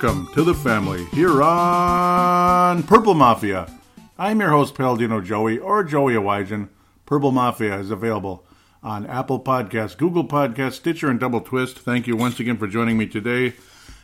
[0.00, 3.68] welcome to the family here on Purple Mafia.
[4.16, 6.68] I'm your host, Paladino Joey, or Joey Awajan.
[7.04, 8.46] Purple Mafia is available
[8.80, 11.80] on Apple Podcasts, Google Podcasts, Stitcher, and Double Twist.
[11.80, 13.54] Thank you once again for joining me today.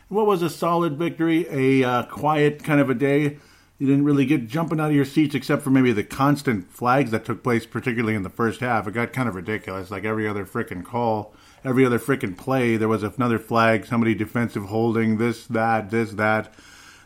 [0.09, 3.39] What was a solid victory, a uh, quiet kind of a day.
[3.79, 7.13] You didn't really get jumping out of your seats except for maybe the constant flags
[7.13, 8.89] that took place, particularly in the first half.
[8.89, 9.93] It got kind of ridiculous.
[9.93, 14.67] Like every other freaking call, every other freaking play, there was another flag, somebody defensive
[14.67, 16.53] holding, this, that, this, that.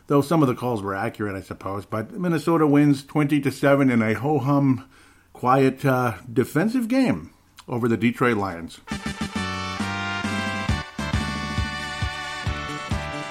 [0.07, 1.85] Though some of the calls were accurate, I suppose.
[1.85, 4.87] But Minnesota wins 20 to 7 in a ho hum,
[5.33, 7.31] quiet uh, defensive game
[7.67, 8.81] over the Detroit Lions.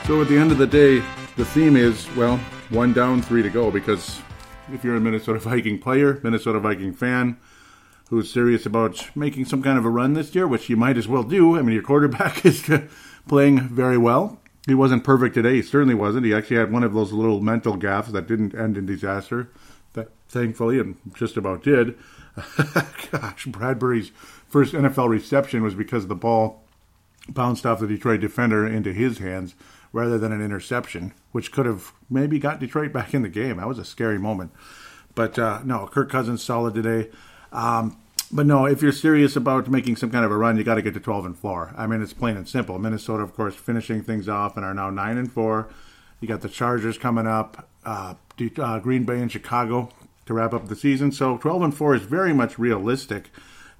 [0.06, 1.02] So at the end of the day,
[1.36, 2.38] the theme is well,
[2.70, 3.70] one down, three to go.
[3.70, 4.20] Because
[4.72, 7.36] if you're a Minnesota Viking player, Minnesota Viking fan,
[8.08, 11.08] who's serious about making some kind of a run this year, which you might as
[11.08, 11.58] well do.
[11.58, 12.68] I mean, your quarterback is
[13.26, 14.40] playing very well.
[14.66, 15.56] He wasn't perfect today.
[15.56, 16.26] He certainly wasn't.
[16.26, 19.48] He actually had one of those little mental gaffes that didn't end in disaster.
[19.94, 21.96] That thankfully, and just about did.
[23.10, 24.10] Gosh, Bradbury's
[24.48, 26.62] first NFL reception was because the ball
[27.28, 29.54] bounced off the Detroit defender into his hands
[29.92, 33.56] rather than an interception, which could have maybe got Detroit back in the game.
[33.56, 34.52] That was a scary moment.
[35.14, 37.10] But uh, no, Kirk Cousins solid today.
[37.52, 37.96] Um,
[38.30, 40.82] but no, if you're serious about making some kind of a run, you got to
[40.82, 41.74] get to 12 and 4.
[41.76, 42.78] I mean, it's plain and simple.
[42.78, 45.68] Minnesota, of course, finishing things off and are now 9 and 4.
[46.20, 48.14] You got the Chargers coming up, uh,
[48.58, 49.88] uh, Green Bay and Chicago
[50.26, 51.10] to wrap up the season.
[51.10, 53.30] So 12 and 4 is very much realistic,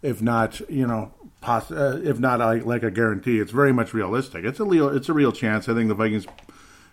[0.01, 3.41] if not, you know, poss- uh, if not like, like a guarantee.
[3.41, 4.45] It's very much realistic.
[4.45, 5.69] It's a real, it's a real chance.
[5.69, 6.27] I think the Vikings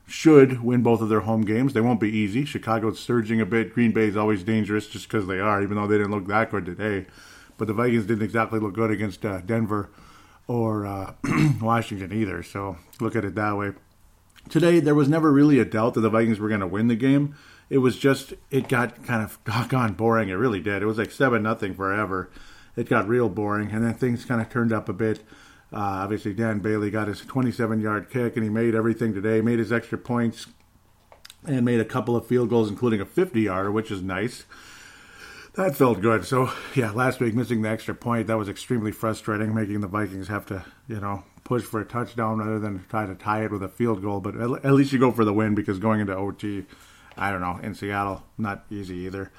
[0.07, 1.73] should win both of their home games.
[1.73, 2.45] They won't be easy.
[2.45, 3.73] Chicago's surging a bit.
[3.73, 6.51] Green Bay is always dangerous just because they are, even though they didn't look that
[6.51, 7.07] good today.
[7.57, 9.89] But the Vikings didn't exactly look good against uh, Denver
[10.47, 11.13] or uh,
[11.61, 12.43] Washington either.
[12.43, 13.71] So look at it that way.
[14.49, 16.95] Today, there was never really a doubt that the Vikings were going to win the
[16.95, 17.35] game.
[17.69, 20.29] It was just, it got kind of doggone boring.
[20.29, 20.83] It really did.
[20.83, 22.29] It was like 7 nothing forever.
[22.75, 23.71] It got real boring.
[23.71, 25.23] And then things kind of turned up a bit.
[25.75, 29.59] Uh, obviously, Dan Bailey got his 27 yard kick and he made everything today, made
[29.59, 30.47] his extra points,
[31.45, 34.45] and made a couple of field goals, including a 50 yarder, which is nice
[35.55, 36.25] that felt good.
[36.25, 40.27] So yeah, last week missing the extra point that was extremely frustrating, making the Vikings
[40.27, 43.63] have to you know push for a touchdown rather than try to tie it with
[43.63, 44.19] a field goal.
[44.19, 46.65] But at, least you go for the win because going into OT,
[47.17, 49.31] I don't know in Seattle not easy either.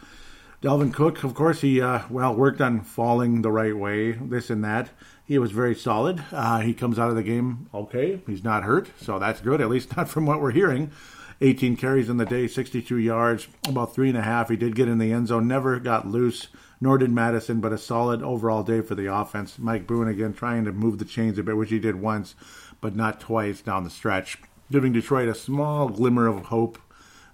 [0.62, 4.64] Dalvin Cook, of course, he uh, well worked on falling the right way, this and
[4.64, 4.88] that.
[5.26, 6.22] He was very solid.
[6.30, 8.20] Uh, he comes out of the game okay.
[8.26, 9.60] He's not hurt, so that's good.
[9.60, 10.92] At least not from what we're hearing.
[11.40, 14.48] 18 carries in the day, 62 yards, about three and a half.
[14.48, 16.48] He did get in the end zone, never got loose,
[16.80, 19.58] nor did Madison, but a solid overall day for the offense.
[19.58, 22.34] Mike Boone again trying to move the chains a bit, which he did once,
[22.80, 24.38] but not twice down the stretch,
[24.70, 26.78] giving Detroit a small glimmer of hope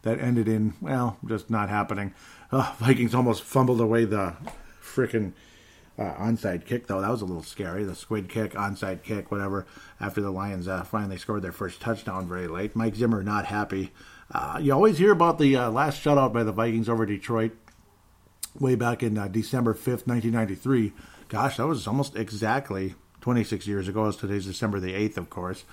[0.02, 2.12] that ended in, well, just not happening.
[2.50, 4.34] Uh, Vikings almost fumbled away the
[4.82, 5.32] freaking
[5.98, 7.00] uh, onside kick, though.
[7.00, 7.84] That was a little scary.
[7.84, 9.66] The squid kick, onside kick, whatever,
[10.00, 12.74] after the Lions uh, finally scored their first touchdown very late.
[12.74, 13.92] Mike Zimmer not happy.
[14.30, 17.52] Uh, you always hear about the uh, last shutout by the Vikings over Detroit
[18.58, 20.92] way back in uh, December 5th, 1993.
[21.28, 24.06] Gosh, that was almost exactly 26 years ago.
[24.06, 25.64] As today's December the 8th, of course.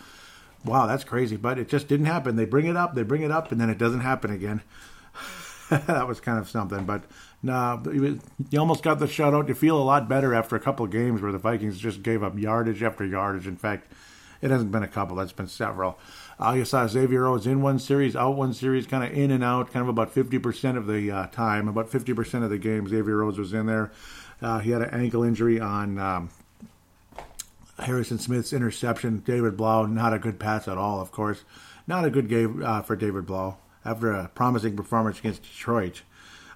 [0.66, 2.36] Wow, that's crazy, but it just didn't happen.
[2.36, 4.62] They bring it up, they bring it up, and then it doesn't happen again.
[5.70, 7.04] that was kind of something, but
[7.42, 9.48] no, you almost got the shutout.
[9.48, 12.22] You feel a lot better after a couple of games where the Vikings just gave
[12.22, 13.48] up yardage after yardage.
[13.48, 13.92] In fact,
[14.42, 15.98] it hasn't been a couple; it's been several.
[16.38, 19.44] Uh, you saw Xavier Rhodes in one series, out one series, kind of in and
[19.44, 22.58] out, kind of about fifty percent of the uh, time, about fifty percent of the
[22.58, 22.88] game.
[22.88, 23.92] Xavier Rhodes was in there.
[24.42, 26.30] Uh, he had an ankle injury on um,
[27.78, 29.20] Harrison Smith's interception.
[29.20, 31.02] David Blough, not a good pass at all.
[31.02, 31.44] Of course,
[31.88, 36.02] not a good game uh, for David Blough after a promising performance against Detroit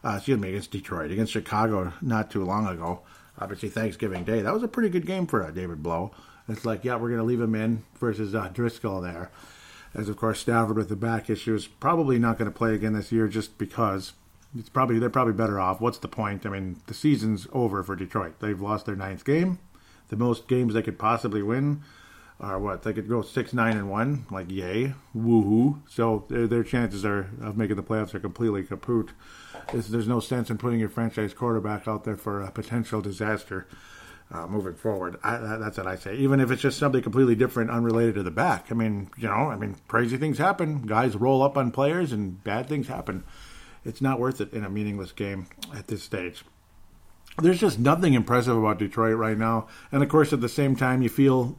[0.03, 3.01] uh, excuse me, against Detroit, against Chicago not too long ago.
[3.39, 4.41] Obviously, Thanksgiving Day.
[4.41, 6.11] That was a pretty good game for uh, David Blough.
[6.47, 9.31] It's like, yeah, we're going to leave him in versus uh, Driskel there.
[9.95, 13.11] As of course, Stafford with the back issues probably not going to play again this
[13.11, 14.13] year just because
[14.57, 15.79] it's probably they're probably better off.
[15.79, 16.45] What's the point?
[16.45, 18.39] I mean, the season's over for Detroit.
[18.39, 19.59] They've lost their ninth game,
[20.09, 21.81] the most games they could possibly win
[22.39, 22.83] are what?
[22.83, 24.25] They could go six nine and one?
[24.31, 24.93] Like yay.
[25.15, 25.81] Woohoo.
[25.87, 29.11] So their, their chances are of making the playoffs are completely kaput.
[29.71, 33.67] There's, there's no sense in putting your franchise quarterback out there for a potential disaster
[34.31, 35.17] uh, moving forward.
[35.23, 36.15] I, that, that's what I say.
[36.15, 38.67] Even if it's just something completely different unrelated to the back.
[38.71, 40.85] I mean you know I mean crazy things happen.
[40.85, 43.23] Guys roll up on players and bad things happen.
[43.85, 46.43] It's not worth it in a meaningless game at this stage.
[47.41, 49.67] There's just nothing impressive about Detroit right now.
[49.91, 51.57] And of course, at the same time, you feel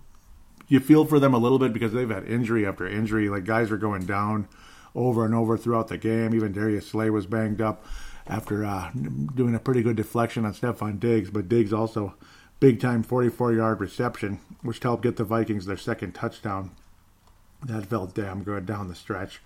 [0.68, 3.28] you feel for them a little bit because they've had injury after injury.
[3.28, 4.48] Like guys are going down
[4.94, 6.34] over and over throughout the game.
[6.34, 7.84] Even Darius Slay was banged up
[8.26, 8.90] after uh,
[9.34, 12.14] doing a pretty good deflection on Stefon Diggs, but Diggs also
[12.60, 16.70] big time 44 yard reception, which helped get the Vikings their second touchdown.
[17.62, 19.40] That felt damn good down the stretch.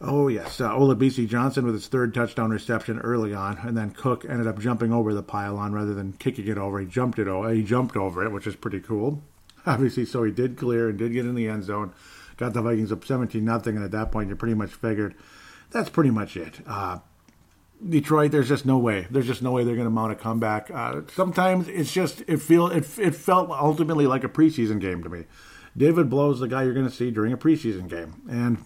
[0.00, 4.24] Oh yes, uh, Olabisi Johnson with his third touchdown reception early on, and then Cook
[4.28, 6.80] ended up jumping over the pylon rather than kicking it over.
[6.80, 7.52] He jumped it over.
[7.52, 9.22] He jumped over it, which is pretty cool.
[9.66, 11.92] Obviously, so he did clear and did get in the end zone.
[12.36, 15.14] Got the Vikings up 17 nothing, and at that point, you pretty much figured
[15.70, 16.60] that's pretty much it.
[16.66, 16.98] Uh,
[17.86, 19.06] Detroit, there's just no way.
[19.10, 20.70] There's just no way they're going to mount a comeback.
[20.70, 25.08] Uh, sometimes it's just it feel it, it felt ultimately like a preseason game to
[25.08, 25.24] me.
[25.76, 28.58] David Blough is the guy you're going to see during a preseason game, and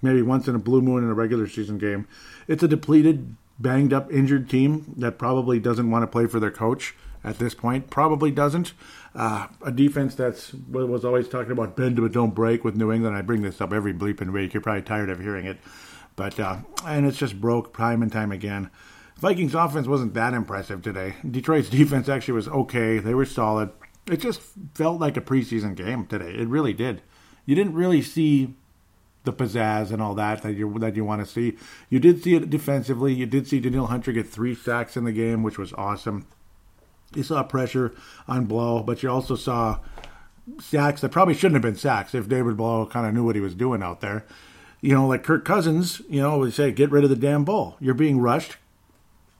[0.00, 2.06] maybe once in a blue moon in a regular season game.
[2.46, 6.50] It's a depleted, banged up, injured team that probably doesn't want to play for their
[6.50, 7.88] coach at this point.
[7.88, 8.74] Probably doesn't.
[9.14, 13.16] Uh, a defense that's was always talking about bend but don't break with New England.
[13.16, 14.54] I bring this up every bleeping week.
[14.54, 15.58] You're probably tired of hearing it.
[16.16, 18.70] But uh, and it's just broke time and time again.
[19.18, 21.14] Vikings offense wasn't that impressive today.
[21.28, 22.98] Detroit's defense actually was okay.
[22.98, 23.70] They were solid.
[24.06, 24.40] It just
[24.74, 26.32] felt like a preseason game today.
[26.32, 27.02] It really did.
[27.46, 28.54] You didn't really see
[29.24, 31.56] the pizzazz and all that that you that you want to see.
[31.88, 33.12] You did see it defensively.
[33.12, 36.26] You did see Danielle Hunter get three sacks in the game, which was awesome.
[37.14, 37.94] You saw pressure
[38.26, 39.78] on Blough, but you also saw
[40.60, 43.40] sacks that probably shouldn't have been sacks if David Blough kind of knew what he
[43.40, 44.24] was doing out there
[44.82, 47.76] you know, like Kirk Cousins, you know, would say, get rid of the damn ball.
[47.80, 48.56] You're being rushed.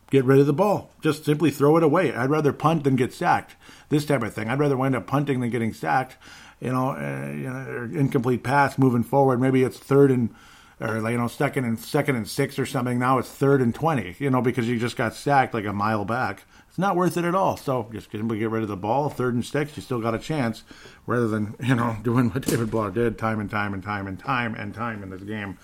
[0.08, 0.90] Get rid of the ball.
[1.02, 2.14] Just simply throw it away.
[2.14, 3.56] I'd rather punt than get sacked.
[3.88, 4.48] This type of thing.
[4.48, 6.16] I'd rather wind up punting than getting sacked.
[6.60, 9.40] You know, uh, you know, incomplete pass moving forward.
[9.40, 10.32] Maybe it's third and
[10.80, 12.98] or you know second and second and six or something.
[12.98, 14.14] Now it's third and twenty.
[14.18, 17.26] You know, because you just got sacked like a mile back it's not worth it
[17.26, 17.58] at all.
[17.58, 20.18] So just simply get rid of the ball, third and six, you still got a
[20.18, 20.62] chance,
[21.06, 24.18] rather than you know doing what David Blough did time and time and time and
[24.18, 25.58] time and time in this game,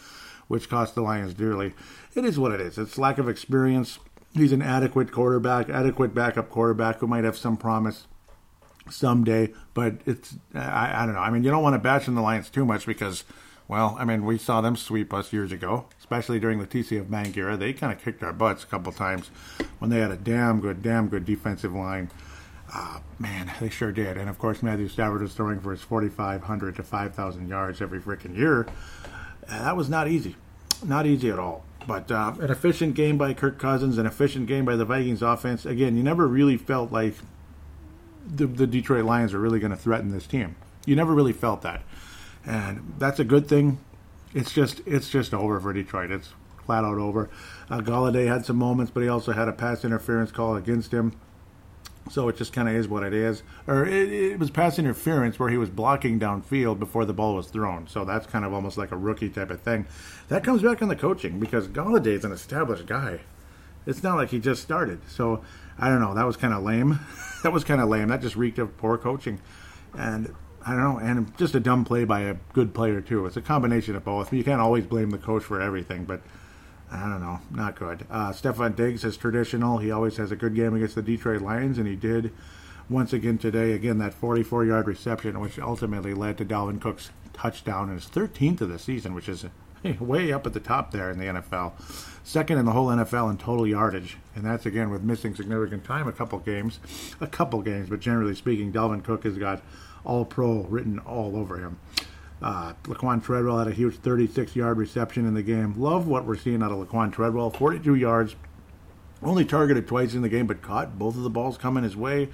[0.49, 1.73] which cost the Lions dearly.
[2.15, 2.77] It is what it is.
[2.77, 3.99] It's lack of experience.
[4.35, 8.07] He's an adequate quarterback, adequate backup quarterback who might have some promise
[8.91, 11.23] someday, but it's I, I don't know.
[11.23, 13.25] I mean, you don't want to bash in the Lions too much because
[13.69, 17.37] well, I mean, we saw them sweep us years ago, especially during the TCF Bank
[17.37, 17.55] era.
[17.55, 19.31] They kind of kicked our butts a couple times
[19.79, 22.11] when they had a damn good, damn good defensive line.
[22.73, 24.17] Uh, man, they sure did.
[24.17, 28.35] And of course, Matthew Stafford was throwing for his 4,500 to 5,000 yards every freaking
[28.35, 28.67] year.
[29.47, 30.37] Uh, that was not easy.
[30.83, 31.65] Not easy at all.
[31.87, 35.67] But uh, an efficient game by Kirk Cousins, an efficient game by the Vikings offense.
[35.67, 37.15] Again, you never really felt like
[38.27, 40.57] the, the Detroit Lions are really going to threaten this team.
[40.87, 41.83] You never really felt that
[42.49, 43.79] and that's a good thing.
[44.35, 46.11] It's just it's just over for Detroit.
[46.11, 46.33] It's
[46.65, 47.29] flat out over.
[47.71, 51.13] Uh, Golladay had some moments, but he also had a pass interference call against him.
[52.11, 53.43] So it just kind of is what it is.
[53.67, 57.49] Or it, it, was pass interference where he was blocking downfield before the ball was
[57.49, 57.87] thrown.
[57.87, 59.87] So that's kind of almost like a rookie type of thing.
[60.29, 63.21] That comes back on the coaching because Golladay's an established guy.
[63.87, 65.01] It's not like he just started.
[65.07, 65.43] So
[65.79, 66.15] I don't know.
[66.15, 66.99] That was kind of lame.
[67.43, 68.09] that was kind of lame.
[68.09, 69.41] That just reeked of poor coaching.
[69.95, 70.35] And
[70.69, 73.25] I don't know, and just a dumb play by a good player too.
[73.25, 74.35] It's a combination of both.
[74.35, 76.21] You can't always blame the coach for everything, but
[76.93, 78.05] I don't know, not good.
[78.11, 79.79] Uh, Stefon Diggs is traditional.
[79.79, 82.33] He always has a good game against the Detroit Lions, and he did
[82.91, 83.73] once again today.
[83.73, 88.69] Again, that 44-yard reception, which ultimately led to Dalvin Cook's touchdown, and his 13th of
[88.69, 89.47] the season, which is
[89.99, 91.73] way up at the top there in the NFL.
[92.25, 96.07] Second in the whole NFL in total yardage, and that's again with missing significant time,
[96.07, 96.79] a couple games,
[97.23, 99.63] a couple games, but generally speaking, Dalvin Cook has got
[100.09, 101.79] all Pro written all over him.
[102.41, 105.75] Uh, Laquan Treadwell had a huge 36 yard reception in the game.
[105.77, 107.51] Love what we're seeing out of Laquan Treadwell.
[107.51, 108.35] 42 yards,
[109.23, 112.29] only targeted twice in the game, but caught both of the balls coming his way.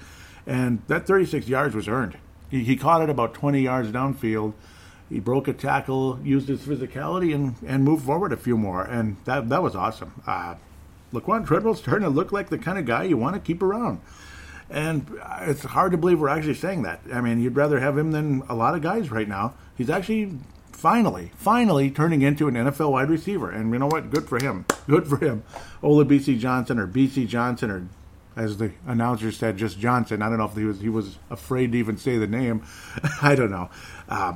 [0.47, 2.17] And that 36 yards was earned.
[2.49, 4.53] He, he caught it about 20 yards downfield.
[5.09, 8.83] He broke a tackle, used his physicality, and, and moved forward a few more.
[8.83, 10.21] And that, that was awesome.
[10.25, 10.55] Uh,
[11.13, 14.01] Laquan Treadwell's starting to look like the kind of guy you want to keep around.
[14.69, 17.01] And it's hard to believe we're actually saying that.
[17.13, 19.53] I mean, you'd rather have him than a lot of guys right now.
[19.77, 20.39] He's actually
[20.71, 23.49] finally, finally turning into an NFL wide receiver.
[23.49, 24.09] And you know what?
[24.09, 24.65] Good for him.
[24.87, 25.43] Good for him.
[25.83, 27.87] Olabisi Johnson or BC Johnson or
[28.35, 30.21] as the announcer said, just Johnson.
[30.21, 32.63] I don't know if he was he was afraid to even say the name.
[33.21, 33.69] I don't know.
[34.09, 34.33] Uh,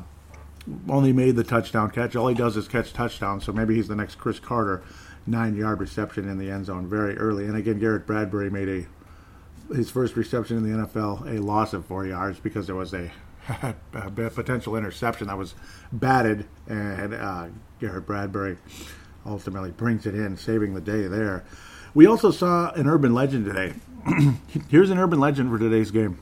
[0.87, 2.15] only made the touchdown catch.
[2.15, 3.45] All he does is catch touchdowns.
[3.45, 4.83] So maybe he's the next Cris Carter,
[5.25, 7.45] nine yard reception in the end zone very early.
[7.45, 8.85] And again, Garrett Bradbury made a
[9.73, 13.11] his first reception in the NFL, a loss of four yards because there was a,
[13.93, 15.55] a potential interception that was
[15.91, 17.47] batted, and uh,
[17.79, 18.57] Garrett Bradbury
[19.25, 21.43] ultimately brings it in, saving the day there.
[21.93, 23.73] We also saw an urban legend today.
[24.69, 26.19] Here's an urban legend for today's game.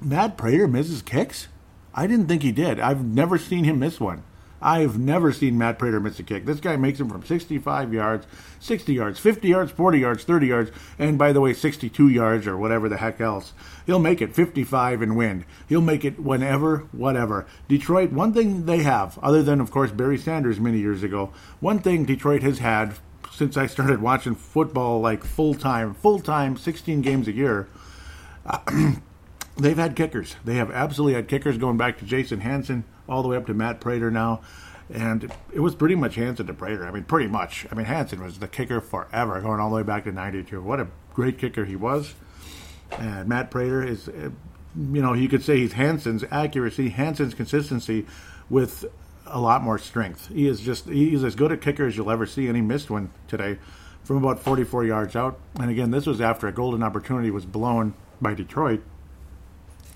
[0.00, 1.48] Matt Prater misses kicks.
[1.94, 2.80] I didn't think he did.
[2.80, 4.22] I've never seen him miss one.
[4.62, 6.46] I've never seen Matt Prater miss a kick.
[6.46, 8.26] This guy makes them from 65 yards,
[8.60, 12.56] 60 yards, 50 yards, 40 yards, 30 yards, and by the way, 62 yards or
[12.56, 13.52] whatever the heck else.
[13.86, 15.44] He'll make it 55 and win.
[15.68, 17.46] He'll make it whenever, whatever.
[17.68, 21.80] Detroit, one thing they have, other than, of course, Barry Sanders many years ago, one
[21.80, 22.94] thing Detroit has had
[23.32, 27.68] since I started watching football like full time, full time, 16 games a year.
[29.56, 30.36] They've had kickers.
[30.44, 33.54] They have absolutely had kickers going back to Jason Hanson all the way up to
[33.54, 34.40] Matt Prater now.
[34.92, 36.86] And it was pretty much Hanson to Prater.
[36.86, 37.66] I mean, pretty much.
[37.70, 40.60] I mean, Hanson was the kicker forever, going all the way back to 92.
[40.60, 42.14] What a great kicker he was.
[42.98, 44.32] And Matt Prater is, you
[44.74, 48.06] know, you could say he's Hanson's accuracy, Hanson's consistency
[48.50, 48.84] with
[49.26, 50.28] a lot more strength.
[50.28, 52.90] He is just, he's as good a kicker as you'll ever see, and he missed
[52.90, 53.58] one today
[54.04, 55.38] from about 44 yards out.
[55.58, 58.82] And again, this was after a golden opportunity was blown by Detroit.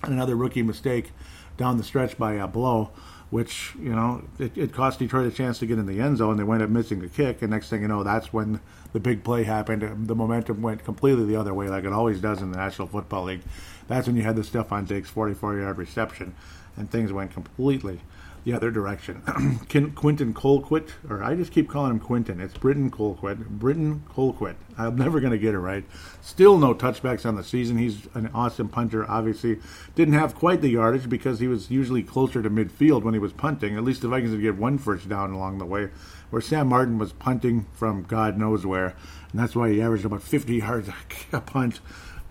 [0.01, 1.11] And another rookie mistake
[1.57, 2.91] down the stretch by a blow,
[3.29, 6.37] which, you know, it, it cost Detroit a chance to get in the end zone.
[6.37, 7.41] They wound up missing the kick.
[7.41, 8.61] And next thing you know, that's when
[8.93, 10.07] the big play happened.
[10.07, 13.25] The momentum went completely the other way, like it always does in the National Football
[13.25, 13.41] League.
[13.87, 16.35] That's when you had the Stefon Diggs 44 yard reception,
[16.77, 17.99] and things went completely
[18.47, 19.21] the other direction.
[19.95, 22.39] Quinton Colquitt, or I just keep calling him Quinton.
[22.39, 23.45] It's Britton Colquitt.
[23.45, 24.55] Britton Colquitt.
[24.77, 25.83] I'm never going to get it right.
[26.21, 27.77] Still no touchbacks on the season.
[27.77, 29.59] He's an awesome punter, obviously.
[29.95, 33.33] Didn't have quite the yardage because he was usually closer to midfield when he was
[33.33, 33.75] punting.
[33.75, 35.89] At least the Vikings would get one first down along the way,
[36.29, 38.95] where Sam Martin was punting from God knows where.
[39.33, 40.89] And that's why he averaged about 50 yards
[41.33, 41.81] a punt.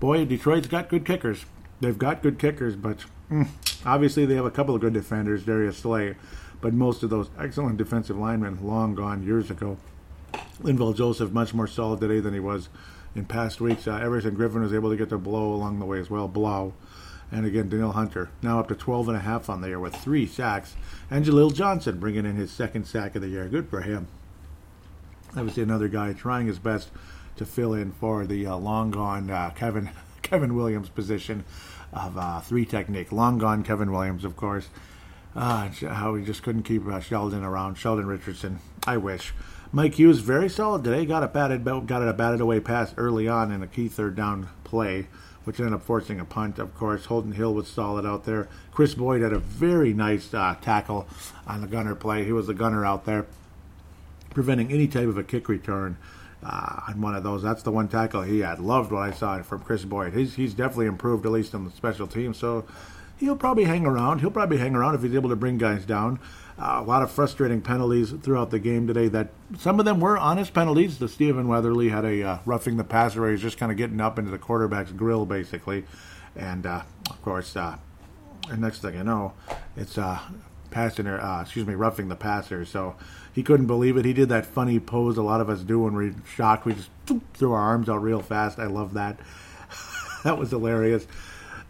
[0.01, 1.45] Boy, Detroit's got good kickers.
[1.81, 3.05] They've got good kickers, but
[3.85, 6.17] obviously they have a couple of good defenders, Darius Slay,
[6.61, 9.77] but most of those excellent defensive linemen long gone years ago.
[10.63, 12.69] Linval Joseph much more solid today than he was
[13.15, 13.87] in past weeks.
[13.87, 16.29] Uh, Everson Griffen was able to get the blow along the way as well.
[16.29, 16.73] Blough.
[17.33, 19.97] And again, Danielle Hunter now up to 12 and a half on the year with
[19.97, 20.77] three sacks.
[21.11, 23.49] And Jaleel Johnson bringing in his second sack of the year.
[23.49, 24.07] Good for him.
[25.37, 26.91] Obviously, another guy trying his best
[27.37, 29.91] to fill in for the uh, long gone uh, Kevin
[30.23, 31.45] Kevin Williams position
[31.93, 33.13] of uh, three technique.
[33.13, 34.69] Long gone Kevin Williams, of course.
[35.35, 37.77] Uh, how we just couldn't keep uh, Sheldon around.
[37.77, 38.59] Sheldon Richardson.
[38.87, 39.35] I wish.
[39.73, 41.05] Mike Hughes very solid today.
[41.05, 44.15] Got a batted got it a batted away pass early on in a key third
[44.15, 45.09] down play,
[45.45, 46.59] which ended up forcing a punt.
[46.59, 48.49] Of course, Holton Hill was solid out there.
[48.73, 51.07] Chris Boyd had a very nice uh, tackle
[51.47, 52.25] on the gunner play.
[52.25, 53.27] He was the gunner out there,
[54.31, 55.99] preventing any type of a kick return
[56.47, 57.43] uh, on one of those.
[57.43, 58.61] That's the one tackle he had.
[58.61, 60.15] Loved what I saw from Chris Boyd.
[60.15, 62.35] He's he's definitely improved at least on the special team.
[62.35, 62.65] So
[63.19, 64.21] he'll probably hang around.
[64.21, 66.21] He'll probably hang around if he's able to bring guys down.
[66.59, 69.09] Uh, a lot of frustrating penalties throughout the game today.
[69.09, 70.99] That some of them were honest penalties.
[70.99, 74.01] The Stephen Weatherly had a uh, roughing the passer where he's just kind of getting
[74.01, 75.85] up into the quarterback's grill basically,
[76.37, 77.77] and uh, of course, uh,
[78.57, 79.33] next thing I know,
[79.77, 80.21] it's uh,
[80.71, 82.65] passing or uh, excuse me, roughing the passer.
[82.65, 82.97] So
[83.33, 84.05] he couldn't believe it.
[84.05, 86.65] He did that funny pose a lot of us do when we're shocked.
[86.65, 86.91] We just
[87.35, 88.59] threw our arms out real fast.
[88.59, 89.19] I love that.
[90.25, 91.07] that was hilarious.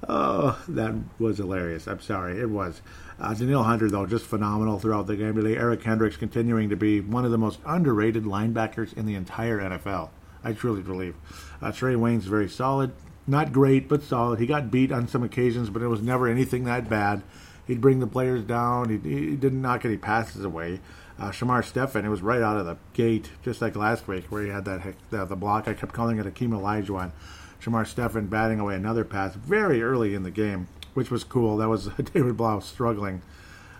[0.08, 1.86] Oh, that was hilarious.
[1.86, 2.40] I'm sorry.
[2.40, 2.82] It was.
[3.18, 5.56] Uh, Danielle Hunter, though, just phenomenal throughout the game today.
[5.56, 10.10] Eric Kendricks continuing to be one of the most underrated linebackers in the entire NFL.
[10.44, 11.16] I truly believe.
[11.62, 12.92] Uh, Trae Waynes very solid.
[13.26, 14.38] Not great, but solid.
[14.38, 17.22] He got beat on some occasions, but it was never anything that bad.
[17.66, 18.88] He'd bring the players down.
[18.88, 20.80] He, he didn't knock any passes away
[21.18, 24.42] uh, Shamar Stephen, it was right out of the gate, just like last week where
[24.42, 25.66] he had that the, the block.
[25.66, 27.12] I kept calling it Akeem Olajuwon.
[27.60, 31.56] Shamar Stephen batting away another pass very early in the game, which was cool.
[31.56, 33.22] That was David Blough struggling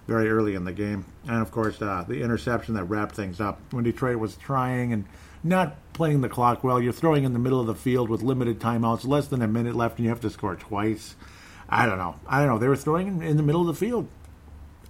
[0.07, 1.05] very early in the game.
[1.29, 5.05] And of course, uh, the interception that wrapped things up when Detroit was trying and
[5.45, 6.81] not playing the clock well.
[6.81, 9.77] You're throwing in the middle of the field with limited timeouts, less than a minute
[9.77, 11.17] left, and you have to score twice.
[11.69, 12.17] I don't know.
[12.27, 12.59] I don't know.
[12.59, 14.09] They were throwing in the middle of the field.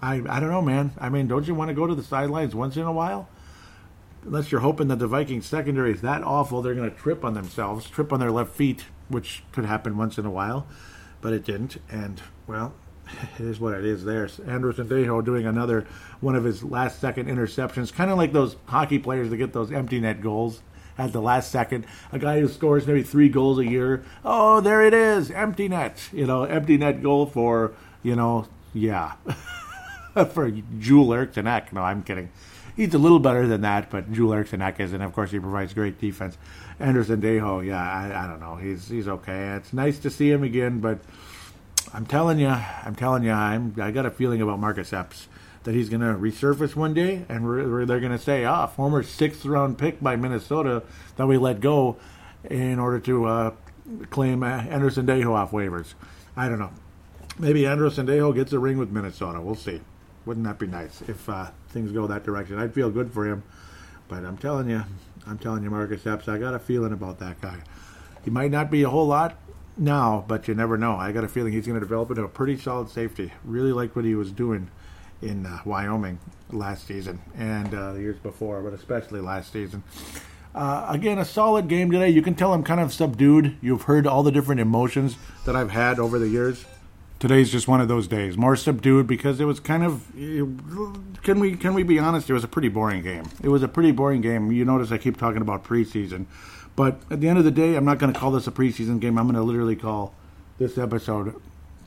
[0.02, 0.92] I, I don't know, man.
[0.98, 3.28] I mean, don't you want to go to the sidelines once in a while?
[4.24, 7.34] Unless you're hoping that the Vikings secondary is that awful, they're going to trip on
[7.34, 10.66] themselves, trip on their left feet, which could happen once in a while,
[11.20, 11.78] but it didn't.
[11.88, 12.74] And well,
[13.38, 14.04] it is what it is.
[14.04, 15.86] There, Andrew Sendejo doing another
[16.20, 19.72] one of his last second interceptions, kind of like those hockey players that get those
[19.72, 20.60] empty net goals
[20.98, 21.86] at the last second.
[22.12, 24.04] A guy who scores maybe three goals a year.
[24.24, 26.08] Oh, there it is, empty net.
[26.12, 29.14] You know, empty net goal for you know, yeah.
[30.32, 32.30] for Joel Eriksson No, I'm kidding.
[32.76, 35.74] He's a little better than that, but Joel Eriksson is, and of course he provides
[35.74, 36.36] great defense.
[36.78, 38.56] Andrew Sendejo, yeah, I, I don't know.
[38.56, 39.54] He's he's okay.
[39.56, 40.98] It's nice to see him again, but
[41.92, 45.26] I'm telling you, I'm telling you, I'm I got a feeling about Marcus Epps
[45.66, 47.44] that he's going to resurface one day, and
[47.88, 50.84] they're going to say, ah, former sixth round pick by Minnesota
[51.16, 51.96] that we let go
[52.48, 53.50] in order to uh,
[54.10, 55.94] claim Andrew Sendejo off waivers.
[56.36, 56.70] I don't know.
[57.36, 59.40] maybe Andrew Sendejo gets a ring with Minnesota.
[59.40, 59.80] We'll see.
[60.24, 62.60] Wouldn't that be nice if uh, things go that direction?
[62.60, 63.42] I'd feel good for him.
[64.06, 64.84] But I'm telling you,
[65.26, 67.58] I'm telling you, Marcus Epps, I got a feeling about that guy.
[68.24, 69.36] He might not be a whole lot
[69.76, 70.94] now, but you never know.
[70.94, 73.32] I got a feeling he's going to develop into a pretty solid safety.
[73.44, 74.70] Really like what he was doing
[75.22, 76.18] in uh, Wyoming
[76.50, 79.82] last season and uh, the years before, but especially last season.
[80.54, 82.08] Uh, again, a solid game today.
[82.08, 83.56] You can tell I'm kind of subdued.
[83.60, 86.64] You've heard all the different emotions that I've had over the years.
[87.18, 90.06] Today's just one of those days, more subdued because it was kind of.
[90.14, 92.28] Can we can we be honest?
[92.28, 93.24] It was a pretty boring game.
[93.42, 94.52] It was a pretty boring game.
[94.52, 96.26] You notice I keep talking about preseason,
[96.74, 99.00] but at the end of the day, I'm not going to call this a preseason
[99.00, 99.18] game.
[99.18, 100.14] I'm going to literally call
[100.58, 101.34] this episode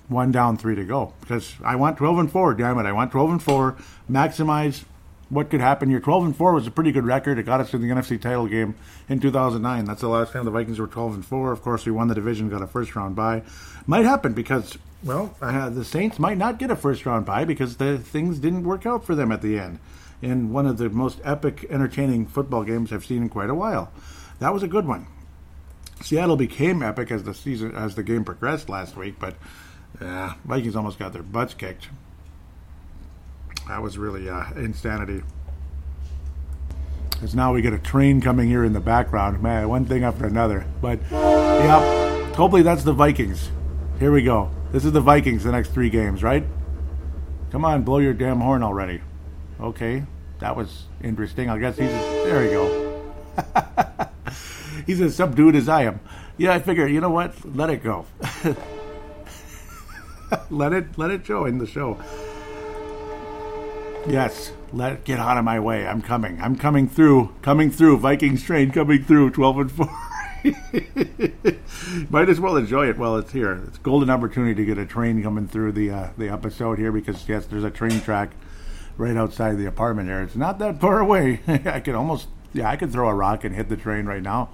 [0.10, 2.54] one down, three to go because I want 12 and four.
[2.54, 3.78] Damn it, I want 12 and four.
[4.12, 4.84] Maximize
[5.30, 6.00] what could happen here.
[6.00, 7.38] 12 and 4 was a pretty good record.
[7.38, 8.75] It got us to the NFC title game
[9.08, 9.86] in 2009.
[9.86, 11.51] That's the last time the Vikings were 12 and 4.
[11.51, 13.44] Of course, we won the division, got a first round bye.
[13.86, 17.78] Might happen because, well, uh, the Saints might not get a first round bye because
[17.78, 19.80] the things didn't work out for them at the end.
[20.22, 23.92] In one of the most epic, entertaining football games I've seen in quite a while.
[24.39, 25.08] That was a good one.
[26.01, 29.36] Seattle became epic as the season as the game progressed last week, but
[30.01, 31.89] yeah, Vikings almost got their butts kicked
[33.69, 35.22] that was really uh, insanity.
[37.12, 39.41] Because now we get a train coming here in the background.
[39.43, 40.65] Man, one thing after another.
[40.81, 43.51] But, yeah, hopefully that's the Vikings.
[44.00, 44.50] Here we go.
[44.72, 46.43] This is the Vikings the next three games, right?
[47.51, 49.01] Come on, blow your damn horn already.
[49.60, 50.03] Okay,
[50.39, 51.50] that was interesting.
[51.50, 51.89] I guess he's.
[51.89, 53.12] A, there you go.
[54.86, 56.00] he's as subdued as I am.
[56.38, 57.34] Yeah, I figure, you know what?
[57.55, 58.05] Let it go.
[60.50, 61.98] let it let it show in the show.
[64.07, 65.85] Yes, let get out of my way.
[65.87, 66.39] I'm coming.
[66.42, 67.33] I'm coming through.
[67.42, 67.98] Coming through.
[67.98, 69.31] Vikings train coming through.
[69.31, 69.89] Twelve and four.
[72.09, 73.61] Might as well enjoy it while it's here.
[73.68, 76.92] It's a golden opportunity to get a train coming through the uh, the episode here
[76.92, 78.31] because yes, there's a train track
[78.98, 80.22] right outside the apartment here.
[80.22, 81.42] It's not that far away.
[81.48, 84.50] I could almost yeah, I could throw a rock and hit the train right now.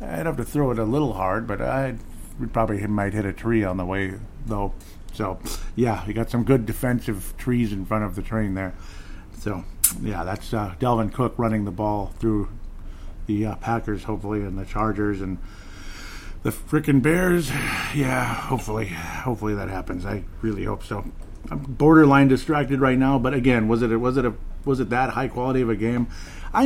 [0.00, 1.96] I'd have to throw it a little hard, but I
[2.52, 4.14] probably might hit a tree on the way
[4.46, 4.72] though.
[5.14, 5.38] So,
[5.76, 8.74] yeah, you got some good defensive trees in front of the train there.
[9.38, 9.64] So,
[10.02, 12.48] yeah, that's uh, Dalvin Cook running the ball through
[13.26, 15.38] the uh, Packers, hopefully, and the Chargers and
[16.42, 17.50] the freaking Bears.
[17.94, 20.04] Yeah, hopefully, hopefully that happens.
[20.04, 21.04] I really hope so.
[21.50, 25.10] I'm borderline distracted right now, but again, was it was it a was it that
[25.10, 26.08] high quality of a game?
[26.52, 26.64] I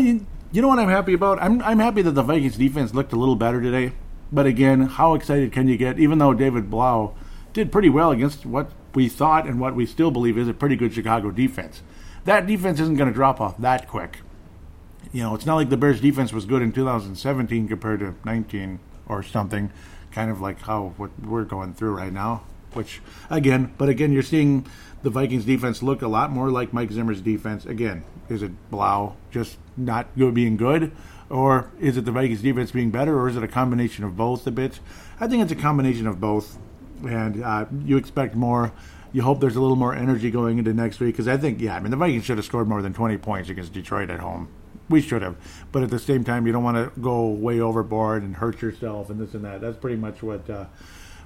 [0.52, 1.42] you know what I'm happy about?
[1.42, 3.92] I'm I'm happy that the Vikings defense looked a little better today.
[4.30, 5.98] But again, how excited can you get?
[5.98, 7.14] Even though David Blough
[7.52, 10.76] did pretty well against what we thought and what we still believe is a pretty
[10.76, 11.82] good Chicago defense.
[12.24, 14.20] That defense isn't going to drop off that quick.
[15.12, 18.80] You know, it's not like the Bears defense was good in 2017 compared to 19
[19.06, 19.70] or something,
[20.12, 22.44] kind of like how what we're going through right now.
[22.74, 24.66] Which again, but again, you're seeing
[25.02, 27.64] the Vikings defense look a lot more like Mike Zimmer's defense.
[27.64, 30.92] Again, is it Blough just not good being good,
[31.30, 34.46] or is it the Vikings defense being better, or is it a combination of both
[34.46, 34.80] a bit?
[35.18, 36.58] I think it's a combination of both
[37.06, 38.72] and uh, you expect more.
[39.12, 41.76] You hope there's a little more energy going into next week because I think, yeah,
[41.76, 44.48] I mean, the Vikings should have scored more than 20 points against Detroit at home.
[44.90, 45.36] We should have,
[45.70, 49.10] but at the same time, you don't want to go way overboard and hurt yourself
[49.10, 49.60] and this and that.
[49.60, 50.66] That's pretty much what uh,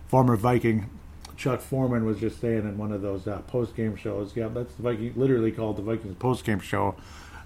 [0.09, 0.91] former Viking
[1.37, 4.35] Chuck Foreman was just saying in one of those uh, post game shows.
[4.35, 6.97] Yeah, that's the Viking, literally called the Vikings post game show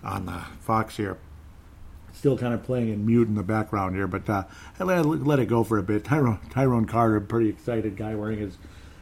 [0.03, 1.19] on uh, Fox here
[2.17, 4.45] still kind of playing in mute in the background here, but uh,
[4.81, 6.05] I let, let it go for a bit.
[6.05, 8.57] Tyrone, Tyrone Carter, pretty excited guy wearing his,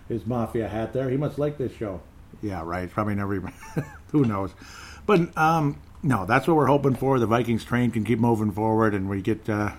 [0.08, 1.08] his Mafia hat there.
[1.08, 2.00] He must like this show.
[2.42, 2.90] Yeah, right.
[2.90, 3.52] Probably never even,
[4.10, 4.50] who knows.
[5.06, 7.18] But um, no, that's what we're hoping for.
[7.18, 9.72] The Vikings train can keep moving forward and we get uh,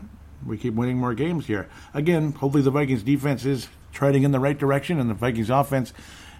[0.45, 1.67] we keep winning more games here.
[1.93, 5.93] Again, hopefully the Vikings defense is treading in the right direction and the Vikings offense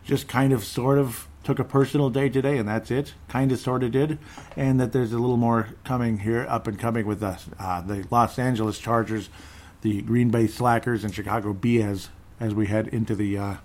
[0.04, 3.14] just kind of sort of took a personal day today, and that's it.
[3.30, 4.18] Kind of, sort of did,
[4.58, 7.46] and that there's a little more coming here, up and coming with us.
[7.58, 9.30] Uh, the Los Angeles Chargers,
[9.82, 13.56] the Green Bay Slackers, and Chicago Bears as we head into the uh,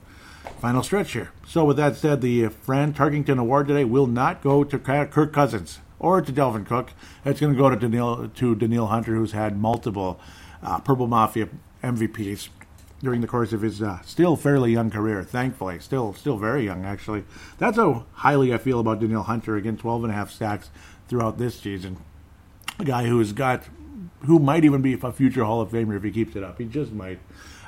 [0.61, 1.33] final stretch here.
[1.47, 5.81] So, with that said, the Fran Tarkenton Award today will not go to Kirk Cousins
[5.99, 6.91] or to Dalvin Cook.
[7.25, 10.21] It's going to go to Danielle to Danielle Hunter, who's had multiple
[10.63, 11.49] uh, Purple Mafia
[11.83, 12.51] MVPs
[13.03, 15.23] during the course of his uh, still fairly young career.
[15.23, 17.25] Thankfully, still still very young actually.
[17.59, 19.57] That's how highly I feel about Danielle Hunter.
[19.57, 20.71] Again, 12 and a half sacks
[21.09, 21.99] throughout this season.
[22.79, 23.65] A guy who's got
[24.21, 26.59] who might even be a future Hall of Famer if he keeps it up.
[26.59, 27.19] He just might.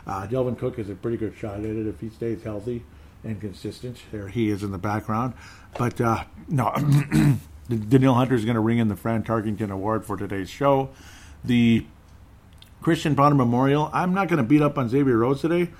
[0.06, 2.82] Uh, Dalvin Cook is a pretty good shot at it if he stays healthy
[3.24, 3.98] and consistent.
[4.10, 5.34] There he is in the background.
[5.78, 6.74] But uh, no,
[7.68, 10.90] Danielle Hunter is going to ring in the Fran Tarkenton Award for today's show.
[11.44, 11.86] The
[12.82, 13.90] Christian Ponder Memorial.
[13.92, 15.70] I'm not going to beat up on Xavier Rhodes today.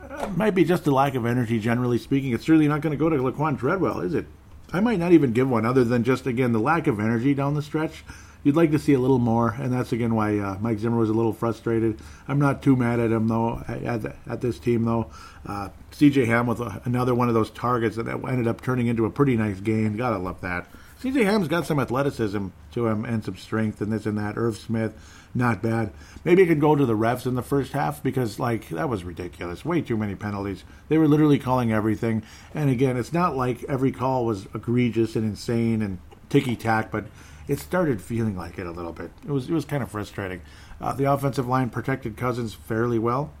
[0.00, 2.32] uh, might be just a lack of energy, generally speaking.
[2.32, 4.26] It's certainly not going to go to Laquan Treadwell, is it?
[4.72, 7.54] I might not even give one other than just, again, the lack of energy down
[7.54, 8.04] the stretch.
[8.44, 11.10] You'd like to see a little more, and that's again why uh, Mike Zimmer was
[11.10, 11.98] a little frustrated.
[12.28, 13.62] I'm not too mad at him though.
[13.66, 15.10] At, at this team though,
[15.44, 16.26] uh, C.J.
[16.26, 19.58] Ham with another one of those targets that ended up turning into a pretty nice
[19.58, 19.96] game.
[19.96, 20.66] Gotta love that.
[21.00, 21.24] C.J.
[21.24, 24.38] Ham's got some athleticism to him and some strength and this and that.
[24.38, 24.94] Irv Smith,
[25.34, 25.92] not bad.
[26.24, 29.04] Maybe it could go to the refs in the first half because like that was
[29.04, 29.64] ridiculous.
[29.64, 30.64] Way too many penalties.
[30.88, 32.22] They were literally calling everything.
[32.54, 37.06] And again, it's not like every call was egregious and insane and ticky tack, but
[37.46, 39.10] it started feeling like it a little bit.
[39.24, 40.42] It was it was kind of frustrating.
[40.80, 43.32] Uh, the offensive line protected Cousins fairly well.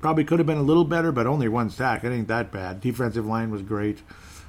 [0.00, 2.04] Probably could have been a little better, but only one sack.
[2.04, 2.80] It ain't that bad.
[2.80, 3.98] Defensive line was great.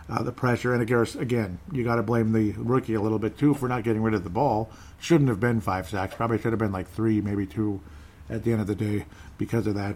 [0.09, 3.53] Uh, the pressure, and again, you got to blame the rookie a little bit too
[3.53, 4.69] for not getting rid of the ball.
[5.01, 6.15] Shouldn't have been five sacks.
[6.15, 7.81] Probably should have been like three, maybe two,
[8.29, 9.05] at the end of the day
[9.37, 9.95] because of that.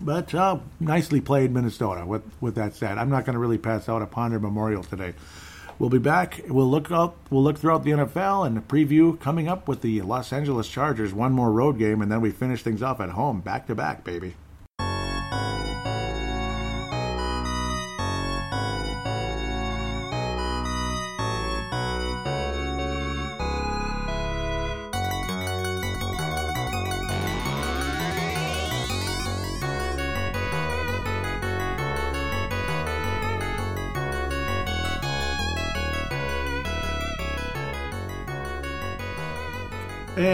[0.00, 2.04] But uh, nicely played, Minnesota.
[2.04, 5.14] With with that said, I'm not going to really pass out a Ponder Memorial today.
[5.78, 6.42] We'll be back.
[6.46, 7.16] We'll look up.
[7.30, 11.12] We'll look throughout the NFL and the preview coming up with the Los Angeles Chargers.
[11.12, 14.04] One more road game, and then we finish things off at home, back to back,
[14.04, 14.34] baby.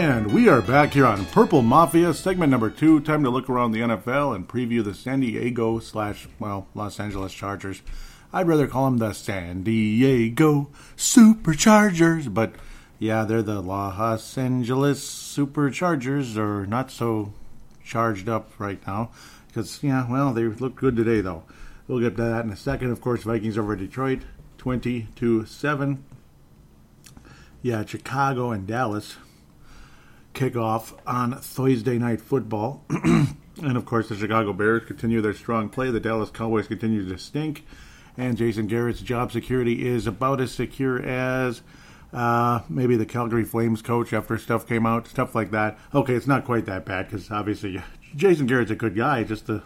[0.01, 3.01] And we are back here on Purple Mafia, segment number two.
[3.01, 7.31] Time to look around the NFL and preview the San Diego slash, well, Los Angeles
[7.31, 7.83] Chargers.
[8.33, 12.55] I'd rather call them the San Diego Superchargers, but
[12.97, 17.31] yeah, they're the Los Angeles Superchargers, or not so
[17.85, 19.11] charged up right now.
[19.49, 21.43] Because, yeah, well, they look good today, though.
[21.87, 22.89] We'll get to that in a second.
[22.89, 24.21] Of course, Vikings over Detroit,
[24.57, 26.03] 20 to 7.
[27.61, 29.17] Yeah, Chicago and Dallas
[30.33, 32.83] kickoff on Thursday Night Football.
[32.89, 35.91] and of course, the Chicago Bears continue their strong play.
[35.91, 37.65] The Dallas Cowboys continue to stink.
[38.17, 41.61] And Jason Garrett's job security is about as secure as
[42.13, 45.77] uh, maybe the Calgary Flames coach after stuff came out, stuff like that.
[45.93, 47.81] Okay, it's not quite that bad because obviously
[48.15, 49.23] Jason Garrett's a good guy.
[49.23, 49.63] Just the,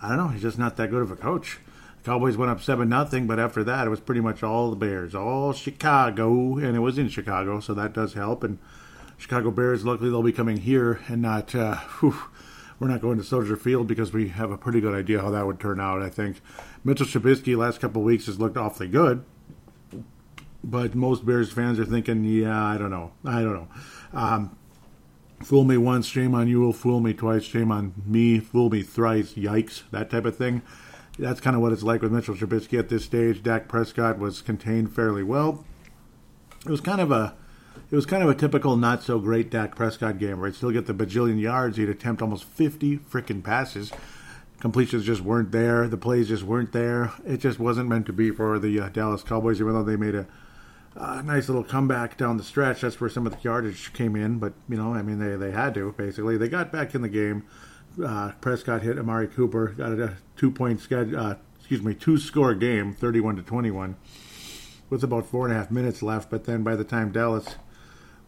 [0.00, 1.58] I don't know, he's just not that good of a coach.
[2.02, 4.76] The Cowboys went up seven nothing, but after that, it was pretty much all the
[4.76, 8.44] Bears, all Chicago, and it was in Chicago, so that does help.
[8.44, 8.58] And
[9.16, 12.16] Chicago Bears, luckily they'll be coming here and not, uh, whew,
[12.78, 15.46] we're not going to Soldier Field because we have a pretty good idea how that
[15.46, 16.40] would turn out, I think.
[16.84, 19.24] Mitchell Trubisky last couple weeks has looked awfully good.
[20.62, 23.12] But most Bears fans are thinking, yeah, I don't know.
[23.24, 23.68] I don't know.
[24.12, 24.58] Um,
[25.42, 26.72] fool me once, shame on you.
[26.72, 28.40] Fool me twice, shame on me.
[28.40, 29.82] Fool me thrice, yikes.
[29.92, 30.62] That type of thing.
[31.18, 33.42] That's kind of what it's like with Mitchell Trubisky at this stage.
[33.42, 35.64] Dak Prescott was contained fairly well.
[36.66, 37.34] It was kind of a
[37.96, 40.70] it was kind of a typical not so great Dak Prescott game where he'd still
[40.70, 41.78] get the bajillion yards.
[41.78, 43.90] He'd attempt almost 50 freaking passes.
[44.60, 45.88] Completions just weren't there.
[45.88, 47.14] The plays just weren't there.
[47.24, 50.14] It just wasn't meant to be for the uh, Dallas Cowboys, even though they made
[50.14, 50.26] a
[51.22, 52.82] nice little comeback down the stretch.
[52.82, 54.40] That's where some of the yardage came in.
[54.40, 56.36] But, you know, I mean, they, they had to, basically.
[56.36, 57.44] They got back in the game.
[58.04, 62.54] Uh, Prescott hit Amari Cooper, got a two point schedule, uh, excuse me, two score
[62.54, 63.96] game, 31 to 21,
[64.90, 66.28] with about four and a half minutes left.
[66.28, 67.56] But then by the time Dallas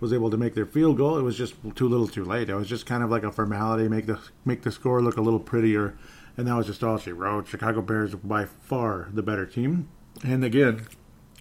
[0.00, 1.18] was able to make their field goal.
[1.18, 2.48] It was just too little, too late.
[2.48, 5.22] It was just kind of like a formality, make the make the score look a
[5.22, 5.96] little prettier,
[6.36, 7.48] and that was just all she wrote.
[7.48, 9.88] Chicago Bears by far the better team,
[10.22, 10.86] and again,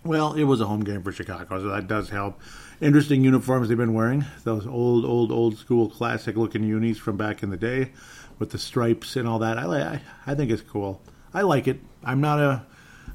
[0.03, 2.39] well, it was a home game for Chicago, so that does help.
[2.79, 4.25] Interesting uniforms they've been wearing.
[4.43, 7.91] Those old, old, old school classic looking unis from back in the day,
[8.39, 9.57] with the stripes and all that.
[9.57, 11.01] I I, I think it's cool.
[11.33, 11.79] I like it.
[12.03, 12.65] I'm not a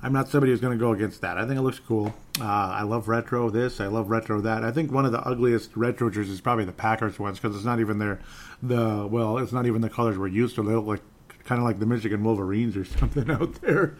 [0.02, 1.38] I'm not somebody who's going to go against that.
[1.38, 2.12] I think it looks cool.
[2.40, 3.80] Uh, I love retro this.
[3.80, 4.64] I love retro that.
[4.64, 7.64] I think one of the ugliest retro jerseys is probably the Packers ones because it's
[7.64, 8.18] not even their
[8.62, 10.62] the well, it's not even the colors we're used to.
[10.64, 13.94] They look like kind of like the Michigan Wolverines or something out there.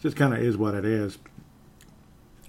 [0.00, 1.18] Just kind of is what it is.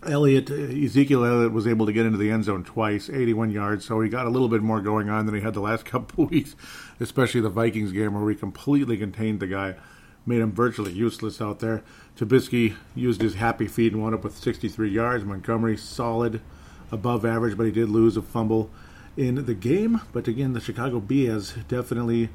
[0.04, 4.02] Elliott, Ezekiel Elliott was able to get into the end zone twice, 81 yards, so
[4.02, 6.56] he got a little bit more going on than he had the last couple weeks,
[7.00, 9.76] especially the Vikings game where we completely contained the guy
[10.25, 11.84] made him virtually useless out there.
[12.15, 15.25] Trubisky used his happy feet and wound up with 63 yards.
[15.25, 16.41] Montgomery solid,
[16.91, 18.69] above average, but he did lose a fumble
[19.17, 20.01] in the game.
[20.13, 22.29] But again, the Chicago Bears definitely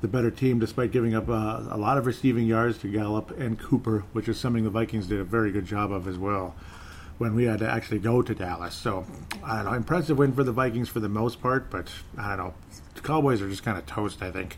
[0.00, 3.58] the better team, despite giving up uh, a lot of receiving yards to Gallup and
[3.58, 6.54] Cooper, which is something the Vikings did a very good job of as well
[7.18, 8.74] when we had to actually go to Dallas.
[8.74, 9.06] So,
[9.42, 12.48] I don't know, impressive win for the Vikings for the most part, but I don't
[12.48, 12.54] know.
[12.94, 14.56] The Cowboys are just kind of toast, I think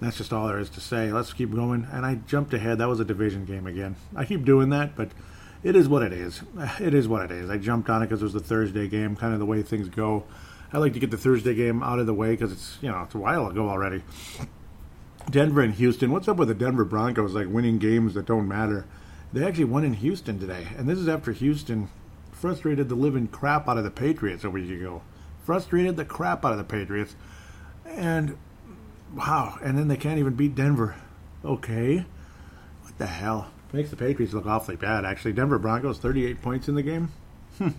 [0.00, 1.12] That's just all there is to say.
[1.12, 1.86] Let's keep going.
[1.92, 2.78] And I jumped ahead.
[2.78, 3.96] That was a division game again.
[4.16, 5.10] I keep doing that, but
[5.62, 6.42] it is what it is.
[6.80, 7.50] It is what it is.
[7.50, 9.88] I jumped on it because it was a Thursday game, kind of the way things
[9.88, 10.24] go.
[10.72, 13.02] I like to get the Thursday game out of the way because it's you know
[13.02, 14.02] it's a while ago already.
[15.28, 16.10] Denver and Houston.
[16.10, 18.86] What's up with the Denver Broncos like winning games that don't matter?
[19.32, 21.88] They actually won in Houston today, and this is after Houston
[22.32, 25.02] frustrated the living crap out of the Patriots a week ago.
[25.44, 27.16] Frustrated the crap out of the Patriots,
[27.84, 28.36] and
[29.14, 30.96] wow, and then they can't even beat Denver.
[31.44, 32.04] Okay,
[32.82, 33.50] what the hell?
[33.72, 35.04] Makes the Patriots look awfully bad.
[35.04, 37.10] Actually, Denver Broncos 38 points in the game.
[37.58, 37.70] Hmm.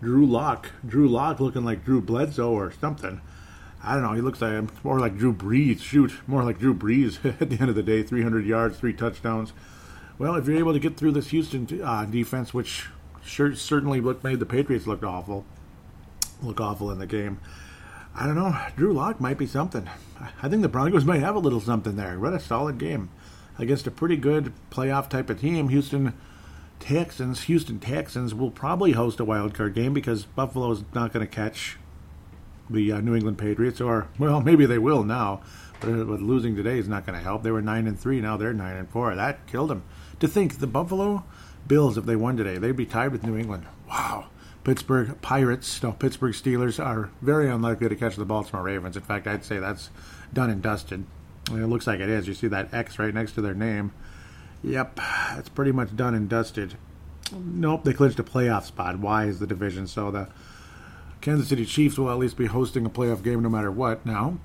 [0.00, 3.20] Drew Lock, Drew Lock looking like Drew Bledsoe or something.
[3.82, 4.12] I don't know.
[4.12, 5.80] He looks like more like Drew Brees.
[5.80, 8.02] Shoot, more like Drew Brees at the end of the day.
[8.02, 9.52] 300 yards, three touchdowns.
[10.18, 12.86] Well, if you're able to get through this Houston uh, defense, which
[13.22, 15.44] sure certainly looked, made the Patriots look awful,
[16.42, 17.40] look awful in the game.
[18.14, 18.58] I don't know.
[18.76, 19.88] Drew Lock might be something.
[20.42, 22.18] I think the Broncos might have a little something there.
[22.18, 23.10] What a solid game
[23.58, 25.68] against a pretty good playoff type of team.
[25.68, 26.14] Houston
[26.80, 31.26] Texans, Houston Texans will probably host a wild card game because Buffalo is not going
[31.26, 31.76] to catch
[32.70, 35.40] the uh, New England Patriots, or well, maybe they will now.
[35.80, 37.42] But, uh, losing today is not going to help.
[37.42, 39.14] They were nine and three, now they're nine and four.
[39.14, 39.84] That killed them.
[40.20, 41.24] To think the Buffalo
[41.66, 43.66] Bills, if they won today, they'd be tied with New England.
[43.88, 44.26] Wow.
[44.64, 48.96] Pittsburgh Pirates, no, Pittsburgh Steelers are very unlikely to catch the Baltimore Ravens.
[48.96, 49.90] In fact, I'd say that's
[50.32, 51.04] done and dusted.
[51.50, 52.28] It looks like it is.
[52.28, 53.92] You see that X right next to their name.
[54.62, 55.00] Yep,
[55.36, 56.74] it's pretty much done and dusted.
[57.32, 58.98] Nope, they clinched a playoff spot.
[58.98, 59.86] Why is the division?
[59.86, 60.28] So the
[61.20, 64.38] Kansas City Chiefs will at least be hosting a playoff game no matter what now.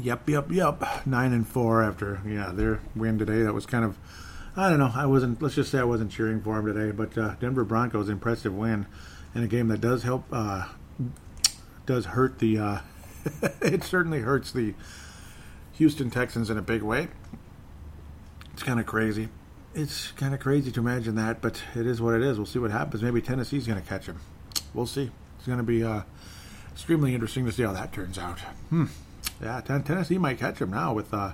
[0.00, 1.06] Yep, yep, yep.
[1.06, 3.42] Nine and four after yeah their win today.
[3.42, 3.98] That was kind of
[4.56, 4.92] I don't know.
[4.94, 5.40] I wasn't.
[5.40, 6.90] Let's just say I wasn't cheering for them today.
[6.90, 8.86] But uh, Denver Broncos impressive win
[9.34, 10.24] in a game that does help.
[10.32, 10.66] Uh,
[11.86, 12.58] does hurt the.
[12.58, 12.78] Uh,
[13.62, 14.74] it certainly hurts the
[15.74, 17.08] Houston Texans in a big way.
[18.52, 19.28] It's kind of crazy.
[19.74, 22.36] It's kind of crazy to imagine that, but it is what it is.
[22.36, 23.02] We'll see what happens.
[23.02, 24.18] Maybe Tennessee's going to catch him.
[24.74, 25.10] We'll see.
[25.38, 26.02] It's going to be uh,
[26.72, 28.40] extremely interesting to see how that turns out.
[28.70, 28.86] Hmm.
[29.40, 31.32] Yeah, ten- Tennessee might catch him now with uh,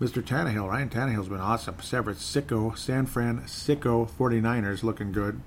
[0.00, 0.22] Mr.
[0.22, 0.68] Tannehill.
[0.68, 1.76] Ryan Tannehill's been awesome.
[1.80, 5.40] San Francisco, San Francisco 49ers looking good.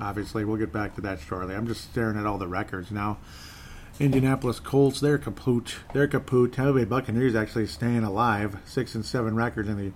[0.00, 1.54] Obviously, we'll get back to that shortly.
[1.54, 3.18] I'm just staring at all the records now.
[3.98, 5.74] Indianapolis Colts, they're kaput.
[5.92, 6.52] They're kaput.
[6.52, 8.56] Tampa Bay Buccaneers actually staying alive.
[8.64, 9.92] Six and seven records in the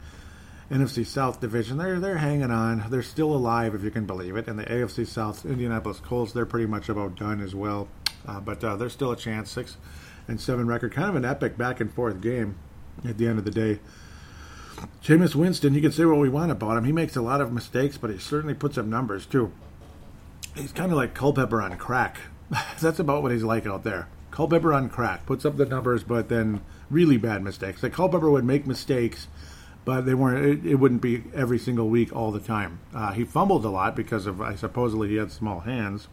[0.74, 1.76] NFC South division.
[1.76, 2.84] They're they're hanging on.
[2.90, 4.48] They're still alive, if you can believe it.
[4.48, 7.86] And the AFC South, Indianapolis Colts, they're pretty much about done as well.
[8.26, 9.50] Uh, but uh, there's still a chance.
[9.50, 9.76] Six
[10.26, 10.92] and seven record.
[10.92, 12.56] Kind of an epic back and forth game
[13.04, 13.78] at the end of the day.
[15.02, 16.84] Jameis Winston, you can say what we want about him.
[16.84, 19.52] He makes a lot of mistakes, but he certainly puts up numbers too.
[20.54, 22.18] He's kind of like Culpepper on crack.
[22.80, 24.08] That's about what he's like out there.
[24.30, 26.60] Culpepper on crack puts up the numbers, but then
[26.90, 27.82] really bad mistakes.
[27.82, 29.28] Like Culpepper would make mistakes,
[29.84, 30.44] but they weren't.
[30.44, 32.80] It, it wouldn't be every single week all the time.
[32.94, 36.08] Uh, he fumbled a lot because of I supposedly he had small hands,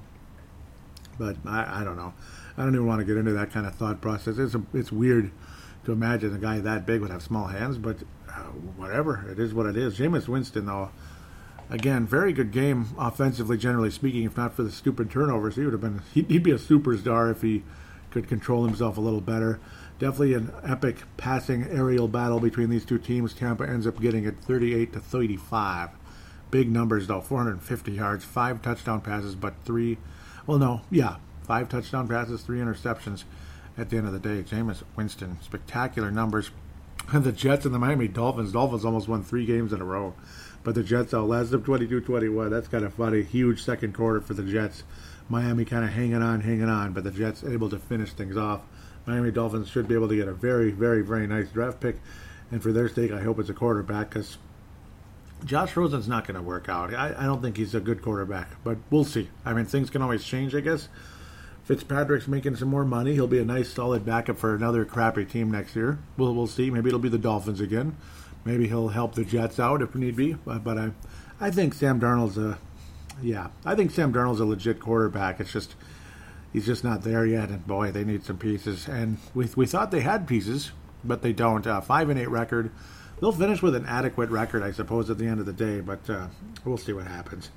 [1.18, 2.14] but I, I don't know.
[2.58, 4.38] I don't even want to get into that kind of thought process.
[4.38, 5.32] It's a, it's weird
[5.86, 7.98] to imagine a guy that big would have small hands, but
[8.30, 8.42] uh,
[8.76, 9.26] whatever.
[9.32, 9.98] It is what it is.
[9.98, 10.92] Jameis Winston, though,
[11.70, 14.24] again, very good game offensively, generally speaking.
[14.24, 16.02] If not for the stupid turnovers, he would have been.
[16.14, 17.64] He'd, be a superstar if he
[18.12, 19.60] could control himself a little better.
[20.00, 23.34] Definitely an epic passing aerial battle between these two teams.
[23.34, 25.90] Tampa ends up getting it 38 to 35.
[26.52, 29.98] Big numbers though, 450 yards, five touchdown passes, but three.
[30.48, 33.26] Well, no, yeah, five touchdown passes, three interceptions.
[33.78, 36.52] At the end of the day, Jameis Winston, spectacular numbers.
[37.12, 38.52] And the Jets and the Miami Dolphins.
[38.52, 40.16] Dolphins almost won three games in a row,
[40.64, 42.50] but the Jets outlasted them 22-21.
[42.50, 43.24] That's kind of funny.
[43.24, 44.84] Huge second quarter for the Jets.
[45.30, 48.62] Miami kind of hanging on, hanging on, but the Jets able to finish things off.
[49.06, 51.98] Miami Dolphins should be able to get a very, very, very nice draft pick.
[52.52, 54.38] And for their sake, I hope it's a quarterback because
[55.46, 56.94] Josh Rosen's not going to work out.
[56.94, 59.30] I, I, don't think he's a good quarterback, but we'll see.
[59.46, 60.90] I mean, things can always change, I guess.
[61.64, 63.14] Fitzpatrick's making some more money.
[63.14, 66.00] He'll be a nice, solid backup for another crappy team next year.
[66.18, 66.72] We'll, we'll see.
[66.72, 67.96] Maybe it'll be the Dolphins again.
[68.50, 70.34] Maybe he'll help the Jets out if need be.
[70.34, 70.92] But, but I,
[71.40, 72.58] I think Sam Darnold's a,
[73.22, 75.40] yeah, I think Sam Darnold's a legit quarterback.
[75.40, 75.76] It's just
[76.52, 77.50] he's just not there yet.
[77.50, 78.88] And boy, they need some pieces.
[78.88, 80.72] And we we thought they had pieces,
[81.04, 81.68] but they don't.
[81.68, 82.72] Uh, five and eight record.
[83.20, 85.80] They'll finish with an adequate record, I suppose, at the end of the day.
[85.80, 86.30] But uh,
[86.66, 87.52] we'll see what happens.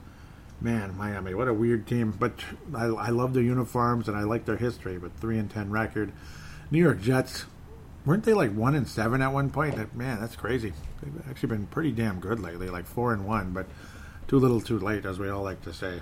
[0.60, 2.14] Man, Miami, what a weird team.
[2.18, 2.34] But
[2.74, 4.98] I, I love their uniforms and I like their history.
[4.98, 6.12] But three and ten record.
[6.70, 7.46] New York Jets,
[8.04, 9.76] weren't they like one and seven at one point?
[9.76, 10.72] That, man, that's crazy.
[11.02, 13.66] They've actually been pretty damn good lately, like four and one, but
[14.28, 16.00] too little, too late, as we all like to say.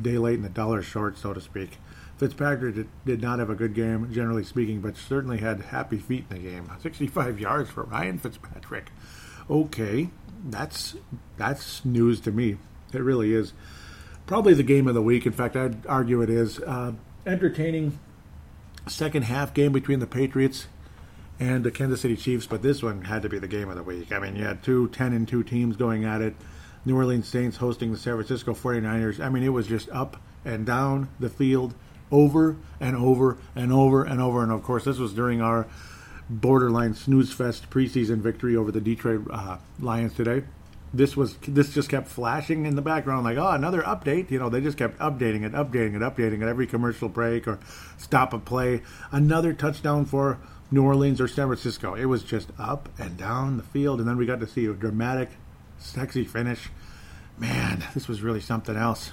[0.00, 1.78] Day late and a dollar short, so to speak.
[2.18, 6.24] Fitzpatrick did, did, not have a good game, generally speaking, but certainly had happy feet
[6.30, 6.70] in the game.
[6.82, 8.90] 65 yards for Ryan Fitzpatrick.
[9.48, 10.10] Okay,
[10.44, 10.96] that's
[11.36, 12.58] that's news to me.
[12.92, 13.52] It really is.
[14.26, 15.26] Probably the game of the week.
[15.26, 16.58] In fact, I'd argue it is.
[16.60, 16.92] Uh,
[17.26, 17.98] entertaining
[18.86, 20.66] second half game between the Patriots
[21.40, 23.82] and the Kansas City Chiefs, but this one had to be the game of the
[23.82, 24.12] week.
[24.12, 26.34] I mean, you had two 10 and 2 teams going at it.
[26.84, 29.20] New Orleans Saints hosting the San Francisco 49ers.
[29.20, 31.74] I mean, it was just up and down the field
[32.10, 34.42] over and over and over and over.
[34.42, 35.66] And of course, this was during our
[36.30, 40.44] borderline snooze fest preseason victory over the Detroit uh, Lions today.
[40.92, 44.48] This was this just kept flashing in the background like oh another update you know
[44.48, 47.58] they just kept updating it updating it updating it every commercial break or
[47.98, 48.80] stop a play
[49.12, 50.38] another touchdown for
[50.70, 51.94] New Orleans or San Francisco.
[51.94, 54.72] It was just up and down the field and then we got to see a
[54.72, 55.30] dramatic
[55.78, 56.68] sexy finish.
[57.38, 59.12] Man this was really something else.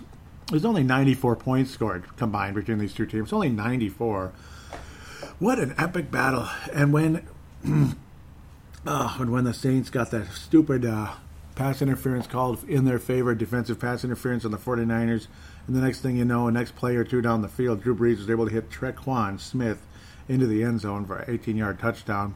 [0.49, 3.33] There's only 94 points scored combined between these two teams.
[3.33, 4.31] Only 94
[5.39, 6.47] what an epic battle!
[6.71, 7.27] And when,
[8.87, 11.11] uh, and when the Saints got that stupid uh,
[11.55, 15.27] pass interference called in their favor, defensive pass interference on the 49ers,
[15.67, 18.19] and the next thing you know, next play or two down the field, Drew Brees
[18.19, 19.85] was able to hit Tre'Quan Smith
[20.27, 22.35] into the end zone for an 18-yard touchdown.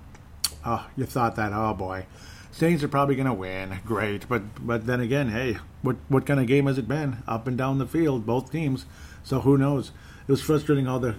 [0.65, 1.53] Oh, you thought that?
[1.53, 2.05] Oh boy,
[2.51, 3.79] Saints are probably going to win.
[3.85, 7.23] Great, but but then again, hey, what what kind of game has it been?
[7.27, 8.85] Up and down the field, both teams.
[9.23, 9.91] So who knows?
[10.27, 11.15] It was frustrating all the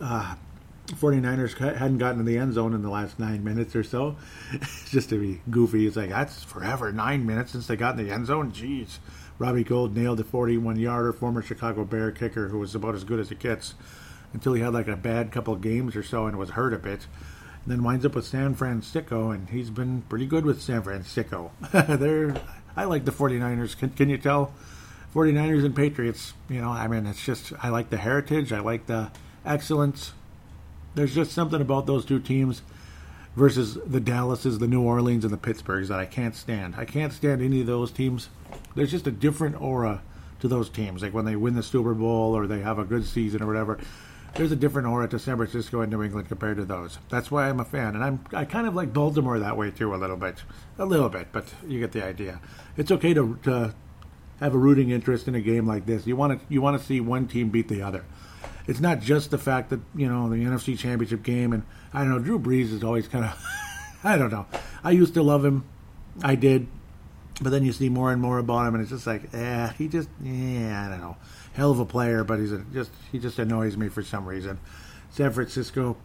[0.00, 0.34] uh,
[0.88, 4.16] 49ers hadn't gotten to the end zone in the last nine minutes or so.
[4.90, 6.92] Just to be goofy, it's like, that's forever.
[6.92, 8.52] Nine minutes since they got in the end zone?
[8.52, 8.98] Jeez.
[9.38, 13.18] Robbie Gould nailed a 41 yarder, former Chicago Bear kicker who was about as good
[13.18, 13.74] as it gets
[14.32, 17.06] until he had like a bad couple games or so and was hurt a bit.
[17.64, 21.52] And then winds up with San Francisco, and he's been pretty good with San Francisco.
[21.72, 22.34] They're,
[22.76, 23.78] I like the 49ers.
[23.78, 24.52] Can, can you tell?
[25.14, 28.86] 49ers and Patriots, you know, I mean, it's just, I like the heritage, I like
[28.86, 29.10] the
[29.44, 30.12] excellence
[30.94, 32.62] there's just something about those two teams
[33.36, 36.74] versus the Dallases, the New Orleans, and the Pittsburghs that I can't stand.
[36.76, 38.28] I can't stand any of those teams.
[38.74, 40.02] There's just a different aura
[40.40, 41.02] to those teams.
[41.02, 43.78] Like when they win the Super Bowl or they have a good season or whatever.
[44.34, 46.98] There's a different aura to San Francisco and New England compared to those.
[47.10, 49.94] That's why I'm a fan, and I'm I kind of like Baltimore that way too
[49.94, 50.42] a little bit,
[50.78, 52.40] a little bit, but you get the idea.
[52.76, 53.74] It's okay to, to
[54.40, 56.06] have a rooting interest in a game like this.
[56.06, 58.04] You want to you want to see one team beat the other
[58.66, 62.10] it's not just the fact that you know the NFC Championship game, and I don't
[62.10, 62.18] know.
[62.18, 63.44] Drew Brees is always kind of,
[64.04, 64.46] I don't know.
[64.84, 65.64] I used to love him,
[66.22, 66.68] I did,
[67.40, 69.88] but then you see more and more about him, and it's just like, eh, he
[69.88, 71.16] just, yeah, I don't know,
[71.54, 74.58] hell of a player, but he's a, just he just annoys me for some reason.
[75.10, 75.96] San Francisco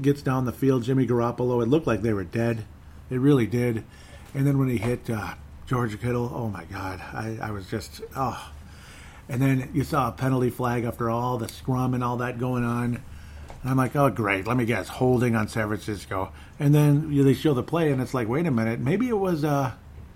[0.00, 0.82] gets down the field.
[0.82, 1.62] Jimmy Garoppolo.
[1.62, 2.64] It looked like they were dead.
[3.10, 3.84] It really did.
[4.34, 5.34] And then when he hit uh,
[5.66, 8.52] George Kittle, oh my God, I, I was just oh
[9.28, 12.64] and then you saw a penalty flag after all the scrum and all that going
[12.64, 13.02] on.
[13.62, 14.46] And I'm like, oh, great.
[14.46, 16.32] Let me guess, holding on San Francisco.
[16.60, 19.08] And then you know, they show the play, and it's like, wait a minute, maybe
[19.08, 19.72] it was uh,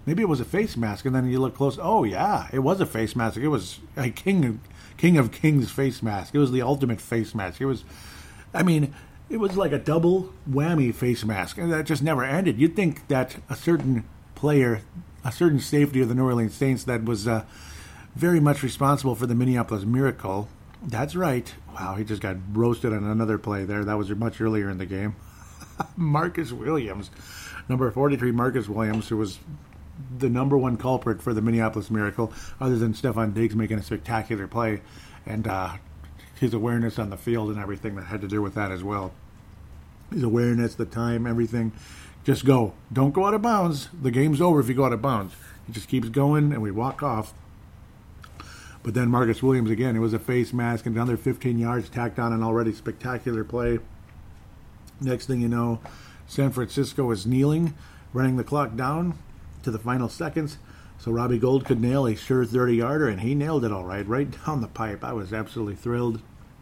[0.07, 1.05] maybe it was a face mask.
[1.05, 1.79] And then you look close.
[1.81, 3.37] Oh yeah, it was a face mask.
[3.37, 4.59] It was a king, of,
[4.97, 6.35] king of kings face mask.
[6.35, 7.61] It was the ultimate face mask.
[7.61, 7.85] It was,
[8.53, 8.95] I mean,
[9.29, 12.59] it was like a double whammy face mask, and that just never ended.
[12.59, 14.83] You'd think that a certain player,
[15.25, 17.27] a certain safety of the New Orleans Saints that was.
[17.27, 17.45] Uh,
[18.15, 20.49] very much responsible for the Minneapolis Miracle.
[20.83, 21.53] That's right.
[21.75, 23.85] Wow, he just got roasted on another play there.
[23.85, 25.15] That was much earlier in the game.
[25.97, 27.11] Marcus Williams,
[27.69, 29.39] number 43, Marcus Williams, who was
[30.19, 34.47] the number one culprit for the Minneapolis Miracle, other than Stefon Diggs making a spectacular
[34.47, 34.81] play
[35.27, 35.75] and uh,
[36.39, 39.13] his awareness on the field and everything that had to do with that as well.
[40.11, 41.73] His awareness, the time, everything.
[42.25, 42.75] Just go.
[42.93, 43.89] Don't go out of bounds.
[44.03, 45.35] The game's over if you go out of bounds.
[45.67, 47.33] He just keeps going, and we walk off.
[48.83, 52.19] But then Marcus Williams again, it was a face mask and another 15 yards tacked
[52.19, 53.79] on an already spectacular play.
[55.01, 55.81] Next thing you know,
[56.27, 57.75] San Francisco is kneeling,
[58.13, 59.19] running the clock down
[59.63, 60.59] to the final seconds.
[60.99, 64.07] So Robbie Gould could nail a sure 30 yarder, and he nailed it all right,
[64.07, 65.03] right down the pipe.
[65.03, 66.21] I was absolutely thrilled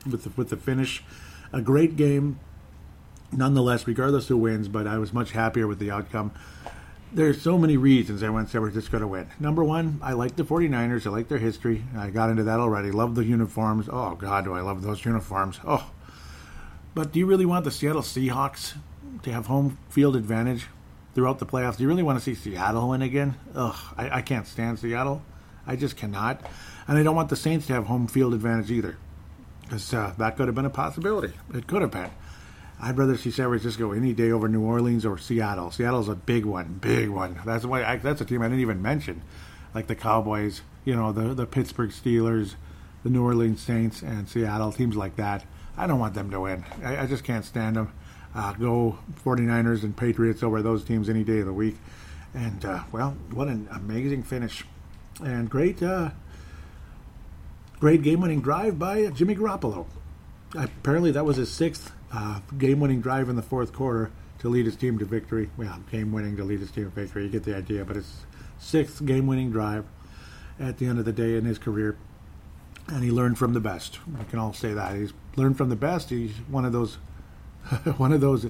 [0.08, 1.02] with the, with the finish.
[1.52, 2.38] A great game,
[3.32, 6.32] nonetheless, regardless who wins, but I was much happier with the outcome
[7.12, 9.28] there's so many reasons I want San Francisco to win.
[9.40, 11.06] Number one, I like the 49ers.
[11.06, 11.84] I like their history.
[11.96, 12.90] I got into that already.
[12.90, 13.88] Love the uniforms.
[13.90, 15.58] Oh, God, do I love those uniforms.
[15.66, 15.90] Oh.
[16.94, 18.74] But do you really want the Seattle Seahawks
[19.22, 20.66] to have home field advantage
[21.18, 21.76] throughout the playoffs?
[21.76, 23.34] Do you really want to see Seattle win again?
[23.52, 25.20] Ugh, I, I can't stand Seattle.
[25.66, 26.40] I just cannot.
[26.86, 28.96] And I don't want the Saints to have home field advantage either.
[29.62, 31.34] Because uh, that could have been a possibility.
[31.52, 32.12] It could have been.
[32.80, 35.72] I'd rather see San Francisco any day over New Orleans or Seattle.
[35.72, 37.40] Seattle's a big one, big one.
[37.44, 39.22] That's why I, that's a team I didn't even mention,
[39.74, 42.54] like the Cowboys, you know, the the Pittsburgh Steelers,
[43.02, 45.44] the New Orleans Saints and Seattle, teams like that.
[45.76, 46.64] I don't want them to win.
[46.84, 47.92] I, I just can't stand them.
[48.34, 51.76] Uh, go 49ers and Patriots over those teams any day of the week.
[52.34, 54.64] And, uh, well, what an amazing finish.
[55.24, 56.10] And great, uh,
[57.80, 59.86] great game winning drive by Jimmy Garoppolo.
[60.54, 64.66] Apparently, that was his sixth uh, game winning drive in the fourth quarter to lead
[64.66, 65.50] his team to victory.
[65.56, 67.24] Well, game winning to lead his team to victory.
[67.24, 67.84] You get the idea.
[67.84, 68.24] But it's
[68.58, 69.84] sixth game winning drive
[70.60, 71.96] at the end of the day in his career.
[72.88, 73.98] And he learned from the best.
[74.06, 74.96] We can all say that.
[74.96, 76.08] He's learned from the best.
[76.10, 76.98] He's one of those
[77.96, 78.46] one of those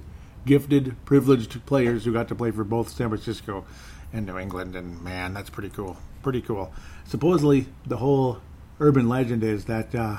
[0.46, 3.64] gifted, privileged players who got to play for both San Francisco
[4.12, 4.76] and New England.
[4.76, 5.96] And man, that's pretty cool.
[6.22, 6.72] Pretty cool.
[7.04, 8.40] Supposedly, the whole
[8.80, 10.18] urban legend is that uh,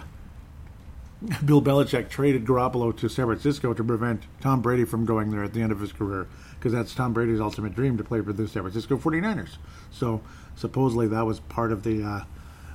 [1.45, 5.53] Bill Belichick traded Garoppolo to San Francisco to prevent Tom Brady from going there at
[5.53, 8.47] the end of his career, because that's Tom Brady's ultimate dream to play for the
[8.47, 9.57] San Francisco 49ers.
[9.91, 10.21] So
[10.55, 12.23] supposedly that was part of the uh,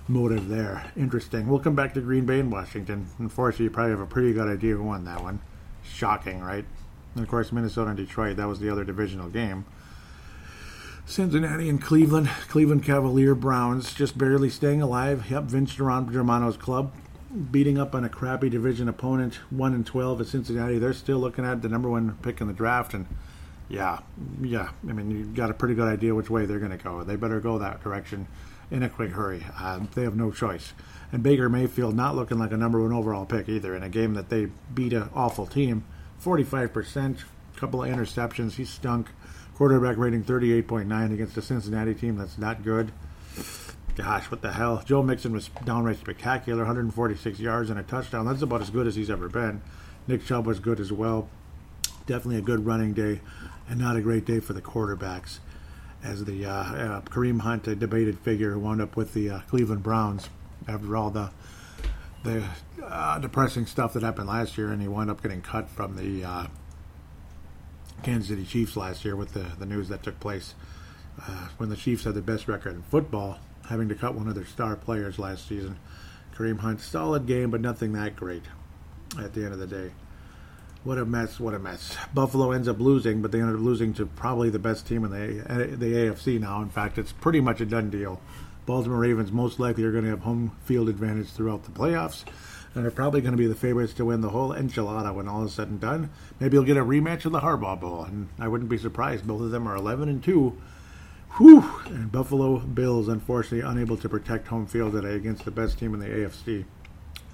[0.08, 0.90] motive there.
[0.96, 1.48] Interesting.
[1.48, 3.08] We'll come back to Green Bay and Washington.
[3.18, 5.40] Unfortunately, you probably have a pretty good idea who won that one.
[5.95, 6.64] Shocking, right?
[7.14, 9.64] And of course, Minnesota and Detroit, that was the other divisional game.
[11.07, 12.28] Cincinnati and Cleveland.
[12.49, 15.30] Cleveland Cavalier Browns just barely staying alive.
[15.30, 16.92] Yep, Vince Germano's club
[17.51, 20.78] beating up on a crappy division opponent, 1 and 12 at Cincinnati.
[20.78, 22.95] They're still looking at the number one pick in the draft.
[22.95, 23.07] And
[23.68, 24.01] yeah,
[24.40, 27.03] yeah, I mean, you've got a pretty good idea which way they're going to go.
[27.03, 28.28] They better go that direction
[28.70, 29.45] in a quick hurry.
[29.59, 30.72] Uh, they have no choice.
[31.14, 34.14] And Baker Mayfield not looking like a number one overall pick either in a game
[34.14, 35.84] that they beat an awful team.
[36.20, 37.22] 45%,
[37.54, 38.54] couple of interceptions.
[38.54, 39.10] He stunk.
[39.54, 42.90] Quarterback rating 38.9 against a Cincinnati team that's not good.
[43.94, 44.82] Gosh, what the hell?
[44.84, 48.26] Joe Mixon was downright spectacular 146 yards and a touchdown.
[48.26, 49.62] That's about as good as he's ever been.
[50.08, 51.28] Nick Chubb was good as well.
[52.06, 53.20] Definitely a good running day
[53.68, 55.38] and not a great day for the quarterbacks.
[56.02, 59.40] As the uh, uh, Kareem Hunt, a debated figure, who wound up with the uh,
[59.42, 60.28] Cleveland Browns
[60.68, 61.30] after all the
[62.24, 62.42] the
[62.82, 66.24] uh, depressing stuff that happened last year, and he wound up getting cut from the
[66.24, 66.46] uh,
[68.02, 70.54] Kansas City Chiefs last year with the, the news that took place
[71.20, 73.38] uh, when the Chiefs had the best record in football,
[73.68, 75.78] having to cut one of their star players last season.
[76.34, 78.44] Kareem Hunt, solid game, but nothing that great
[79.18, 79.92] at the end of the day.
[80.82, 81.40] What a mess!
[81.40, 81.96] What a mess!
[82.12, 85.10] Buffalo ends up losing, but they ended up losing to probably the best team in
[85.10, 86.60] the the AFC now.
[86.60, 88.20] In fact, it's pretty much a done deal.
[88.66, 92.24] Baltimore Ravens most likely are going to have home field advantage throughout the playoffs
[92.74, 95.44] and are probably going to be the favorites to win the whole enchilada when all
[95.44, 96.10] is said and done.
[96.40, 99.26] Maybe you'll get a rematch of the Harbaugh Bowl, and I wouldn't be surprised.
[99.26, 100.56] Both of them are 11 and 2.
[101.36, 101.64] Whew!
[101.86, 106.00] And Buffalo Bills, unfortunately, unable to protect home field today against the best team in
[106.00, 106.64] the AFC.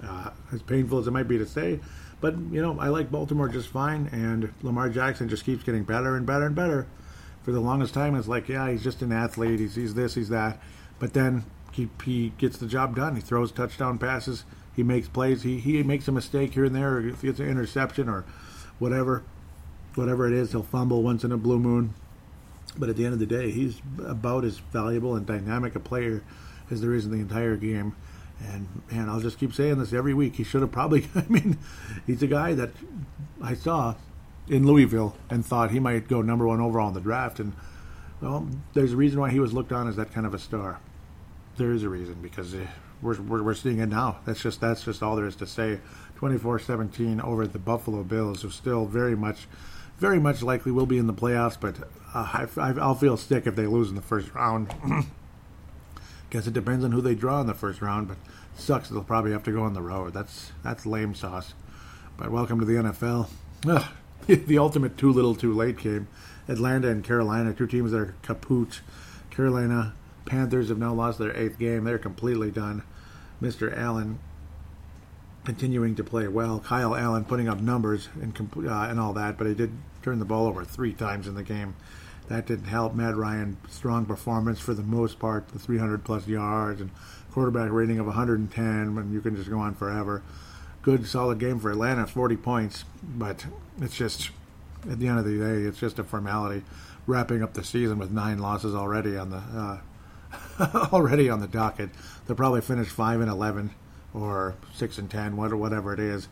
[0.03, 1.79] Uh, as painful as it might be to say,
[2.23, 6.17] but you know I like Baltimore just fine, and Lamar Jackson just keeps getting better
[6.17, 6.87] and better and better.
[7.43, 9.61] For the longest time, it's like, yeah, he's just an athlete.
[9.61, 10.59] He's, he's this, he's that.
[11.01, 13.17] But then he, he gets the job done.
[13.17, 14.45] He throws touchdown passes.
[14.77, 15.43] He makes plays.
[15.43, 18.25] He, he makes a mistake here and there, or it's an interception or
[18.79, 19.25] whatever,
[19.95, 21.95] whatever it is, he'll fumble once in a blue moon.
[22.79, 26.23] But at the end of the day, he's about as valuable and dynamic a player
[26.71, 27.97] as there is in the entire game.
[28.43, 30.37] And man, I'll just keep saying this every week.
[30.37, 31.09] He should have probably.
[31.15, 31.59] I mean,
[32.07, 32.71] he's a guy that
[33.43, 33.97] I saw
[34.49, 37.41] in Louisville and thought he might go number one overall in the draft.
[37.41, 37.55] And
[38.21, 40.79] well, there's a reason why he was looked on as that kind of a star
[41.61, 42.67] there is a reason because uh,
[43.03, 44.19] we're, we're, we're seeing it now.
[44.25, 45.79] That's just that's just all there is to say.
[46.19, 49.47] 24-17 over the Buffalo Bills, who still very much,
[49.99, 51.59] very much likely will be in the playoffs.
[51.61, 51.77] But
[52.15, 54.75] uh, I, will feel sick if they lose in the first round.
[56.31, 58.17] Guess it depends on who they draw in the first round, but
[58.55, 58.89] sucks.
[58.89, 60.15] They'll probably have to go on the road.
[60.15, 61.55] That's that's lame sauce.
[62.17, 63.29] But welcome to the NFL.
[63.67, 63.85] Ugh,
[64.27, 66.09] the ultimate too little, too late game.
[66.49, 68.81] Atlanta and Carolina, two teams that are kaput.
[69.31, 69.95] Carolina
[70.31, 71.83] Panthers have now lost their eighth game.
[71.83, 72.85] They're completely done.
[73.43, 73.77] Mr.
[73.77, 74.21] Allen
[75.45, 76.61] continuing to play well.
[76.61, 79.73] Kyle Allen putting up numbers and uh, and all that, but he did
[80.05, 81.75] turn the ball over three times in the game.
[82.29, 82.95] That didn't help.
[82.95, 86.93] Matt Ryan strong performance for the most part, the 300 plus yards and
[87.33, 88.65] quarterback rating of 110.
[88.65, 90.23] And you can just go on forever.
[90.83, 93.47] Good solid game for Atlanta, 40 points, but
[93.81, 94.31] it's just
[94.89, 96.63] at the end of the day, it's just a formality.
[97.09, 99.79] Wrapping up the season with nine losses already on the uh,
[100.93, 101.91] already on the docket.
[102.27, 103.71] They'll probably finish five and eleven
[104.13, 106.29] or six and ten, whatever it is.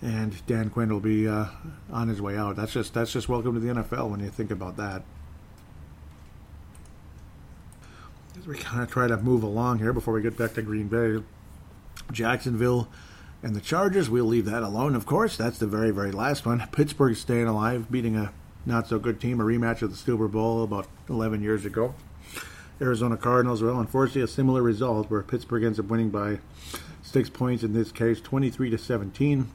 [0.00, 1.46] And Dan Quinn will be uh,
[1.90, 2.56] on his way out.
[2.56, 5.02] That's just that's just welcome to the NFL when you think about that.
[8.38, 10.88] As we kind of try to move along here before we get back to Green
[10.88, 11.22] Bay,
[12.10, 12.88] Jacksonville
[13.42, 14.08] and the Chargers.
[14.08, 15.36] We'll leave that alone, of course.
[15.36, 16.66] That's the very very last one.
[16.72, 18.32] Pittsburgh staying alive, beating a
[18.64, 21.94] not so good team, a rematch of the Super Bowl about 11 years ago.
[22.82, 23.62] Arizona Cardinals.
[23.62, 26.40] Well, unfortunately, a similar result where Pittsburgh ends up winning by
[27.12, 29.50] Six points in this case, 23 to 17.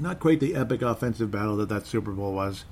[0.00, 2.64] Not quite the epic offensive battle that that Super Bowl was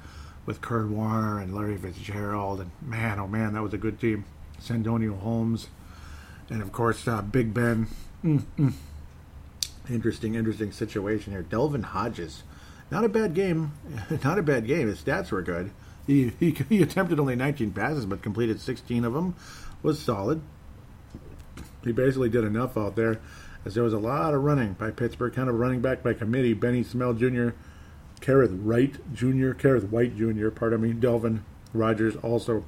[0.44, 2.60] with Kurt Warner and Larry Fitzgerald.
[2.60, 4.24] And man, oh man, that was a good team.
[4.58, 5.68] Santonio Holmes.
[6.48, 7.88] And of course, uh, Big Ben.
[8.24, 8.72] Mm-mm.
[9.88, 11.42] Interesting, interesting situation here.
[11.42, 12.42] Devlin Hodges.
[12.90, 13.72] Not a bad game.
[14.24, 14.88] Not a bad game.
[14.88, 15.70] His stats were good.
[16.06, 19.34] He, he, he attempted only 19 passes, but completed 16 of them.
[19.82, 20.42] Was solid.
[21.84, 23.20] He basically did enough out there
[23.64, 26.54] as there was a lot of running by Pittsburgh, kind of running back by committee.
[26.54, 27.50] Benny Snell Jr.,
[28.20, 32.64] Kerrith Wright Jr., Kerrith Whyte Jr., pardon me, Delvin Rogers also,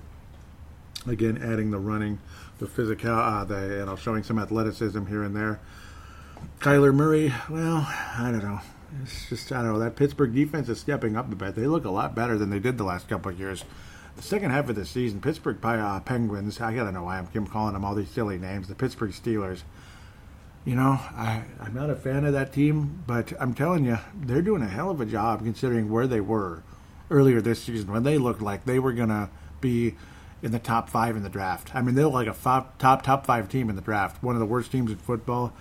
[1.06, 2.18] again, adding the running,
[2.58, 5.60] the physical, uh, the, you know, showing some athleticism here and there.
[6.58, 8.60] Kyler Murray, well, I don't know.
[9.02, 9.78] It's just, I don't know.
[9.78, 11.54] That Pittsburgh defense is stepping up a bit.
[11.54, 13.64] They look a lot better than they did the last couple of years.
[14.18, 17.72] The second half of the season, Pittsburgh uh, Penguins, I gotta know why I'm calling
[17.72, 18.68] them all these silly names.
[18.68, 19.62] The Pittsburgh Steelers
[20.68, 24.42] you know, I, I'm not a fan of that team, but I'm telling you, they're
[24.42, 26.62] doing a hell of a job considering where they were
[27.10, 29.30] earlier this season when they looked like they were going to
[29.62, 29.94] be
[30.42, 31.74] in the top five in the draft.
[31.74, 34.34] I mean, they look like a five, top top five team in the draft, one
[34.36, 35.54] of the worst teams in football,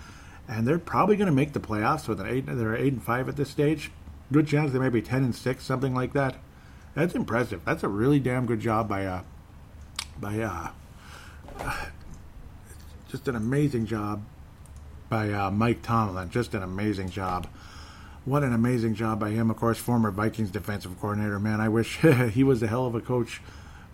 [0.46, 2.44] and they're probably going to make the playoffs with an eight.
[2.46, 3.90] They're eight and five at this stage.
[4.30, 6.36] Good chance they may be ten and six, something like that.
[6.98, 7.64] That's impressive.
[7.64, 9.22] That's a really damn good job by uh
[10.20, 10.70] by uh
[13.08, 14.24] just an amazing job
[15.08, 16.28] by uh, Mike Tomlin.
[16.28, 17.46] Just an amazing job.
[18.24, 19.48] What an amazing job by him.
[19.48, 21.38] Of course, former Vikings defensive coordinator.
[21.38, 21.98] Man, I wish
[22.32, 23.40] he was a hell of a coach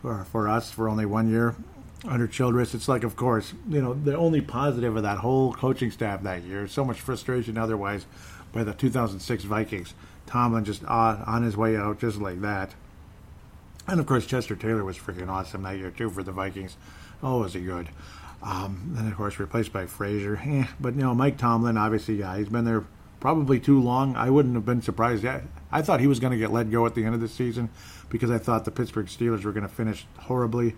[0.01, 1.55] for, for us for only one year
[2.07, 2.75] under Childress.
[2.75, 6.43] It's like, of course, you know, the only positive of that whole coaching staff that
[6.43, 6.67] year.
[6.67, 8.07] So much frustration otherwise
[8.51, 9.93] by the 2006 Vikings.
[10.25, 12.75] Tomlin just on, on his way out just like that.
[13.87, 16.77] And of course, Chester Taylor was freaking awesome that year too for the Vikings.
[17.23, 17.89] Oh, was he good?
[18.43, 20.41] Um, and of course, replaced by Frazier.
[20.45, 22.85] Eh, but you know, Mike Tomlin, obviously, yeah, he's been there
[23.21, 24.17] probably too long.
[24.17, 25.25] I wouldn't have been surprised.
[25.25, 27.29] I, I thought he was going to get let go at the end of the
[27.29, 27.71] season
[28.11, 30.75] because I thought the Pittsburgh Steelers were going to finish horribly.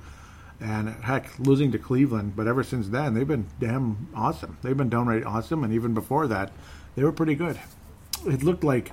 [0.60, 4.56] And heck, losing to Cleveland, but ever since then, they've been damn awesome.
[4.62, 6.50] They've been downright awesome, and even before that,
[6.94, 7.58] they were pretty good.
[8.24, 8.90] It looked like,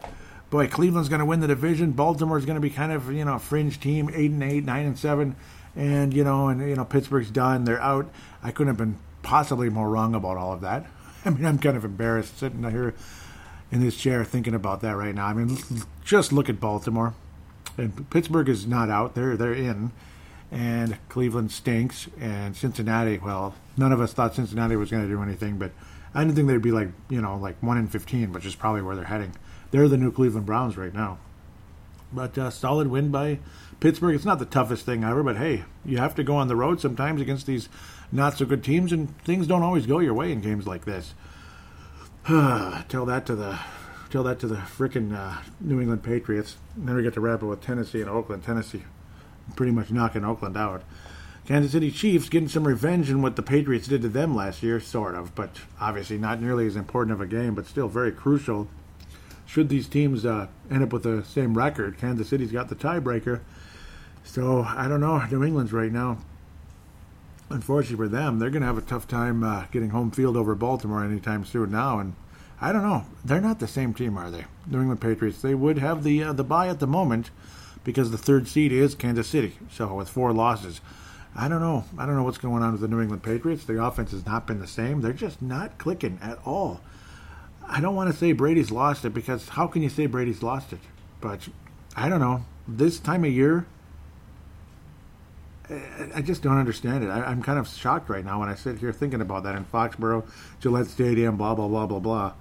[0.54, 1.92] boy, Cleveland's going to win the division.
[1.92, 4.86] Baltimore's going to be kind of you know a fringe team, eight and eight, nine
[4.86, 5.36] and seven
[5.76, 7.64] and you know, and you know, Pittsburgh's done.
[7.64, 8.10] They're out.
[8.42, 10.86] I couldn't have been possibly more wrong about all of that.
[11.26, 12.94] I mean, I'm kind of embarrassed sitting here
[13.72, 15.26] in this chair thinking about that right now.
[15.26, 15.58] I mean,
[16.04, 17.14] just look at Baltimore,
[17.78, 19.16] and Pittsburgh is not out.
[19.16, 19.92] They're they're in,
[20.52, 23.18] and Cleveland stinks, and Cincinnati.
[23.18, 25.72] Well, none of us thought Cincinnati was going to do anything, but
[26.14, 28.82] I didn't think they'd be like you know like one in fifteen, which is probably
[28.82, 29.34] where they're heading.
[29.74, 31.18] They're the new Cleveland Browns right now.
[32.14, 33.40] But uh, solid win by
[33.80, 34.14] Pittsburgh.
[34.14, 36.80] It's not the toughest thing ever, but hey, you have to go on the road
[36.80, 37.70] sometimes against these
[38.12, 41.16] not so good teams, and things don't always go your way in games like this.
[42.28, 43.58] tell that to the
[44.12, 46.58] tell that to the frickin' uh, New England Patriots.
[46.76, 48.44] And then we get to wrap it with Tennessee and Oakland.
[48.44, 48.84] Tennessee
[49.56, 50.84] pretty much knocking Oakland out.
[51.48, 54.80] Kansas City Chiefs getting some revenge on what the Patriots did to them last year,
[54.80, 58.68] sort of, but obviously not nearly as important of a game, but still very crucial
[59.54, 63.42] should these teams uh, end up with the same record, Kansas City's got the tiebreaker.
[64.24, 65.24] So I don't know.
[65.30, 66.18] New England's right now.
[67.52, 70.56] Unfortunately for them, they're going to have a tough time uh, getting home field over
[70.56, 72.00] Baltimore anytime soon now.
[72.00, 72.16] And
[72.60, 73.06] I don't know.
[73.24, 74.46] They're not the same team, are they?
[74.66, 75.44] New England Patriots.
[75.44, 77.30] They would have the uh, the bye at the moment
[77.84, 79.60] because the third seed is Kansas City.
[79.72, 80.82] So with four losses,
[81.36, 81.84] I don't know.
[81.96, 83.66] I don't know what's going on with the New England Patriots.
[83.66, 85.02] The offense has not been the same.
[85.02, 86.82] They're just not clicking at all.
[87.68, 90.74] I don't want to say Brady's lost it because how can you say Brady's lost
[90.74, 90.80] it?
[91.22, 91.48] But
[91.96, 92.46] I don't know.
[92.68, 93.66] This time of year,
[96.14, 97.08] I just don't understand it.
[97.08, 99.66] I, am kind of shocked right now when I sit here thinking about that in
[99.66, 100.26] Foxborough,
[100.60, 102.34] Gillette Stadium, blah, blah, blah, blah, blah.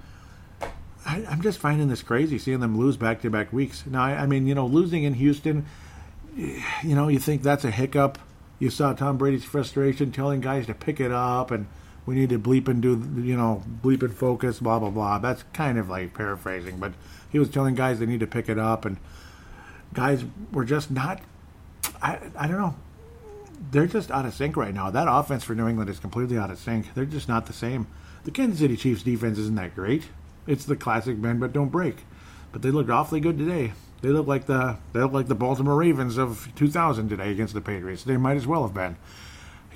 [1.06, 3.84] I, am just finding this crazy seeing them lose back to back weeks.
[3.86, 5.66] Now, I, I mean, you know, losing in Houston,
[6.36, 8.18] you know, you think that's a hiccup.
[8.58, 11.66] You saw Tom Brady's frustration telling guys to pick it up and–
[12.04, 12.90] we need to bleep and do,
[13.22, 15.18] you know, bleep and focus, blah, blah, blah.
[15.18, 16.92] That's kind of like paraphrasing, but
[17.30, 18.96] he was telling guys they need to pick it up, and
[19.94, 21.20] guys were just not,
[22.02, 22.74] I, I don't know.
[23.70, 24.90] They're just out of sync right now.
[24.90, 26.92] That offense for New England is completely out of sync.
[26.94, 27.86] They're just not the same.
[28.24, 30.08] The Kansas City Chiefs defense isn't that great.
[30.46, 31.98] It's the classic bend but don't break.
[32.50, 33.72] But they looked awfully good today.
[34.02, 37.60] They look like the they look like the Baltimore Ravens of 2000 today against the
[37.60, 38.02] Patriots.
[38.02, 38.96] They might as well have been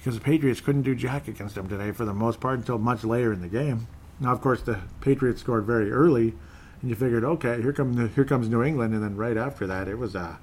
[0.06, 3.02] because the Patriots couldn't do jack against them today for the most part until much
[3.02, 3.88] later in the game.
[4.20, 6.32] Now, of course, the Patriots scored very early,
[6.80, 9.88] and you figured, okay, here come here comes New England, and then right after that,
[9.88, 10.36] it was uh,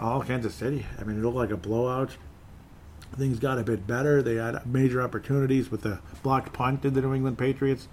[0.00, 0.84] all Kansas City.
[0.98, 2.16] I mean, it looked like a blowout.
[3.16, 4.20] Things got a bit better.
[4.20, 7.86] They had major opportunities with the blocked punt in the New England Patriots.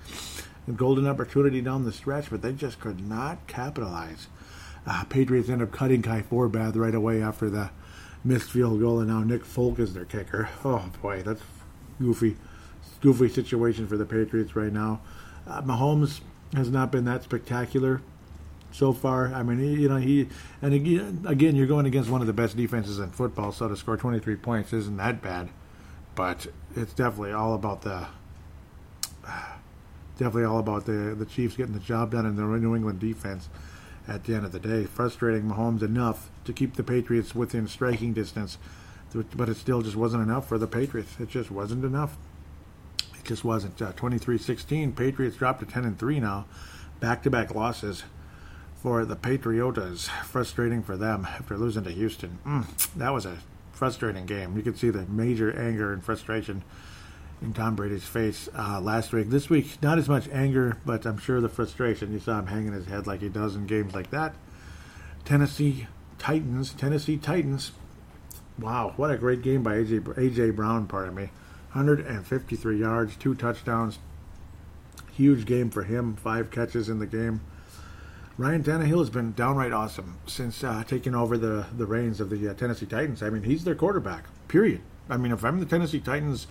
[0.68, 4.26] a golden opportunity down the stretch, but they just could not capitalize.
[4.88, 7.70] Uh, Patriots end up cutting Kai Forbath right away after the
[8.24, 10.50] missed field goal, and now Nick Folk is their kicker.
[10.66, 11.42] Oh boy, that's
[12.00, 12.38] goofy,
[13.02, 15.02] goofy situation for the Patriots right now.
[15.48, 16.22] Uh, Mahomes
[16.54, 18.02] has not been that spectacular
[18.72, 19.34] so far.
[19.34, 20.28] I mean, he, you know, he
[20.62, 23.76] and again, again, you're going against one of the best defenses in football, so to
[23.76, 25.50] score 23 points isn't that bad.
[26.16, 28.08] But it's definitely all about the
[30.18, 33.50] definitely all about the the Chiefs getting the job done in the New England defense.
[34.10, 38.12] At the end of the day, frustrating Mahomes enough to keep the Patriots within striking
[38.12, 38.58] distance,
[39.36, 41.16] but it still just wasn't enough for the Patriots.
[41.20, 42.18] It just wasn't enough.
[43.14, 43.80] It just wasn't.
[43.80, 46.46] Uh, 23-16, Patriots dropped to 10 and 3 now,
[47.00, 48.04] back-to-back losses
[48.82, 50.10] for the Patriotas.
[50.24, 52.40] Frustrating for them after losing to Houston.
[52.44, 53.38] Mm, that was a
[53.74, 54.58] frustrating game.
[54.58, 56.64] You could see the major anger and frustration
[57.42, 59.30] in Tom Brady's face uh, last week.
[59.30, 62.12] This week, not as much anger, but I'm sure the frustration.
[62.12, 64.36] You saw him hanging his head like he does in games like that.
[65.26, 65.88] Tennessee
[66.18, 67.72] Titans, Tennessee Titans.
[68.58, 71.30] Wow, what a great game by AJ, AJ Brown, pardon me.
[71.74, 74.00] 153 yards, two touchdowns.
[75.14, 77.42] Huge game for him, five catches in the game.
[78.38, 82.50] Ryan Tannehill has been downright awesome since uh, taking over the, the reins of the
[82.50, 83.22] uh, Tennessee Titans.
[83.22, 84.82] I mean, he's their quarterback, period.
[85.10, 86.48] I mean, if I'm the Tennessee Titans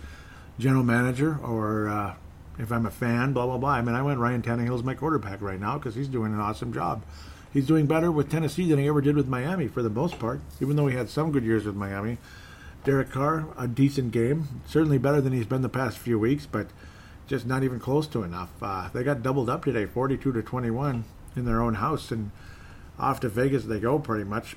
[0.59, 2.13] general manager or uh,
[2.59, 3.71] if I'm a fan, blah, blah, blah.
[3.71, 6.73] I mean, I went Ryan Tannehill's my quarterback right now because he's doing an awesome
[6.73, 7.03] job.
[7.51, 10.41] He's doing better with Tennessee than he ever did with Miami for the most part,
[10.61, 12.17] even though he had some good years with Miami.
[12.83, 14.61] Derek Carr, a decent game.
[14.67, 16.67] Certainly better than he's been the past few weeks, but
[17.27, 18.51] just not even close to enough.
[18.61, 21.05] Uh, they got doubled up today, 42 to 21
[21.35, 22.31] in their own house, and
[22.99, 24.55] off to Vegas they go pretty much.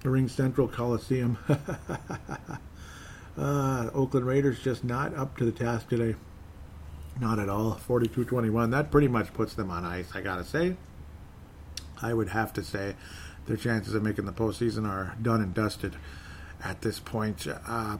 [0.00, 1.38] The RingCentral Coliseum.
[3.38, 6.16] Uh, Oakland Raiders just not up to the task today.
[7.20, 7.74] Not at all.
[7.74, 8.70] 42 21.
[8.70, 10.76] That pretty much puts them on ice, I gotta say.
[12.00, 12.94] I would have to say
[13.46, 15.96] their chances of making the postseason are done and dusted
[16.62, 17.46] at this point.
[17.66, 17.98] Uh,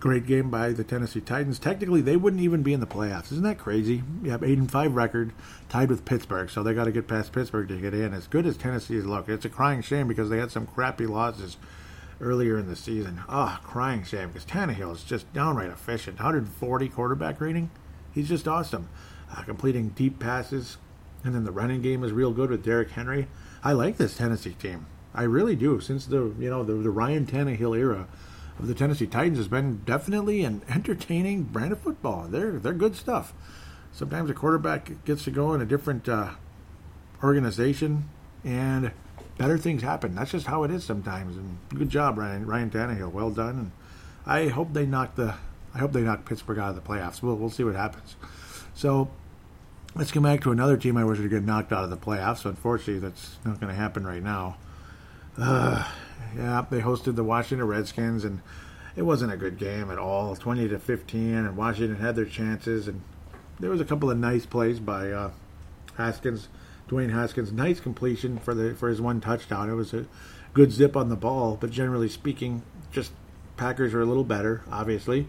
[0.00, 1.58] great game by the Tennessee Titans.
[1.58, 3.32] Technically, they wouldn't even be in the playoffs.
[3.32, 4.02] Isn't that crazy?
[4.22, 5.32] You have 8 and 5 record,
[5.68, 8.12] tied with Pittsburgh, so they got to get past Pittsburgh to get in.
[8.12, 11.56] As good as Tennessee's look, it's a crying shame because they had some crappy losses
[12.20, 13.22] earlier in the season.
[13.28, 16.18] Ah, oh, crying shame because Tannehill is just downright efficient.
[16.18, 17.70] 140 quarterback rating.
[18.12, 18.88] He's just awesome.
[19.30, 20.78] Uh, completing deep passes,
[21.24, 23.28] and then the running game is real good with Derrick Henry.
[23.62, 24.86] I like this Tennessee team.
[25.14, 25.80] I really do.
[25.80, 28.06] Since the you know the, the Ryan Tannehill era
[28.58, 32.26] of the Tennessee Titans has been definitely an entertaining brand of football.
[32.28, 33.34] They're they're good stuff.
[33.92, 36.32] Sometimes a quarterback gets to go in a different uh,
[37.22, 38.08] organization
[38.44, 38.92] and
[39.38, 40.14] better things happen.
[40.14, 41.36] That's just how it is sometimes.
[41.36, 43.12] And good job, Ryan Ryan Tannehill.
[43.12, 43.58] Well done.
[43.58, 43.70] And
[44.26, 45.34] I hope they knock the
[45.74, 47.22] I hope they knock Pittsburgh out of the playoffs.
[47.22, 48.16] We'll we'll see what happens.
[48.74, 49.08] So
[49.94, 52.44] let's come back to another team I wish would get knocked out of the playoffs.
[52.44, 54.56] Unfortunately, that's not going to happen right now.
[55.38, 55.86] Uh,
[56.36, 58.40] yeah, they hosted the Washington Redskins, and
[58.96, 60.34] it wasn't a good game at all.
[60.36, 63.02] Twenty to fifteen, and Washington had their chances, and
[63.60, 65.30] there was a couple of nice plays by uh,
[65.96, 66.48] Haskins
[66.88, 67.52] Dwayne Haskins.
[67.52, 69.68] Nice completion for the for his one touchdown.
[69.70, 70.06] It was a
[70.54, 73.12] good zip on the ball, but generally speaking, just
[73.56, 74.62] Packers are a little better.
[74.70, 75.26] Obviously,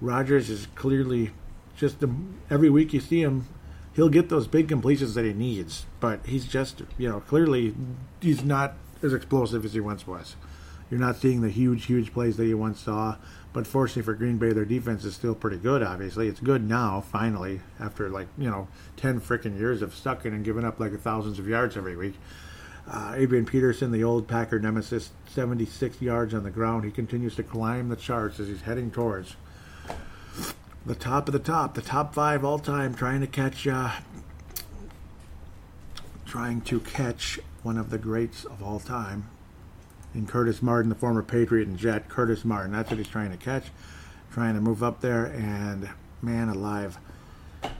[0.00, 1.32] Rodgers is clearly
[1.76, 2.02] just
[2.50, 3.46] every week you see him,
[3.94, 7.74] he'll get those big completions that he needs, but he's just you know clearly
[8.20, 10.36] he's not as explosive as he once was.
[10.90, 13.16] You're not seeing the huge, huge plays that you once saw.
[13.52, 16.28] But fortunately for Green Bay, their defense is still pretty good, obviously.
[16.28, 18.68] It's good now, finally, after like, you know,
[18.98, 22.14] 10 freaking years of sucking and giving up like thousands of yards every week.
[22.88, 26.84] Uh, Adrian Peterson, the old Packer nemesis, 76 yards on the ground.
[26.84, 29.36] He continues to climb the charts as he's heading towards
[30.84, 33.90] the top of the top, the top five all time, trying to catch, uh,
[36.24, 39.28] trying to catch one of the greats of all time,
[40.16, 42.08] in Curtis Martin, the former Patriot and Jet.
[42.08, 43.64] Curtis Martin, that's what he's trying to catch,
[44.32, 45.88] trying to move up there, and
[46.22, 46.98] man alive.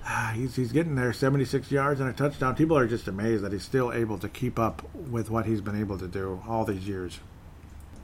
[0.04, 2.54] Ah, he's, he's getting there 76 yards and a touchdown.
[2.54, 5.78] People are just amazed that he's still able to keep up with what he's been
[5.78, 7.20] able to do all these years.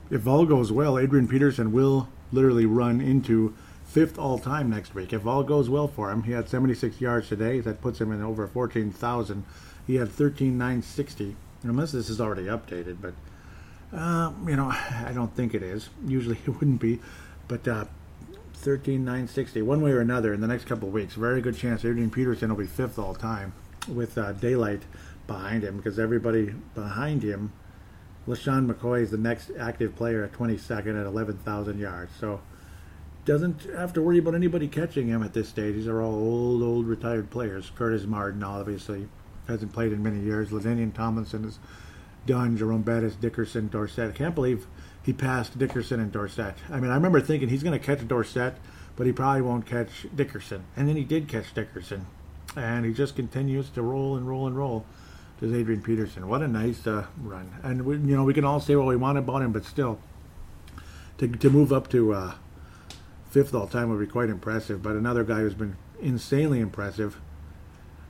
[0.09, 3.55] If all goes well, Adrian Peterson will literally run into
[3.85, 5.13] fifth all time next week.
[5.13, 7.59] If all goes well for him, he had 76 yards today.
[7.59, 9.43] That puts him in over 14,000.
[9.85, 11.35] He had 13,960.
[11.63, 13.13] Unless this is already updated, but
[13.93, 15.89] uh, you know, I don't think it is.
[16.05, 16.99] Usually it wouldn't be,
[17.47, 17.85] but uh,
[18.55, 21.15] 13,960, one way or another, in the next couple weeks.
[21.15, 23.53] Very good chance Adrian Peterson will be fifth all time
[23.87, 24.83] with uh, daylight
[25.27, 27.51] behind him because everybody behind him,
[28.27, 32.11] LeSean McCoy is the next active player at 22nd at 11,000 yards.
[32.19, 32.39] So
[33.25, 35.75] doesn't have to worry about anybody catching him at this stage.
[35.75, 37.71] These are all old, old retired players.
[37.75, 39.07] Curtis Martin, obviously,
[39.47, 40.49] hasn't played in many years.
[40.49, 41.59] LaDainian Tomlinson is
[42.25, 42.57] done.
[42.57, 44.09] Jerome Bettis, Dickerson, Dorsett.
[44.09, 44.67] I can't believe
[45.03, 46.55] he passed Dickerson and Dorsett.
[46.71, 48.55] I mean, I remember thinking he's going to catch Dorsett,
[48.95, 50.63] but he probably won't catch Dickerson.
[50.75, 52.07] And then he did catch Dickerson.
[52.55, 54.85] And he just continues to roll and roll and roll.
[55.39, 56.29] Does Adrian Peterson.
[56.29, 57.51] What a nice uh, run.
[57.63, 59.99] And, we, you know, we can all say what we want about him, but still,
[61.17, 62.35] to, to move up to uh,
[63.29, 64.81] fifth all time would be quite impressive.
[64.81, 67.19] But another guy who's been insanely impressive,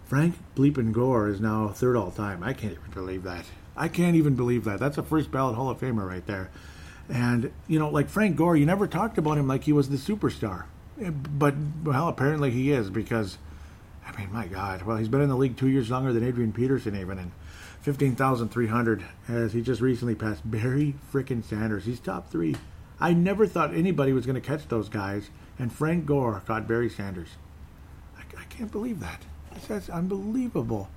[0.05, 2.43] Frank Bleepin Gore, is now third all time.
[2.43, 3.45] I can't even believe that.
[3.75, 4.79] I can't even believe that.
[4.79, 6.49] That's a first ballot Hall of Famer right there.
[7.09, 9.97] And, you know, like Frank Gore, you never talked about him like he was the
[9.97, 10.65] superstar.
[10.97, 13.37] But, well, apparently he is because,
[14.05, 14.83] I mean, my God.
[14.83, 17.17] Well, he's been in the league two years longer than Adrian Peterson, even.
[17.17, 17.31] And
[17.81, 21.83] 15,300 as he just recently passed Barry frickin' Sanders.
[21.83, 22.55] He's top three.
[22.99, 25.29] I never thought anybody was going to catch those guys.
[25.59, 27.29] And Frank Gore caught Barry Sanders.
[28.17, 29.23] I, I can't believe that.
[29.67, 30.89] That's unbelievable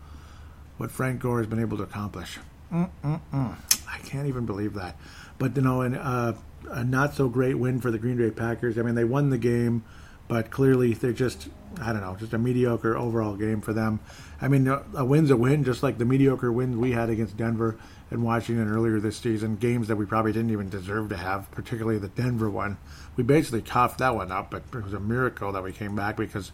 [0.77, 2.39] what Frank Gore has been able to accomplish.
[2.73, 3.57] Mm-mm-mm.
[3.89, 4.97] I can't even believe that.
[5.39, 6.35] But you know, and uh,
[6.71, 8.79] a not so great win for the Green Bay Packers.
[8.79, 9.85] I mean, they won the game,
[10.29, 11.49] but clearly they're just
[11.81, 14.01] I don't know, just a mediocre overall game for them.
[14.41, 17.77] I mean, a win's a win, just like the mediocre wins we had against Denver
[18.11, 19.57] and Washington earlier this season.
[19.57, 22.79] Games that we probably didn't even deserve to have, particularly the Denver one.
[23.17, 26.17] We basically coughed that one up, but it was a miracle that we came back
[26.17, 26.53] because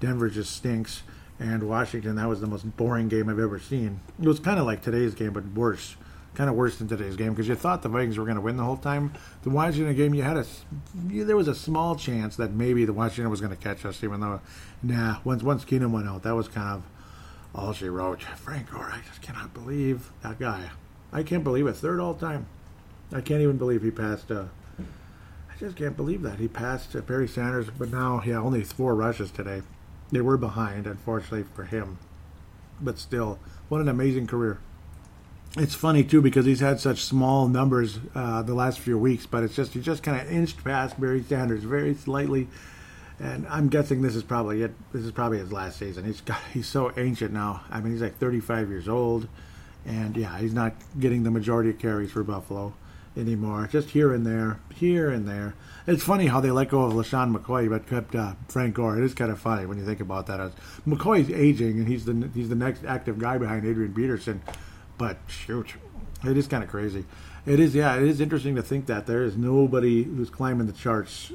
[0.00, 1.02] Denver just stinks
[1.38, 4.00] and Washington, that was the most boring game I've ever seen.
[4.20, 5.96] It was kind of like today's game, but worse.
[6.34, 8.56] Kind of worse than today's game because you thought the Vikings were going to win
[8.56, 9.12] the whole time.
[9.44, 10.44] The Washington game, you had a
[10.94, 14.18] there was a small chance that maybe the Washington was going to catch us, even
[14.20, 14.40] though,
[14.82, 15.18] nah.
[15.22, 16.82] Once once Keenum went out, that was kind of
[17.54, 18.22] all she wrote.
[18.22, 20.70] Frank Gore, I just cannot believe that guy.
[21.12, 21.74] I can't believe it.
[21.76, 22.46] Third all time.
[23.12, 24.28] I can't even believe he passed.
[24.32, 24.46] Uh,
[24.80, 28.96] I just can't believe that he passed uh, Barry Sanders, but now, yeah, only four
[28.96, 29.62] rushes today.
[30.14, 31.98] They were behind, unfortunately for him.
[32.80, 34.60] But still, what an amazing career.
[35.56, 39.42] It's funny too because he's had such small numbers uh, the last few weeks, but
[39.42, 42.46] it's just he just kind of inched past Barry Sanders very slightly,
[43.18, 44.72] and I'm guessing this is probably it.
[44.92, 46.04] This is probably his last season.
[46.04, 47.62] He's got he's so ancient now.
[47.68, 49.26] I mean, he's like 35 years old,
[49.84, 52.72] and yeah, he's not getting the majority of carries for Buffalo
[53.16, 53.68] anymore.
[53.70, 55.54] Just here and there, here and there.
[55.86, 58.98] It's funny how they let go of LeSean McCoy but kept uh, Frank Gore.
[58.98, 60.40] It is kind of funny when you think about that.
[60.40, 60.52] As
[60.86, 64.42] McCoy's aging and he's the he's the next active guy behind Adrian Peterson,
[64.98, 65.74] but shoot,
[66.24, 67.04] it is kind of crazy.
[67.46, 70.72] It is, yeah, it is interesting to think that there is nobody who's climbing the
[70.72, 71.30] charts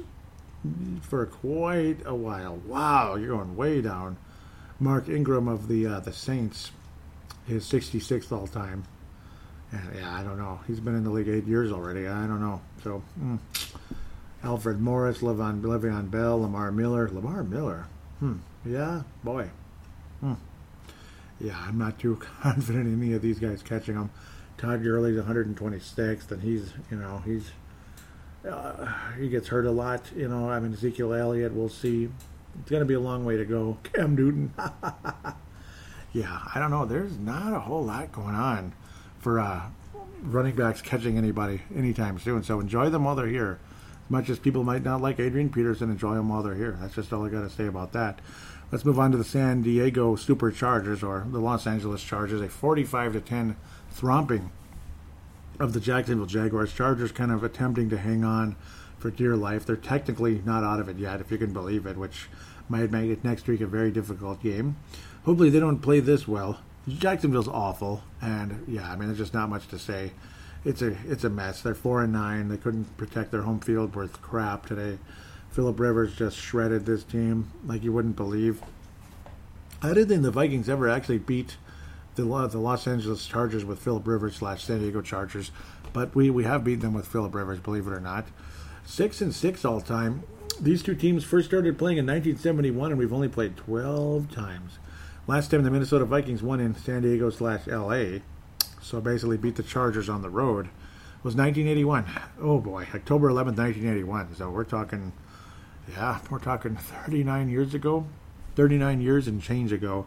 [1.02, 2.56] for quite a while.
[2.66, 4.16] Wow, you're going way down.
[4.80, 6.72] Mark Ingram of the uh, the Saints
[7.48, 8.84] is 66th all time.
[9.72, 10.60] Yeah, I don't know.
[10.66, 12.06] He's been in the league eight years already.
[12.06, 12.60] I don't know.
[12.82, 13.02] So.
[13.22, 13.38] Mm.
[14.42, 17.08] Alfred Morris, Le'Veon, Le'Veon Bell, Lamar Miller.
[17.10, 17.86] Lamar Miller.
[18.20, 18.36] Hmm.
[18.64, 19.50] Yeah, boy.
[20.20, 20.34] Hmm.
[21.40, 24.10] Yeah, I'm not too confident in any of these guys catching them.
[24.56, 27.50] Todd Gurley's 126th, and he's, you know, he's
[28.48, 30.10] uh, he gets hurt a lot.
[30.16, 31.52] You know, I mean Ezekiel Elliott.
[31.52, 32.08] We'll see.
[32.60, 33.78] It's going to be a long way to go.
[33.94, 34.52] Cam Newton.
[36.12, 36.86] yeah, I don't know.
[36.86, 38.72] There's not a whole lot going on
[39.20, 39.62] for uh,
[40.22, 42.42] running backs catching anybody anytime soon.
[42.42, 43.58] So enjoy them while they're here
[44.04, 46.76] As much as people might not like Adrian Peterson, enjoy them while they're here.
[46.80, 48.20] That's just all I got to say about that.
[48.72, 53.14] Let's move on to the San Diego Superchargers or the Los Angeles Chargers, a 45
[53.14, 53.56] to 10
[53.90, 54.52] thromping
[55.58, 56.72] of the Jacksonville Jaguars.
[56.72, 58.56] Chargers kind of attempting to hang on
[58.98, 59.66] for dear life.
[59.66, 62.28] They're technically not out of it yet, if you can believe it, which
[62.68, 64.76] might make it next week a very difficult game.
[65.24, 66.60] Hopefully, they don't play this well.
[66.88, 70.12] Jacksonville's awful, and yeah, I mean, there's just not much to say
[70.64, 71.62] it's a it's a mess.
[71.62, 72.48] They're four and nine.
[72.48, 74.98] They couldn't protect their home field worth crap today.
[75.50, 78.62] Philip Rivers just shredded this team like you wouldn't believe.
[79.82, 81.56] I didn't think the Vikings ever actually beat
[82.14, 85.50] the the Los Angeles Chargers with Philip Rivers slash San Diego Chargers,
[85.92, 88.26] but we we have beaten them with Philip Rivers, believe it or not.
[88.84, 90.22] Six and six all time.
[90.60, 94.78] These two teams first started playing in 1971, and we've only played 12 times.
[95.26, 98.22] Last time the Minnesota Vikings won in San Diego slash L.A
[98.82, 100.68] so basically beat the Chargers on the road,
[101.22, 102.06] was 1981.
[102.40, 104.34] Oh boy, October 11th, 1981.
[104.34, 105.12] So we're talking,
[105.88, 108.06] yeah, we're talking 39 years ago,
[108.56, 110.06] 39 years and change ago.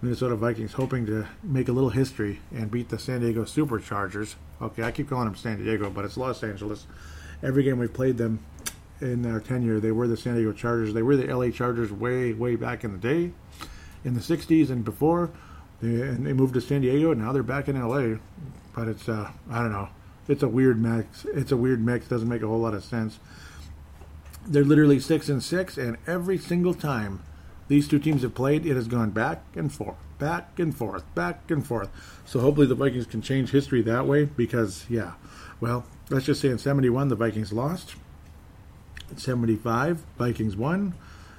[0.00, 4.34] Minnesota Vikings hoping to make a little history and beat the San Diego Superchargers.
[4.60, 6.86] Okay, I keep calling them San Diego, but it's Los Angeles.
[7.40, 8.40] Every game we've played them
[9.00, 10.94] in their tenure, they were the San Diego Chargers.
[10.94, 13.32] They were the LA Chargers way, way back in the day,
[14.04, 15.30] in the 60s and before.
[15.80, 18.18] They, and they moved to San Diego, and now they're back in LA.
[18.74, 19.88] But it's uh, I don't know.
[20.28, 21.24] It's a weird mix.
[21.26, 22.06] It's a weird mix.
[22.06, 23.18] Doesn't make a whole lot of sense.
[24.46, 27.20] They're literally six and six, and every single time
[27.68, 31.50] these two teams have played, it has gone back and forth, back and forth, back
[31.50, 31.88] and forth.
[32.24, 35.12] So hopefully the Vikings can change history that way because, yeah,
[35.60, 37.94] well, let's just say in 71 the Vikings lost.
[39.16, 40.94] 75 Vikings won.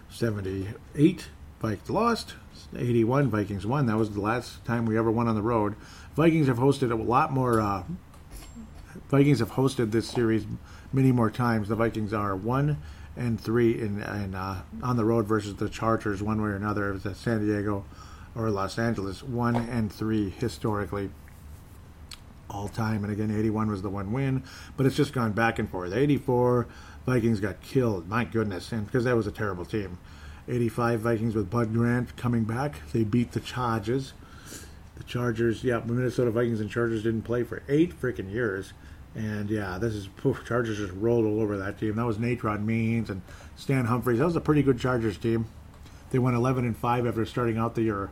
[0.09, 1.28] 78
[1.59, 2.36] Vikings lost.
[2.78, 3.86] 81 Vikings won.
[3.86, 5.76] That was the last time we ever won on the road.
[6.15, 7.59] Vikings have hosted a lot more.
[7.59, 7.84] Uh,
[9.09, 10.45] Vikings have hosted this series
[10.91, 11.67] many more times.
[11.67, 12.78] The Vikings are one
[13.15, 16.89] and three in, in uh, on the road versus the Chargers, one way or another.
[16.89, 17.86] It was at San Diego
[18.36, 21.09] or Los Angeles, one and three historically
[22.49, 23.03] all time.
[23.03, 24.43] And again, 81 was the one win,
[24.78, 25.93] but it's just gone back and forth.
[25.93, 26.67] 84,
[27.05, 28.07] Vikings got killed.
[28.07, 29.97] My goodness, and because that was a terrible team.
[30.48, 32.82] 85 Vikings with Bud Grant coming back.
[32.91, 34.14] They beat the Chargers.
[34.96, 38.74] The Chargers, yeah, the Minnesota Vikings and Chargers didn't play for eight freaking years.
[39.16, 41.96] And yeah, this is poof, Chargers just rolled all over that team.
[41.96, 43.22] That was Natron Means and
[43.56, 44.20] Stan Humphries.
[44.20, 45.46] That was a pretty good Chargers team.
[46.12, 48.12] They went 11 and 5 after starting out the year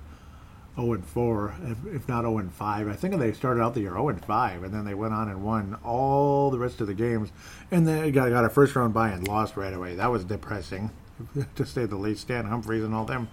[0.75, 1.55] 0 and 4,
[1.93, 2.87] if, not 0 and 5.
[2.87, 5.27] I think they started out the year 0 and 5, and then they went on
[5.27, 7.29] and won all the rest of the games,
[7.71, 9.95] and then got got a first round bye and lost right away.
[9.95, 10.91] That was depressing,
[11.55, 12.21] to say the least.
[12.21, 13.29] Stan Humphries and all them,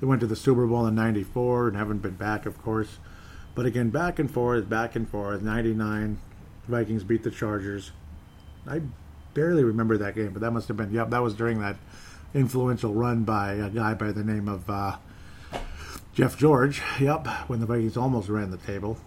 [0.00, 2.98] they went to the Super Bowl in '94 and haven't been back, of course.
[3.54, 5.42] But again, back and forth, back and forth.
[5.42, 6.18] '99,
[6.68, 7.92] Vikings beat the Chargers.
[8.66, 8.82] I
[9.34, 11.10] barely remember that game, but that must have been yep.
[11.10, 11.76] That was during that
[12.34, 14.68] influential run by a guy by the name of.
[14.68, 14.96] Uh,
[16.14, 18.98] Jeff George, yep, when the Vikings almost ran the table.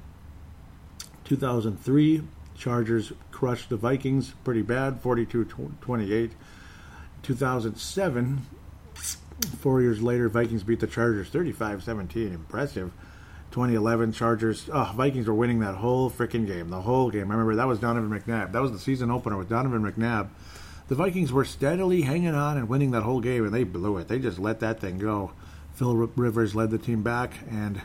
[1.26, 2.24] 2003,
[2.58, 5.46] Chargers crushed the Vikings pretty bad, 42
[5.82, 6.32] 28.
[7.26, 8.46] 2007,
[9.58, 12.32] four years later, Vikings beat the Chargers 35 17.
[12.32, 12.92] Impressive.
[13.50, 14.70] 2011 Chargers.
[14.72, 17.32] Oh, Vikings were winning that whole freaking game, the whole game.
[17.32, 18.52] I remember that was Donovan McNabb.
[18.52, 20.30] That was the season opener with Donovan McNabb.
[20.88, 24.08] The Vikings were steadily hanging on and winning that whole game, and they blew it.
[24.08, 25.32] They just let that thing go.
[25.74, 27.82] Phil Rivers led the team back, and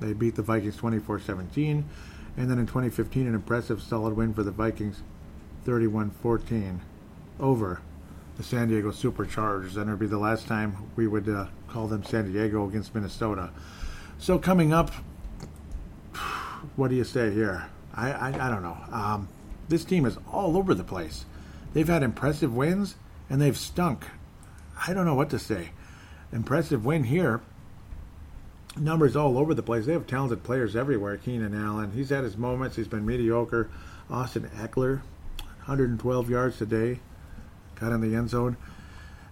[0.00, 1.88] they beat the Vikings 24 17.
[2.36, 5.02] And then in 2015, an impressive solid win for the Vikings
[5.64, 6.82] 31 14
[7.40, 7.80] over
[8.36, 9.76] the San Diego Superchargers.
[9.76, 13.50] And it'll be the last time we would uh, call them San Diego against Minnesota.
[14.18, 14.90] So coming up,
[16.76, 17.66] what do you say here?
[17.94, 18.76] I, I, I don't know.
[18.92, 19.28] Um,
[19.68, 21.24] this team is all over the place.
[21.72, 22.96] They've had impressive wins
[23.28, 24.04] and they've stunk.
[24.86, 25.70] I don't know what to say
[26.32, 27.40] impressive win here.
[28.76, 29.86] Numbers all over the place.
[29.86, 31.16] They have talented players everywhere.
[31.16, 32.76] Keenan Allen, he's had his moments.
[32.76, 33.70] He's been mediocre.
[34.10, 35.00] Austin Ekeler,
[35.64, 37.00] 112 yards today,
[37.80, 38.56] got in the end zone.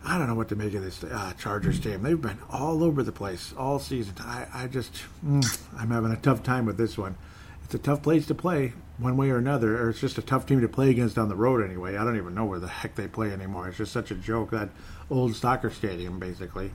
[0.07, 2.03] I don't know what to make of this uh, Chargers team.
[2.03, 4.15] They've been all over the place all season.
[4.21, 4.93] I, I just,
[5.25, 7.17] mm, I'm having a tough time with this one.
[7.65, 10.45] It's a tough place to play one way or another, or it's just a tough
[10.45, 11.97] team to play against on the road anyway.
[11.97, 13.69] I don't even know where the heck they play anymore.
[13.69, 14.69] It's just such a joke that
[15.11, 16.73] old soccer stadium, basically.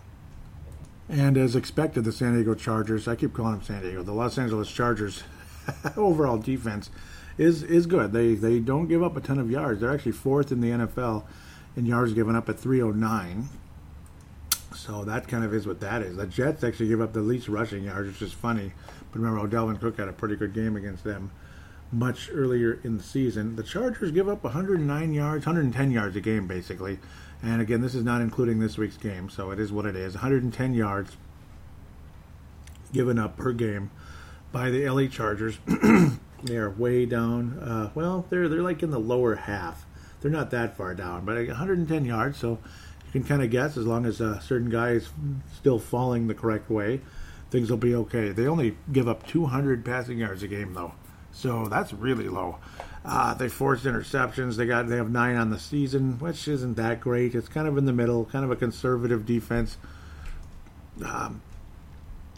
[1.08, 4.38] And as expected, the San Diego Chargers, I keep calling them San Diego, the Los
[4.40, 5.24] Angeles Chargers
[5.98, 6.90] overall defense
[7.38, 8.12] is is good.
[8.12, 9.82] They they don't give up a ton of yards.
[9.82, 11.24] They're actually fourth in the NFL
[11.76, 13.50] in yards given up at 309.
[14.76, 16.18] So that kind of is what that is.
[16.18, 18.72] The Jets actually give up the least rushing yards, which is funny.
[19.12, 21.32] But remember, Odell and Cook had a pretty good game against them
[21.92, 23.56] much earlier in the season.
[23.56, 27.00] The Chargers give up 109 yards, 110 yards a game, basically.
[27.42, 30.16] And again, this is not including this week's game, so it is what it is.
[30.16, 31.18] 110 yards
[32.92, 33.92] given up per game
[34.52, 35.58] by the LA Chargers.
[36.44, 37.58] they are way down.
[37.60, 39.86] Uh, well, they're they're like in the lower half.
[40.22, 42.38] They're not that far down, but 110 yards.
[42.38, 42.60] So
[43.06, 45.10] you can kind of guess as long as a certain guy is
[45.56, 47.02] still falling the correct way,
[47.52, 48.30] things will be okay.
[48.30, 50.94] They only give up 200 passing yards a game though,
[51.32, 52.58] so that's really low.
[53.04, 54.58] Uh, they forced interceptions.
[54.58, 57.34] They got they have nine on the season, which isn't that great.
[57.34, 59.78] It's kind of in the middle, kind of a conservative defense.
[61.04, 61.42] Um,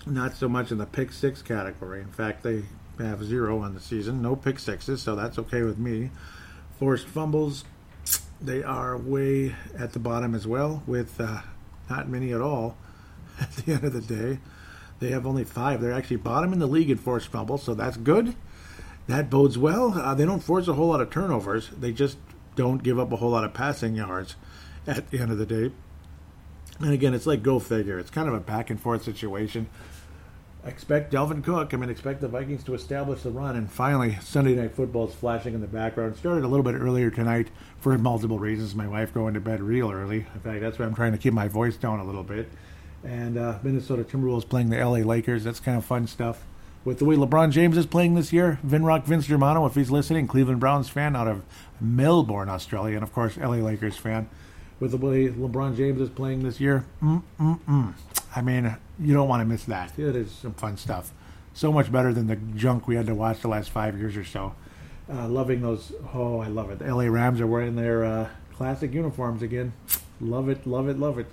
[0.05, 2.01] not so much in the pick six category.
[2.01, 2.63] In fact, they
[2.99, 6.11] have zero on the season, no pick sixes, so that's okay with me.
[6.81, 7.63] Forced fumbles,
[8.41, 11.41] they are way at the bottom as well, with uh,
[11.89, 12.75] not many at all.
[13.39, 14.39] At the end of the day,
[14.99, 15.81] they have only five.
[15.81, 18.35] They're actually bottom in the league in forced fumbles, so that's good
[19.07, 19.93] that bodes well.
[19.93, 21.69] Uh, they don't force a whole lot of turnovers.
[21.69, 22.17] They just
[22.55, 24.35] don't give up a whole lot of passing yards
[24.87, 25.71] at the end of the day.
[26.79, 27.99] And again, it's like go figure.
[27.99, 29.69] It's kind of a back and forth situation.
[30.63, 31.73] Expect Dalvin Cook.
[31.73, 33.55] I mean, expect the Vikings to establish the run.
[33.55, 36.15] And finally, Sunday Night Football is flashing in the background.
[36.17, 37.47] Started a little bit earlier tonight
[37.79, 38.75] for multiple reasons.
[38.75, 40.27] My wife going to bed real early.
[40.35, 42.47] In fact, that's why I'm trying to keep my voice down a little bit.
[43.03, 45.43] And uh, Minnesota Timberwolves playing the LA Lakers.
[45.43, 46.43] That's kind of fun stuff
[46.85, 48.59] with the way LeBron James is playing this year.
[48.63, 51.41] Vinrock Vince Germano, if he's listening, Cleveland Browns fan out of
[51.79, 54.29] Melbourne, Australia, and of course LA Lakers fan.
[54.79, 56.85] with the way LeBron James is playing this year.
[57.01, 57.93] Mm-mm-mm.
[58.35, 59.97] I mean, you don't want to miss that.
[59.97, 61.11] It is some fun stuff.
[61.53, 64.23] So much better than the junk we had to watch the last five years or
[64.23, 64.55] so.
[65.11, 65.91] Uh, loving those.
[66.13, 66.79] Oh, I love it.
[66.79, 69.73] The LA Rams are wearing their uh, classic uniforms again.
[70.21, 71.25] Love it, love it, love it.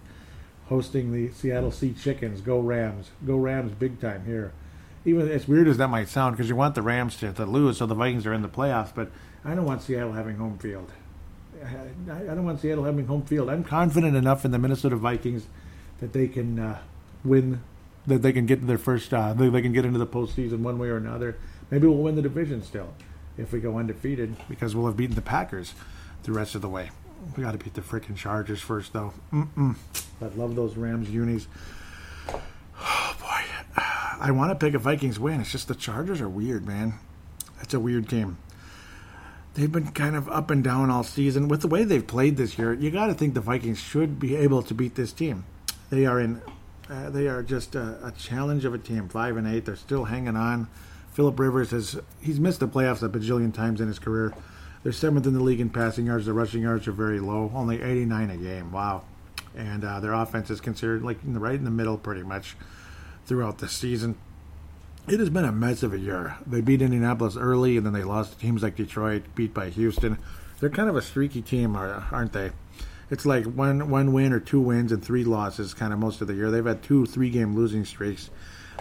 [0.67, 2.41] Hosting the Seattle Sea Chickens.
[2.41, 3.11] Go Rams.
[3.25, 4.53] Go Rams big time here.
[5.05, 7.79] Even as weird as that might sound, because you want the Rams to, to lose
[7.79, 9.11] so the Vikings are in the playoffs, but
[9.45, 10.91] I don't want Seattle having home field.
[11.65, 13.49] I, I don't want Seattle having home field.
[13.49, 15.47] I'm confident enough in the Minnesota Vikings
[16.01, 16.79] that they can uh,
[17.25, 17.63] win,
[18.07, 20.61] that they can get to their first, uh, they, they can get into the postseason
[20.61, 21.37] one way or another.
[21.71, 22.95] Maybe we'll win the division still
[23.37, 25.75] if we go undefeated because we'll have beaten the Packers
[26.23, 26.91] the rest of the way.
[27.37, 29.13] We got to beat the freaking Chargers first, though.
[29.33, 29.77] Mm-mm.
[30.21, 31.47] I love those Rams unis.
[32.81, 33.83] Oh boy,
[34.21, 35.41] I want to pick a Vikings win.
[35.41, 36.95] It's just the Chargers are weird, man.
[37.59, 38.39] That's a weird game.
[39.55, 41.49] They've been kind of up and down all season.
[41.49, 44.37] With the way they've played this year, you got to think the Vikings should be
[44.37, 45.45] able to beat this team.
[45.91, 46.43] They are in.
[46.89, 49.09] Uh, they are just a, a challenge of a team.
[49.09, 49.65] Five and eight.
[49.65, 50.69] They're still hanging on.
[51.13, 54.33] Philip Rivers has he's missed the playoffs a bajillion times in his career.
[54.83, 56.27] They're seventh in the league in passing yards.
[56.27, 58.71] The rushing yards are very low, only 89 a game.
[58.71, 59.03] Wow,
[59.57, 62.57] and uh, their offense is considered like in the, right in the middle, pretty much
[63.27, 64.17] throughout the season.
[65.09, 66.37] It has been a mess of a year.
[66.47, 70.19] They beat Indianapolis early, and then they lost to teams like Detroit, beat by Houston.
[70.61, 72.51] They're kind of a streaky team, aren't they?
[73.11, 76.27] It's like one one win or two wins and three losses, kind of most of
[76.27, 76.51] the year.
[76.51, 78.31] They've had two three game losing streaks.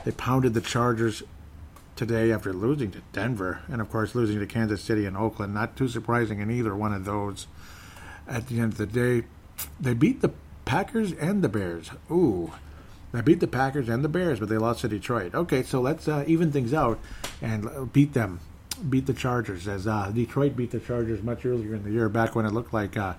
[0.04, 1.24] They pounded the Chargers
[1.96, 5.54] today after losing to Denver, and of course losing to Kansas City and Oakland.
[5.54, 7.48] Not too surprising in either one of those.
[8.28, 9.26] At the end of the day,
[9.80, 10.32] they beat the
[10.66, 11.92] Packers and the Bears.
[12.12, 12.52] Ooh,
[13.14, 15.34] they beat the Packers and the Bears, but they lost to Detroit.
[15.34, 17.00] Okay, so let's uh, even things out
[17.42, 18.42] and beat them,
[18.90, 19.68] beat the Chargers.
[19.68, 22.74] As uh, Detroit beat the Chargers much earlier in the year, back when it looked
[22.74, 23.14] like uh,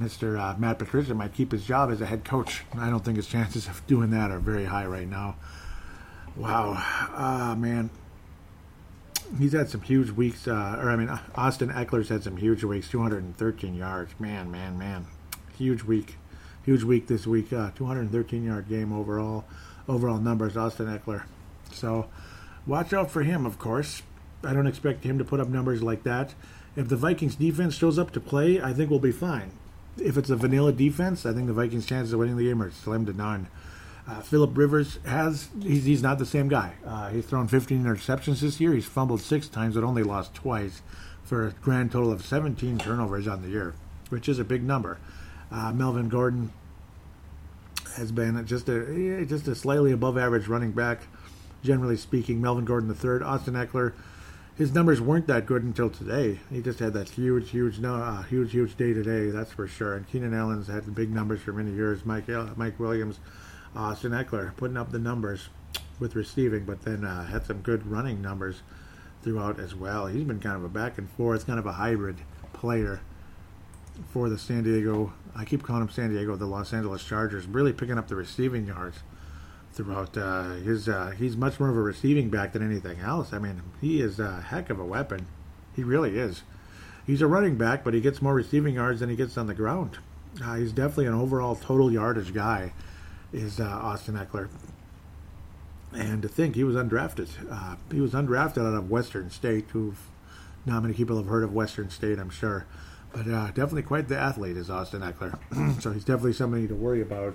[0.00, 0.38] Mr.
[0.38, 2.64] Uh, Matt Patricia might keep his job as a head coach.
[2.76, 5.36] I don't think his chances of doing that are very high right now.
[6.34, 7.90] Wow, ah man,
[9.38, 10.48] he's had some huge weeks.
[10.48, 12.88] Uh, or I mean, Austin Ekeler's had some huge weeks.
[12.88, 14.12] 213 yards.
[14.18, 15.06] Man, man, man,
[15.56, 16.16] huge week,
[16.64, 17.52] huge week this week.
[17.52, 19.44] Uh, 213 yard game overall.
[19.88, 21.24] Overall numbers, Austin Ekeler.
[21.72, 22.08] So
[22.66, 23.44] watch out for him.
[23.44, 24.02] Of course,
[24.44, 26.34] I don't expect him to put up numbers like that.
[26.76, 29.52] If the Vikings defense shows up to play, I think we'll be fine.
[29.98, 32.70] If it's a vanilla defense, I think the Vikings' chances of winning the game are
[32.70, 33.48] slim to none.
[34.08, 36.74] Uh, Philip Rivers has he's, he's not the same guy.
[36.84, 38.72] Uh, he's thrown 15 interceptions this year.
[38.72, 40.82] He's fumbled six times, but only lost twice,
[41.22, 43.74] for a grand total of 17 turnovers on the year,
[44.08, 44.98] which is a big number.
[45.52, 46.52] Uh, Melvin Gordon
[47.96, 51.02] has been just a just a slightly above average running back,
[51.62, 52.40] generally speaking.
[52.40, 53.92] Melvin Gordon the third, Austin Ekeler.
[54.56, 56.40] His numbers weren't that good until today.
[56.50, 59.30] He just had that huge, huge, no, uh, huge, huge day today.
[59.30, 59.94] That's for sure.
[59.94, 62.04] And Keenan Allen's had big numbers for many years.
[62.04, 63.18] Mike Mike Williams
[63.74, 65.48] Austin Ekeler putting up the numbers
[65.98, 68.62] with receiving, but then uh, had some good running numbers
[69.22, 70.06] throughout as well.
[70.06, 72.16] He's been kind of a back and forth, kind of a hybrid
[72.52, 73.00] player
[74.12, 75.14] for the San Diego.
[75.34, 78.66] I keep calling him San Diego, the Los Angeles Chargers, really picking up the receiving
[78.66, 78.98] yards
[79.72, 80.88] throughout uh, his.
[80.88, 83.32] Uh, he's much more of a receiving back than anything else.
[83.32, 85.26] I mean, he is a heck of a weapon.
[85.74, 86.42] He really is.
[87.06, 89.54] He's a running back, but he gets more receiving yards than he gets on the
[89.54, 89.98] ground.
[90.42, 92.72] Uh, he's definitely an overall total yardage guy
[93.32, 94.48] is uh, Austin Ekeler.
[95.92, 97.28] And to think he was undrafted.
[97.50, 99.94] Uh, he was undrafted out of Western State, who
[100.64, 102.66] not many people have heard of Western State, I'm sure.
[103.12, 105.38] But uh, definitely quite the athlete is Austin Ekeler.
[105.82, 107.34] so he's definitely somebody to worry about.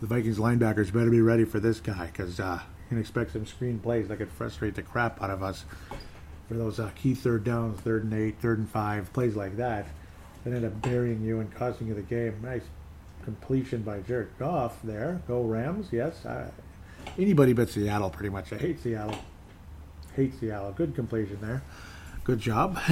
[0.00, 3.46] The Vikings linebackers better be ready for this guy because uh, you can expect some
[3.46, 5.64] screen plays that could frustrate the crap out of us
[6.48, 9.86] for those uh, key third downs, third and eight, third and five, plays like that
[10.44, 12.38] that end up burying you and costing you the game.
[12.42, 12.62] Nice
[13.24, 15.20] completion by Jared Goff there.
[15.26, 16.24] Go Rams, yes.
[17.18, 18.52] Anybody but Seattle, pretty much.
[18.52, 19.18] I hate Seattle.
[20.14, 20.72] Hate Seattle.
[20.72, 21.62] Good completion there.
[22.22, 22.78] Good job.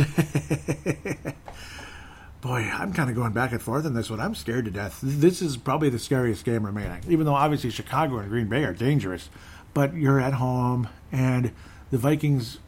[2.44, 4.20] Boy, I'm kind of going back and forth on this one.
[4.20, 5.00] I'm scared to death.
[5.02, 8.74] This is probably the scariest game remaining, even though obviously Chicago and Green Bay are
[8.74, 9.30] dangerous.
[9.72, 11.52] But you're at home, and
[11.90, 12.58] the Vikings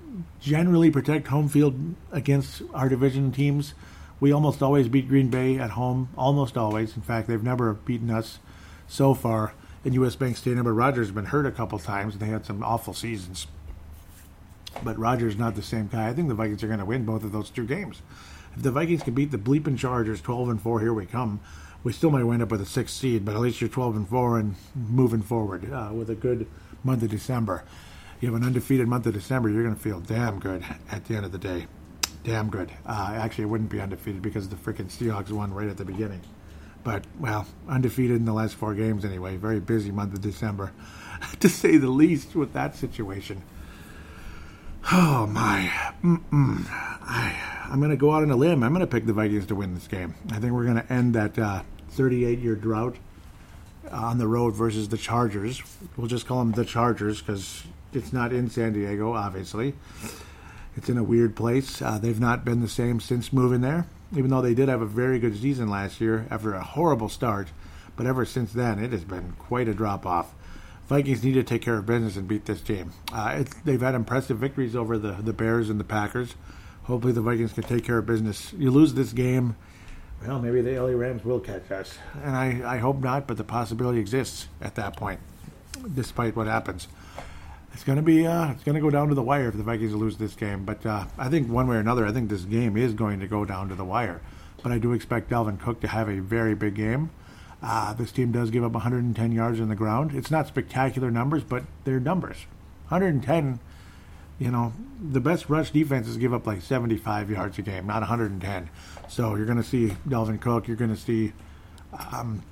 [0.40, 3.74] generally protect home field against our division teams.
[4.18, 6.96] We almost always beat Green Bay at home, almost always.
[6.96, 8.38] In fact, they've never beaten us
[8.88, 9.52] so far
[9.84, 10.16] in U.S.
[10.16, 10.64] Bank Stadium.
[10.64, 13.46] But Rodgers has been hurt a couple times, and they had some awful seasons.
[14.82, 16.08] But Rodgers not the same guy.
[16.08, 18.00] I think the Vikings are going to win both of those two games.
[18.56, 21.40] If the Vikings can beat the bleeping Chargers, 12 and 4, here we come.
[21.84, 24.08] We still might wind up with a sixth seed, but at least you're 12 and
[24.08, 26.46] 4 and moving forward uh, with a good
[26.82, 27.64] month of December.
[28.20, 31.14] You have an undefeated month of December, you're going to feel damn good at the
[31.14, 31.66] end of the day
[32.26, 32.72] damn good.
[32.84, 36.20] Uh, actually, it wouldn't be undefeated because the freaking Seahawks won right at the beginning.
[36.82, 39.36] But, well, undefeated in the last four games anyway.
[39.36, 40.72] Very busy month of December,
[41.40, 43.42] to say the least, with that situation.
[44.92, 45.72] Oh, my.
[46.04, 46.64] Mm-mm.
[46.70, 48.62] I, I'm going to go out on a limb.
[48.62, 50.14] I'm going to pick the Vikings to win this game.
[50.30, 51.34] I think we're going to end that
[51.90, 52.96] 38 uh, year drought
[53.90, 55.60] on the road versus the Chargers.
[55.96, 59.74] We'll just call them the Chargers because it's not in San Diego, obviously.
[60.76, 61.82] It's in a weird place.
[61.82, 64.86] Uh, they've not been the same since moving there, even though they did have a
[64.86, 67.48] very good season last year after a horrible start.
[67.96, 70.32] But ever since then, it has been quite a drop off.
[70.88, 72.92] Vikings need to take care of business and beat this team.
[73.12, 76.34] Uh, they've had impressive victories over the, the Bears and the Packers.
[76.84, 78.52] Hopefully, the Vikings can take care of business.
[78.52, 79.56] You lose this game,
[80.24, 81.98] well, maybe the LA Rams will catch us.
[82.22, 85.20] And I, I hope not, but the possibility exists at that point,
[85.94, 86.88] despite what happens
[87.76, 89.62] it's going to be uh, it's going to go down to the wire if the
[89.62, 90.64] Vikings lose this game.
[90.64, 93.26] But uh, I think one way or another, I think this game is going to
[93.26, 94.22] go down to the wire.
[94.62, 97.10] But I do expect Dalvin Cook to have a very big game.
[97.68, 100.14] Uh, this team does give up 110 yards on the ground.
[100.14, 102.46] It's not spectacular numbers, but they're numbers.
[102.90, 103.58] 110.
[104.38, 108.70] You know, the best rush defenses give up like 75 yards a game, not 110.
[109.08, 110.68] So you're going to see Dalvin Cook.
[110.68, 111.32] You're going to see.
[112.12, 112.44] Um,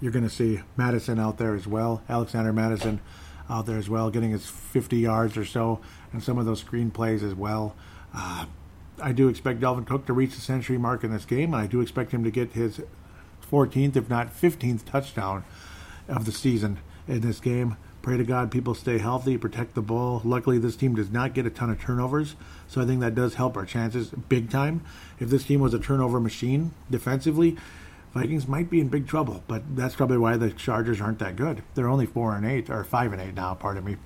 [0.00, 3.00] you're going to see Mattison out there as well, Alexander Mattison
[3.50, 5.80] out there as well, getting his 50 yards or so,
[6.12, 7.74] and some of those screen plays as well.
[8.14, 8.46] Uh,
[9.00, 11.66] I do expect Dalvin Cook to reach the century mark in this game, and I
[11.66, 12.80] do expect him to get his
[13.52, 15.44] 14th, if not 15th, touchdown
[16.08, 17.76] of the season in this game.
[18.00, 20.20] Pray to God people stay healthy, protect the ball.
[20.24, 22.34] Luckily, this team does not get a ton of turnovers,
[22.66, 24.82] so I think that does help our chances big time.
[25.20, 27.56] If this team was a turnover machine defensively,
[28.12, 31.62] Vikings might be in big trouble, but that's probably why the Chargers aren't that good.
[31.74, 33.54] They're only four and eight or five and eight now.
[33.54, 33.96] Pardon me.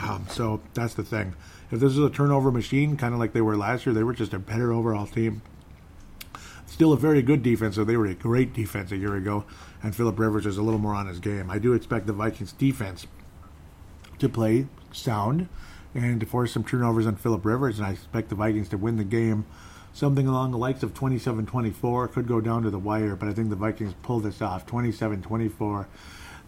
[0.00, 1.34] Um, so that's the thing.
[1.70, 4.14] If this is a turnover machine, kind of like they were last year, they were
[4.14, 5.42] just a better overall team.
[6.78, 9.42] Still a very good defense, so they were a great defense a year ago,
[9.82, 11.50] and Philip Rivers is a little more on his game.
[11.50, 13.08] I do expect the Vikings defense
[14.20, 15.48] to play sound
[15.92, 18.96] and to force some turnovers on Philip Rivers, and I expect the Vikings to win
[18.96, 19.44] the game
[19.92, 22.06] something along the likes of 27 24.
[22.06, 25.20] Could go down to the wire, but I think the Vikings pull this off 27
[25.20, 25.88] 24.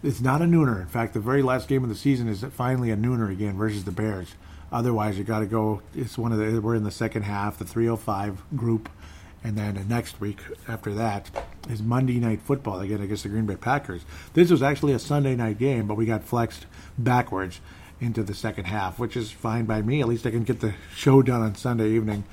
[0.01, 0.79] It's not a nooner.
[0.79, 3.83] In fact, the very last game of the season is finally a nooner again versus
[3.83, 4.35] the Bears.
[4.71, 5.81] Otherwise, you got to go.
[5.93, 6.61] It's one of the.
[6.61, 8.87] We're in the second half, the 305 group,
[9.43, 11.29] and then the next week after that
[11.69, 14.01] is Monday Night Football again against the Green Bay Packers.
[14.33, 16.65] This was actually a Sunday night game, but we got flexed
[16.97, 17.59] backwards
[17.99, 20.01] into the second half, which is fine by me.
[20.01, 22.23] At least I can get the show done on Sunday evening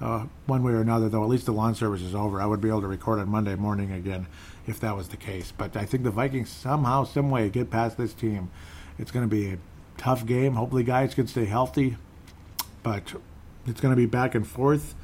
[0.00, 2.40] uh, one way or another, though, at least the lawn service is over.
[2.40, 4.26] I would be able to record on Monday morning again
[4.66, 5.52] if that was the case.
[5.56, 8.50] But I think the Vikings somehow, some way, get past this team.
[8.98, 9.58] It's going to be a
[9.96, 10.54] tough game.
[10.54, 11.96] Hopefully, guys can stay healthy,
[12.82, 13.14] but
[13.66, 14.94] it's going to be back and forth.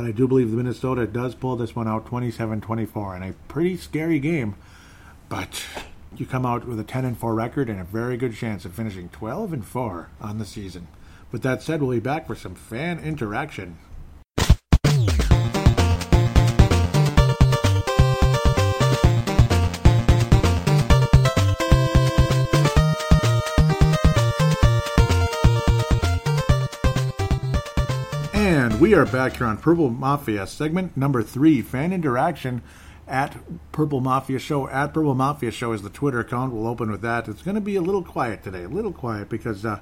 [0.00, 3.34] But I do believe the Minnesota does pull this one out 27 24 in a
[3.48, 4.54] pretty scary game.
[5.28, 5.62] But
[6.16, 8.72] you come out with a 10 and 4 record and a very good chance of
[8.72, 10.88] finishing 12 and 4 on the season.
[11.30, 13.76] With that said, we'll be back for some fan interaction.
[28.90, 32.60] We are back here on Purple Mafia, segment number three, fan interaction
[33.06, 33.36] at
[33.70, 34.68] Purple Mafia Show.
[34.68, 36.52] At Purple Mafia Show is the Twitter account.
[36.52, 37.28] We'll open with that.
[37.28, 39.78] It's going to be a little quiet today, a little quiet because uh,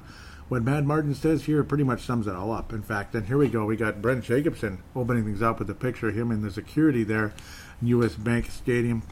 [0.51, 2.71] what Mad Martin says here pretty much sums it all up.
[2.71, 3.65] In fact, and here we go.
[3.65, 7.03] We got Brent Jacobson opening things up with a picture of him in the security
[7.03, 7.33] there,
[7.81, 8.15] U.S.
[8.15, 9.05] Bank Stadium.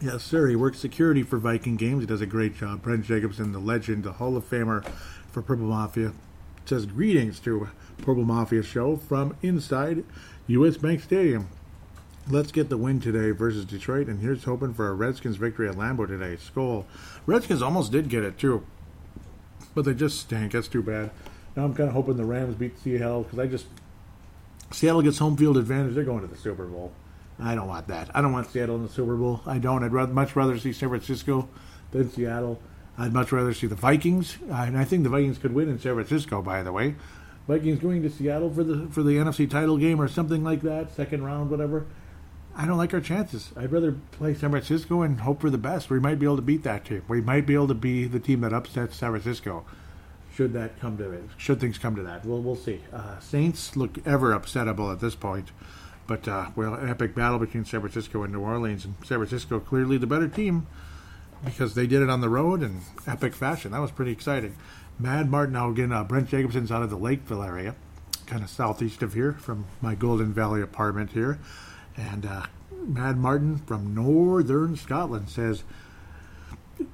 [0.00, 0.48] Yes, sir.
[0.48, 2.00] He works security for Viking Games.
[2.00, 2.82] He does a great job.
[2.82, 4.84] Brent Jacobson, the legend, the Hall of Famer
[5.30, 6.10] for Purple Mafia,
[6.64, 10.04] says greetings to Purple Mafia show from inside
[10.46, 10.76] U.S.
[10.76, 11.48] Bank Stadium.
[12.28, 15.74] Let's get the win today versus Detroit, and here's hoping for a Redskins victory at
[15.74, 16.36] Lambeau today.
[16.36, 16.84] Skol.
[17.26, 18.64] Redskins almost did get it too,
[19.74, 20.52] but they just stank.
[20.52, 21.10] That's too bad.
[21.56, 23.66] Now I'm kind of hoping the Rams beat Seattle because I just
[24.70, 25.94] Seattle gets home field advantage.
[25.94, 26.92] They're going to the Super Bowl.
[27.38, 28.10] I don't want that.
[28.14, 29.42] I don't want Seattle in the Super Bowl.
[29.46, 29.82] I don't.
[29.82, 31.48] I'd rather, much rather see San Francisco
[31.90, 32.60] than Seattle.
[32.96, 35.94] I'd much rather see the Vikings, and I think the Vikings could win in San
[35.94, 36.42] Francisco.
[36.42, 36.94] By the way,
[37.52, 40.90] Vikings going to Seattle for the for the NFC title game or something like that,
[40.94, 41.86] second round, whatever.
[42.56, 43.50] I don't like our chances.
[43.56, 45.90] I'd rather play San Francisco and hope for the best.
[45.90, 47.02] We might be able to beat that team.
[47.08, 49.66] We might be able to be the team that upsets San Francisco.
[50.34, 51.24] Should that come to it?
[51.36, 52.24] Should things come to that?
[52.24, 52.80] Well, we'll see.
[52.90, 55.50] Uh, Saints look ever upsettable at this point,
[56.06, 59.60] but uh, well, an epic battle between San Francisco and New Orleans, and San Francisco
[59.60, 60.66] clearly the better team
[61.44, 63.72] because they did it on the road in epic fashion.
[63.72, 64.56] That was pretty exciting.
[64.98, 65.92] Mad Martin now again.
[65.92, 67.74] Uh, Brent Jacobson's out of the Lakeville area.
[68.26, 71.38] kind of southeast of here from my Golden Valley apartment here.
[71.96, 75.64] And uh, Mad Martin from Northern Scotland says,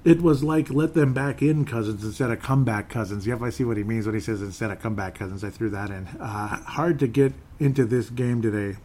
[0.05, 3.27] it was like let them back in cousins instead of comeback cousins.
[3.27, 5.45] Yep, I see what he means when he says instead of comeback cousins.
[5.45, 6.07] I threw that in.
[6.21, 8.79] Uh, hard to get into this game today.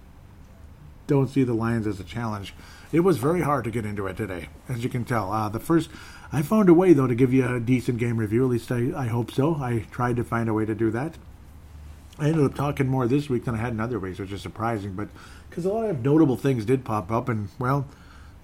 [1.08, 2.54] Don't see the Lions as a challenge.
[2.94, 5.32] It was very hard to get into it today, as you can tell.
[5.32, 5.90] Uh, the first,
[6.34, 8.44] I found a way though to give you a decent game review.
[8.44, 9.56] At least I, I hope so.
[9.56, 11.14] I tried to find a way to do that.
[12.18, 14.42] I ended up talking more this week than I had in other weeks, which is
[14.42, 14.94] surprising.
[14.94, 15.10] But
[15.48, 17.86] because a lot of notable things did pop up, and well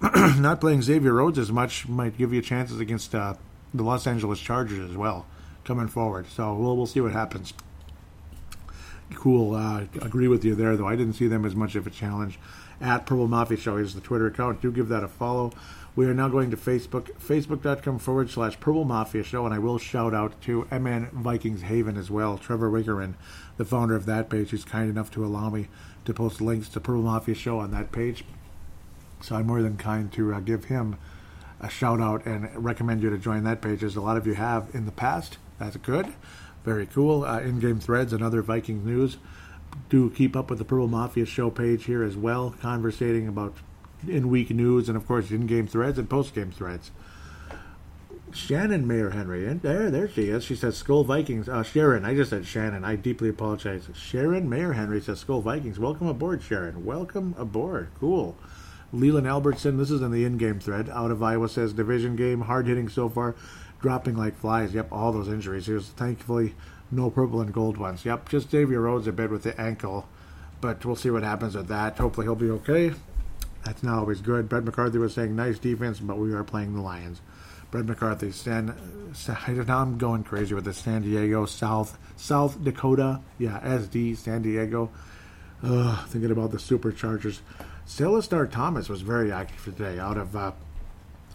[0.00, 3.34] not playing Xavier Rhodes as much might give you chances against uh,
[3.74, 5.26] the Los Angeles Chargers as well
[5.64, 6.28] coming forward.
[6.28, 7.52] So we'll we'll see what happens.
[9.14, 9.56] Cool.
[9.56, 10.86] Uh, agree with you there, though.
[10.86, 12.38] I didn't see them as much of a challenge.
[12.80, 14.62] At Purple Mafia Show is the Twitter account.
[14.62, 15.52] Do give that a follow.
[15.96, 19.76] We are now going to Facebook, facebook.com forward slash Purple Mafia Show, and I will
[19.76, 22.38] shout out to MN Vikings Haven as well.
[22.38, 23.14] Trevor Wickerman,
[23.56, 25.66] the founder of that page, who's kind enough to allow me
[26.04, 28.24] to post links to Purple Mafia Show on that page.
[29.20, 30.96] So I'm more than kind to uh, give him
[31.60, 34.34] a shout out and recommend you to join that page, as a lot of you
[34.34, 35.38] have in the past.
[35.58, 36.06] That's good.
[36.64, 37.24] Very cool.
[37.24, 39.18] Uh, in game threads and other Viking news.
[39.88, 43.54] Do keep up with the Purple Mafia show page here as well, conversating about
[44.06, 46.90] in week news and, of course, in game threads and post game threads.
[48.32, 50.44] Shannon Mayor Henry, and there, there she is.
[50.44, 51.48] She says Skol Vikings.
[51.48, 52.84] Uh, Sharon, I just said Shannon.
[52.84, 53.88] I deeply apologize.
[53.94, 55.80] Sharon Mayor Henry says Skol Vikings.
[55.80, 56.84] Welcome aboard, Sharon.
[56.84, 57.88] Welcome aboard.
[57.98, 58.36] Cool.
[58.92, 62.66] Leland Albertson, this is in the in-game thread, out of Iowa, says division game, hard
[62.66, 63.34] hitting so far,
[63.80, 64.74] dropping like flies.
[64.74, 65.66] Yep, all those injuries.
[65.66, 66.54] Here's thankfully
[66.90, 68.04] no purple and gold ones.
[68.04, 70.08] Yep, just Xavier Rhodes a bit with the ankle,
[70.60, 71.98] but we'll see what happens with that.
[71.98, 72.92] Hopefully he'll be okay.
[73.64, 74.48] That's not always good.
[74.48, 77.20] Brett McCarthy was saying nice defense, but we are playing the Lions.
[77.70, 78.74] Brett McCarthy, San,
[79.68, 84.90] I'm going crazy with the San Diego, South, South Dakota, yeah, SD, San Diego.
[85.62, 87.40] Ugh, thinking about the Superchargers.
[87.86, 89.98] Celestar Thomas was very active today.
[89.98, 90.52] Out of uh,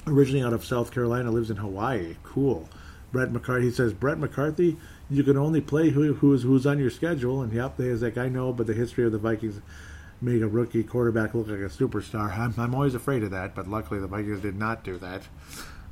[0.07, 2.15] originally out of South Carolina, lives in Hawaii.
[2.23, 2.67] Cool.
[3.11, 4.77] Brett McCarthy says Brett McCarthy,
[5.09, 7.41] you can only play who, who's who's on your schedule.
[7.41, 9.61] And yep, there's like I know, but the history of the Vikings
[10.21, 12.37] make a rookie quarterback look like a superstar.
[12.37, 15.23] I'm, I'm always afraid of that, but luckily the Vikings did not do that.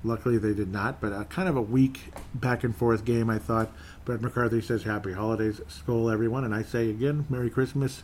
[0.03, 3.29] Luckily they did not, but a, kind of a weak back and forth game.
[3.29, 3.71] I thought.
[4.05, 8.03] Brett McCarthy says Happy Holidays, Skol everyone, and I say again Merry Christmas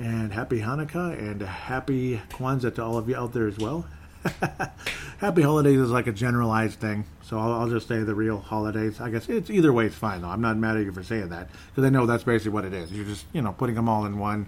[0.00, 3.86] and happy Hanukkah and happy Kwanzaa to all of you out there as well.
[5.18, 9.00] happy holidays is like a generalized thing, so I'll, I'll, just say the real holidays.
[9.00, 10.28] I guess it's either way, it's fine though.
[10.28, 12.74] I'm not mad at you for saying that because I know that's basically what it
[12.74, 12.92] is.
[12.92, 14.46] You're just you know putting them all in one.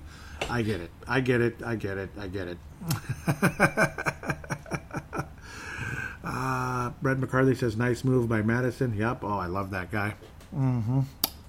[0.51, 0.91] I get it.
[1.07, 1.63] I get it.
[1.65, 2.11] I get it.
[2.19, 2.59] I get it.
[6.25, 9.21] uh, Brett McCarthy says, "Nice move by Mattison." Yep.
[9.23, 10.15] Oh, I love that guy.
[10.55, 11.01] Mm-hmm.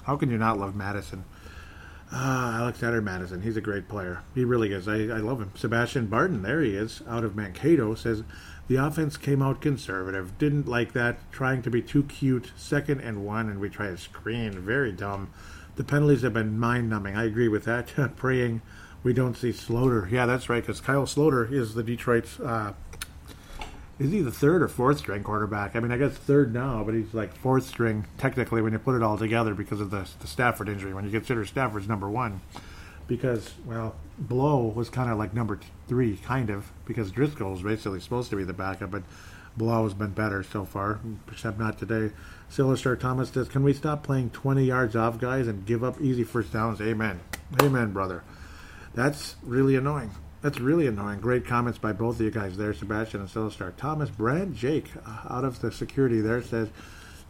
[0.03, 1.23] How can you not love Mattison?
[2.11, 3.41] Ah, Alexander Mattison.
[3.41, 4.21] He's a great player.
[4.35, 4.87] He really is.
[4.87, 5.51] I, I love him.
[5.55, 8.23] Sebastian Barton, there he is, out of Mankato, says
[8.67, 10.37] the offense came out conservative.
[10.37, 11.31] Didn't like that.
[11.31, 12.51] Trying to be too cute.
[12.55, 14.59] Second and one, and we try to screen.
[14.59, 15.31] Very dumb.
[15.75, 17.15] The penalties have been mind numbing.
[17.15, 17.87] I agree with that.
[18.15, 18.61] Praying
[19.03, 20.09] we don't see Sloter.
[20.09, 22.73] Yeah, that's right, because Kyle Sloter is the Detroit's uh,
[23.99, 25.75] is he the third or fourth string quarterback?
[25.75, 28.95] I mean, I guess third now, but he's like fourth string technically when you put
[28.95, 30.93] it all together because of the, the Stafford injury.
[30.93, 32.41] When you consider Stafford's number one,
[33.07, 37.99] because well, Blough was kind of like number three, kind of because Driskel was basically
[37.99, 39.03] supposed to be the backup, but
[39.55, 40.99] Blough has been better so far,
[41.31, 42.13] except not today.
[42.51, 46.23] Silastar Thomas says, "Can we stop playing 20 yards off guys and give up easy
[46.23, 47.19] first downs?" Amen,
[47.61, 48.23] amen, brother.
[48.93, 50.11] That's really annoying.
[50.41, 51.19] That's really annoying.
[51.19, 53.75] Great comments by both of you guys there, Sebastian and Celestar.
[53.77, 56.69] Thomas Brand Jake, uh, out of the security there, says,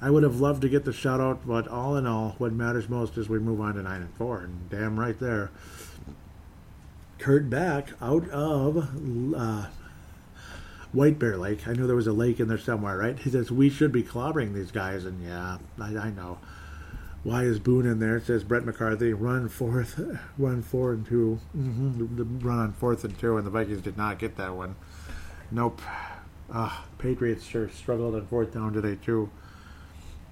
[0.02, 2.90] I would have loved to get the shout out, but all in all, what matters
[2.90, 4.40] most is we move on to 9 and 4.
[4.40, 5.52] And damn right there.
[7.20, 8.90] Kurt Back out of
[9.34, 9.68] uh,
[10.92, 11.68] White Bear Lake.
[11.68, 13.18] I knew there was a lake in there somewhere, right?
[13.18, 15.06] He says, We should be clobbering these guys.
[15.06, 16.40] And yeah, I, I know.
[17.24, 18.18] Why is Boone in there?
[18.18, 20.00] It says Brett McCarthy run fourth,
[20.38, 22.40] run four and 2 mm-hmm.
[22.40, 24.76] run on fourth and two, and the Vikings did not get that one.
[25.50, 25.82] Nope.
[26.52, 29.30] Ah, Patriots sure struggled on fourth down today too.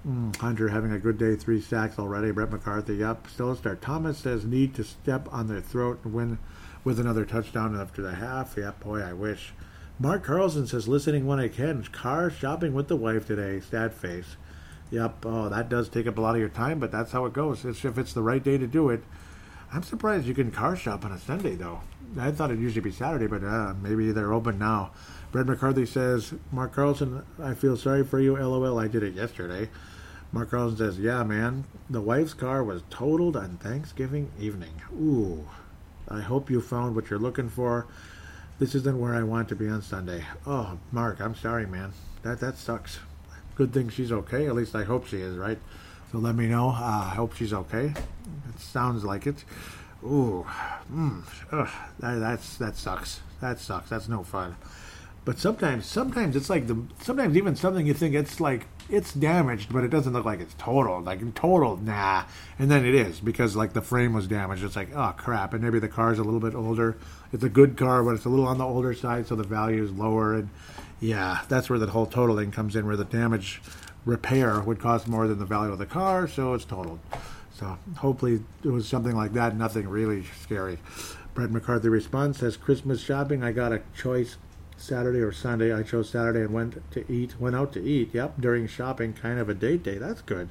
[0.06, 2.30] Mm, Hunter having a good day, three sacks already.
[2.30, 3.80] Brett McCarthy, yep, still a start.
[3.80, 6.38] Thomas says need to step on their throat and win
[6.84, 8.56] with another touchdown after the half.
[8.56, 9.54] Yep, boy, I wish.
[9.98, 11.84] Mark Carlson says listening when I can.
[11.84, 13.60] Car shopping with the wife today.
[13.60, 14.36] Sad face.
[14.92, 15.24] Yep.
[15.24, 17.64] Oh, that does take up a lot of your time, but that's how it goes.
[17.64, 19.02] It's, if it's the right day to do it.
[19.72, 21.80] I'm surprised you can car shop on a Sunday, though.
[22.18, 24.90] I thought it'd usually be Saturday, but uh, maybe they're open now.
[25.32, 28.36] Brett McCarthy says, Mark Carlson, I feel sorry for you.
[28.36, 28.78] LOL.
[28.78, 29.70] I did it yesterday.
[30.30, 34.82] Mark Carlson says, "Yeah, man, the wife's car was totaled on Thanksgiving evening.
[34.94, 35.48] Ooh,
[36.08, 37.86] I hope you found what you're looking for.
[38.58, 40.24] This isn't where I want to be on Sunday.
[40.46, 41.92] Oh, Mark, I'm sorry, man.
[42.22, 42.98] That that sucks.
[43.62, 44.48] Good thing she's okay.
[44.48, 45.56] At least I hope she is, right?
[46.10, 46.70] So let me know.
[46.70, 47.94] Uh, I hope she's okay.
[47.94, 49.44] It sounds like it.
[50.02, 50.44] Ooh,
[50.92, 51.22] mm,
[51.52, 51.70] ugh,
[52.00, 53.20] that, that's that sucks.
[53.40, 53.88] That sucks.
[53.88, 54.56] That's no fun.
[55.24, 59.72] But sometimes, sometimes it's like the sometimes even something you think it's like it's damaged,
[59.72, 61.00] but it doesn't look like it's total.
[61.00, 62.24] Like total, nah.
[62.58, 64.64] And then it is because like the frame was damaged.
[64.64, 66.96] It's like oh crap, and maybe the car's a little bit older.
[67.32, 69.84] It's a good car, but it's a little on the older side, so the value
[69.84, 70.34] is lower.
[70.34, 70.50] And
[71.02, 73.60] yeah, that's where the whole totaling comes in, where the damage
[74.04, 77.00] repair would cost more than the value of the car, so it's totaled.
[77.52, 79.56] So hopefully it was something like that.
[79.56, 80.78] Nothing really scary.
[81.34, 83.42] Brett McCarthy responds says Christmas shopping.
[83.42, 84.36] I got a choice
[84.76, 85.74] Saturday or Sunday.
[85.74, 87.40] I chose Saturday and went to eat.
[87.40, 88.10] Went out to eat.
[88.14, 89.98] Yep, during shopping, kind of a date day.
[89.98, 90.50] That's good.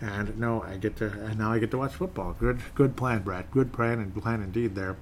[0.00, 2.34] And no, I get to and now I get to watch football.
[2.38, 3.50] Good, good plan, Brett.
[3.50, 4.74] Good plan and plan indeed.
[4.74, 4.96] There.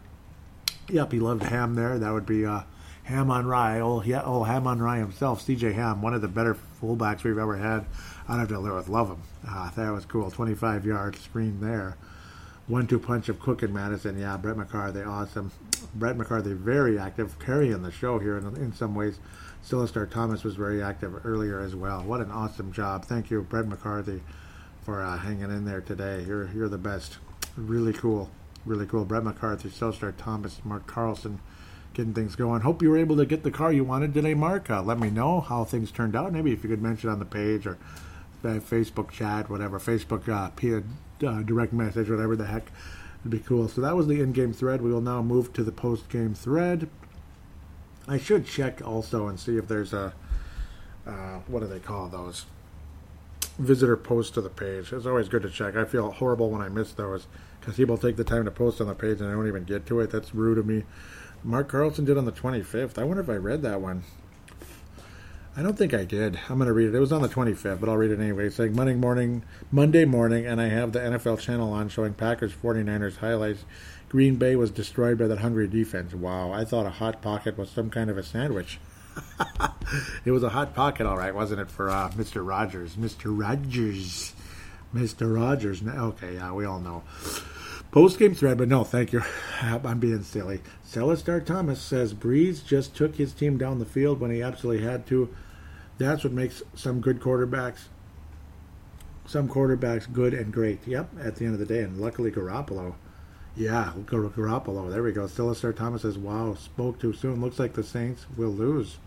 [0.89, 1.99] Yep, he loved ham there.
[1.99, 2.63] That would be uh,
[3.05, 3.81] Ham on Rye.
[3.81, 5.75] Old, old Ham on Rye himself, C.J.
[5.75, 7.85] Ham, one of the better fullbacks we've ever had.
[8.29, 9.23] I'd have to live with love him.
[9.47, 10.31] Uh, that was cool.
[10.31, 11.97] 25 yard screen there.
[12.67, 14.19] One two punch of Cook and Mattison.
[14.19, 15.53] Yeah, Brett McCarthy, awesome.
[15.95, 19.19] Brett McCarthy, very active, carrying the show here in, in some ways.
[19.63, 22.03] Silastar Thomas was very active earlier as well.
[22.03, 23.05] What an awesome job.
[23.05, 24.23] Thank you, Brett McCarthy,
[24.83, 26.25] for uh, hanging in there today.
[26.27, 27.19] You're, you're the best.
[27.57, 28.31] Really cool.
[28.65, 29.05] Really cool.
[29.05, 31.41] Brett McCarthy, Silastar Thomas, Mark Carlson
[31.95, 32.61] getting things going.
[32.61, 34.69] Hope you were able to get the car you wanted today, Mark.
[34.69, 36.33] Uh, let me know how things turned out.
[36.33, 37.79] Maybe if you could mention on the page or
[38.43, 42.71] Facebook chat, whatever, Facebook uh, uh, direct message, whatever the heck.
[43.21, 43.69] It'd be cool.
[43.69, 44.83] So that was the in-game thread.
[44.83, 46.91] We will now move to the post-game thread.
[48.07, 50.13] I should check also and see if there's a
[51.07, 52.47] uh, what do they call those
[53.59, 54.93] visitor posts to the page.
[54.93, 55.77] It's always good to check.
[55.77, 57.27] I feel horrible when I miss those
[57.61, 59.87] because people take the time to post on the page and I don't even get
[59.87, 60.11] to it.
[60.11, 60.85] That's rude of me.
[61.45, 62.99] Mark Carlson did on the 25th.
[62.99, 64.03] I wonder if I read that one.
[65.57, 66.41] I don't think I did.
[66.49, 66.95] I'm going to read it.
[66.95, 68.47] It was on the 25th, but I'll read it anyway.
[68.47, 72.53] It's saying Monday morning, Monday morning, and I have the NFL channel on showing Packers
[72.55, 73.65] 49ers highlights.
[74.09, 76.15] Green Bay was destroyed by that hungry defense.
[76.15, 78.81] Wow, I thought a hot pocket was some kind of a sandwich.
[80.25, 82.47] it was a hot pocket, all right, wasn't it, for uh, Mr.
[82.47, 82.97] Rogers?
[82.97, 83.39] Mr.
[83.39, 84.35] Rogers.
[84.95, 85.35] Mr.
[85.37, 85.83] Rogers.
[85.87, 87.03] Okay, yeah, we all know.
[87.95, 89.23] Post game thread, but no, thank you.
[89.63, 90.63] I'm being silly.
[90.85, 95.07] Celestar Thomas says Brees just took his team down the field when he absolutely had
[95.07, 95.33] to.
[95.97, 97.85] That's what makes some good quarterbacks,
[99.27, 100.81] some quarterbacks good and great.
[100.89, 102.95] Yep, at the end of the day, and luckily Garoppolo.
[103.55, 104.91] Yeah, Gar- Garoppolo.
[104.91, 105.27] There we go.
[105.27, 107.41] Celestar Thomas says, "Wow, spoke too soon.
[107.41, 108.99] Looks like the Saints will lose."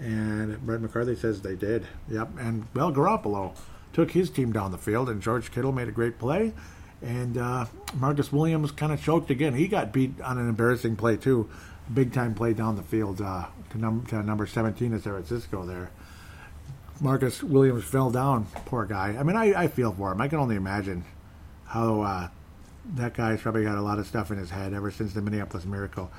[0.00, 1.86] And Brett McCarthy says they did.
[2.08, 3.54] Yep, and well, Garoppolo
[3.92, 6.54] took his team down the field, and George Kittle made a great play.
[7.02, 9.54] And uh, Marcus Williams kind of choked again.
[9.54, 11.48] He got beat on an embarrassing play too,
[11.92, 15.66] big time play down the field uh, to, num- to number 17 of San Francisco
[15.66, 15.90] there.
[17.00, 18.46] Marcus Williams fell down.
[18.64, 19.16] Poor guy.
[19.18, 20.20] I mean, I, I feel for him.
[20.20, 21.04] I can only imagine
[21.66, 22.28] how uh,
[22.94, 25.66] that guy's probably got a lot of stuff in his head ever since the Minneapolis
[25.66, 26.10] Miracle.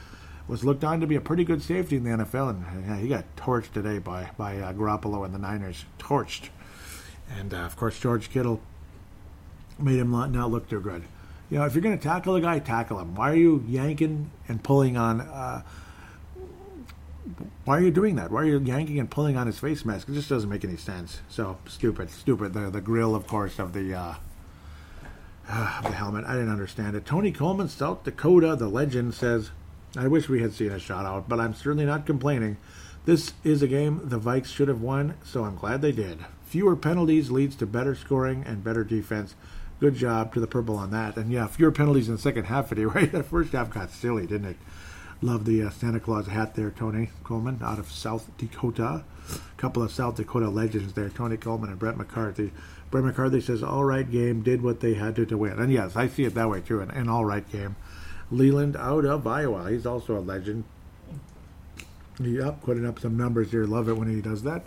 [0.47, 3.09] Was looked on to be a pretty good safety in the NFL, and yeah, he
[3.09, 5.83] got torched today by by uh, Garoppolo and the Niners.
[5.99, 6.47] Torched,
[7.37, 8.61] and uh, of course George Kittle
[9.79, 11.03] made him not, look too good.
[11.49, 13.15] You know, if you're going to tackle a guy, tackle him.
[13.15, 15.21] Why are you yanking and pulling on?
[15.21, 15.61] Uh,
[17.63, 18.31] why are you doing that?
[18.31, 20.09] Why are you yanking and pulling on his face mask?
[20.09, 21.21] It just doesn't make any sense.
[21.29, 22.53] So stupid, stupid.
[22.53, 24.15] The the grill, of course, of the uh,
[25.47, 26.25] the helmet.
[26.25, 27.05] I didn't understand it.
[27.05, 29.51] Tony Coleman, South Dakota, the legend says,
[29.95, 32.57] "I wish we had seen a shot out, but I'm certainly not complaining.
[33.05, 36.19] This is a game the Vikes should have won, so I'm glad they did.
[36.45, 39.35] Fewer penalties leads to better scoring and better defense."
[39.79, 41.17] Good job to the purple on that.
[41.17, 43.05] And yeah, fewer penalties in the second half anyway.
[43.11, 44.57] The first half got silly, didn't it?
[45.21, 49.03] Love the uh, Santa Claus hat there, Tony Coleman, out of South Dakota.
[49.29, 52.51] A couple of South Dakota legends there, Tony Coleman and Brett McCarthy.
[52.91, 55.59] Brett McCarthy says, all right game, did what they had to to win.
[55.59, 57.75] And yes, I see it that way too, an, an all right game.
[58.31, 60.63] Leland out of Iowa, he's also a legend.
[62.19, 63.65] Yep, putting up some numbers here.
[63.65, 64.63] Love it when he does that.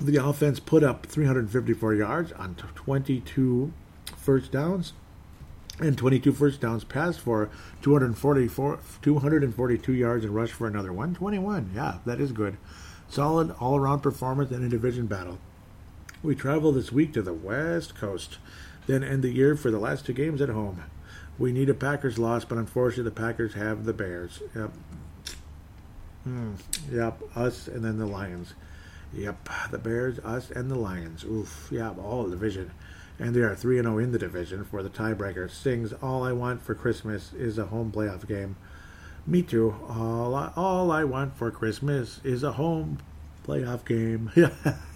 [0.00, 3.72] The offense put up 354 yards on 22
[4.16, 4.92] first downs
[5.80, 7.50] and 22 first downs passed for
[7.82, 12.56] 244 242 yards and rushed for another 121 yeah that is good.
[13.08, 15.38] Solid all-around performance in a division battle.
[16.22, 18.38] We travel this week to the west coast
[18.86, 20.82] then end the year for the last two games at home.
[21.38, 24.42] We need a packers loss but unfortunately the packers have the bears.
[24.54, 24.70] Yep.
[26.22, 26.52] Hmm.
[26.88, 28.54] yep us and then the lions
[29.14, 31.24] Yep, the Bears, us, and the Lions.
[31.24, 32.70] Oof, yeah, all the division.
[33.18, 35.50] And they are 3 0 in the division for the tiebreaker.
[35.50, 38.56] Sings All I Want for Christmas is a home playoff game.
[39.26, 39.74] Me too.
[39.88, 42.98] All I, all I want for Christmas is a home
[43.46, 44.30] playoff game.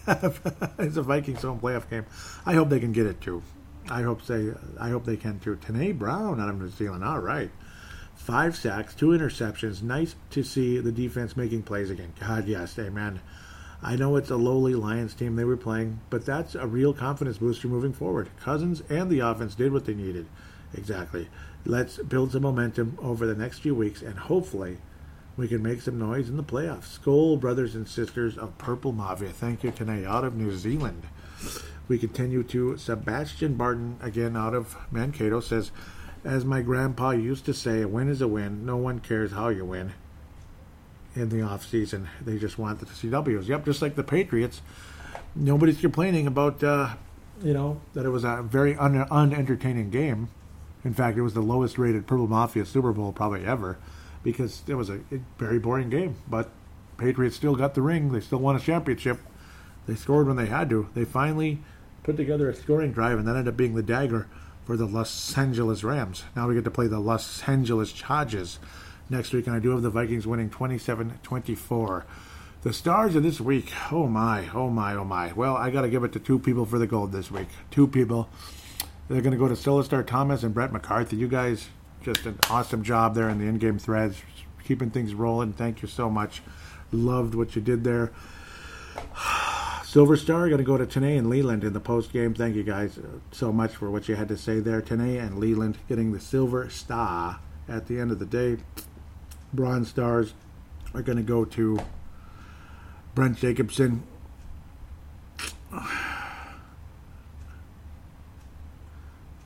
[0.79, 2.07] It's a Vikings home playoff game.
[2.45, 3.43] I hope they can get it too.
[3.89, 4.53] I hope they.
[4.81, 5.57] I hope they can too.
[5.57, 7.05] Tanae Brown out of New Zealand.
[7.05, 7.51] All right,
[8.15, 9.83] five sacks, two interceptions.
[9.83, 12.13] Nice to see the defense making plays again.
[12.19, 13.21] God, yes, amen.
[13.85, 17.39] I know it's a lowly Lions team they were playing, but that's a real confidence
[17.39, 18.31] booster moving forward.
[18.39, 20.27] Cousins and the offense did what they needed.
[20.73, 21.29] Exactly.
[21.65, 24.79] Let's build some momentum over the next few weeks, and hopefully
[25.37, 26.97] we can make some noise in the playoffs.
[26.97, 29.31] Skol, brothers and sisters of Purple Mafia.
[29.31, 31.03] Thank you, tonight out of New Zealand.
[31.89, 35.73] We continue to Sebastian Barton, again out of Mankato, says,
[36.25, 38.65] As my grandpa used to say, a win is a win.
[38.65, 39.93] No one cares how you win
[41.15, 42.09] in the off season.
[42.21, 43.49] They just want the CWs.
[43.49, 44.63] Yep, just like the Patriots.
[45.35, 46.95] Nobody's complaining about, uh,
[47.43, 50.29] you know, that it was a very un- unentertaining game.
[50.85, 53.79] In fact, it was the lowest rated Purple Mafia Super Bowl probably ever
[54.23, 55.01] because it was a
[55.39, 56.17] very boring game.
[56.29, 56.51] But
[56.99, 58.13] Patriots still got the ring.
[58.13, 59.19] They still won a championship.
[59.87, 60.89] They scored when they had to.
[60.95, 61.61] They finally
[62.03, 64.29] put together a scoring drive, and that ended up being the dagger
[64.65, 66.25] for the Los Angeles Rams.
[66.37, 68.59] Now we get to play the Los Angeles Chargers
[69.13, 72.07] next week, and I do have the Vikings winning 27 24.
[72.63, 75.33] The stars of this week, oh my, oh my, oh my.
[75.33, 77.49] Well, I got to give it to two people for the gold this week.
[77.71, 78.29] Two people.
[79.09, 81.17] They're going to go to Silastar Thomas and Brett McCarthy.
[81.17, 81.69] You guys,
[82.03, 84.23] just an awesome job there in the in game threads,
[84.65, 85.53] keeping things rolling.
[85.53, 86.41] Thank you so much.
[86.93, 88.13] Loved what you did there.
[89.85, 92.33] Silver Star going to go to Tanae and Leland in the post game.
[92.33, 94.81] Thank you guys uh, so much for what you had to say there.
[94.81, 98.59] Tanae and Leland getting the Silver Star at the end of the day.
[99.53, 100.35] Bronze Stars
[100.95, 101.79] are going to go to
[103.15, 104.03] Brent Jacobson.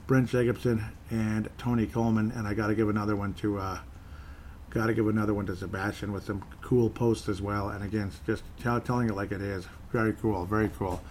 [0.06, 3.78] Brent Jacobson and Tony Coleman, and I got to give another one to uh,
[4.70, 7.70] got to give another one to Sebastian with some cool posts as well.
[7.70, 11.02] And again, just tell, telling it like it is, very cool, very cool.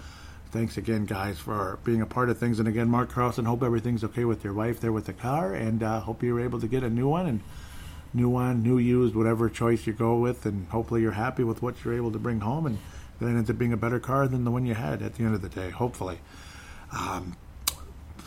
[0.51, 2.59] Thanks again, guys, for being a part of things.
[2.59, 5.83] And again, Mark Carlson, hope everything's okay with your wife there with the car, and
[5.83, 7.41] uh, hope you were able to get a new one and
[8.15, 11.83] new one, new used, whatever choice you go with, and hopefully you're happy with what
[11.83, 12.79] you're able to bring home, and
[13.19, 15.35] then ends up being a better car than the one you had at the end
[15.35, 15.69] of the day.
[15.69, 16.19] Hopefully.
[16.91, 17.35] Um,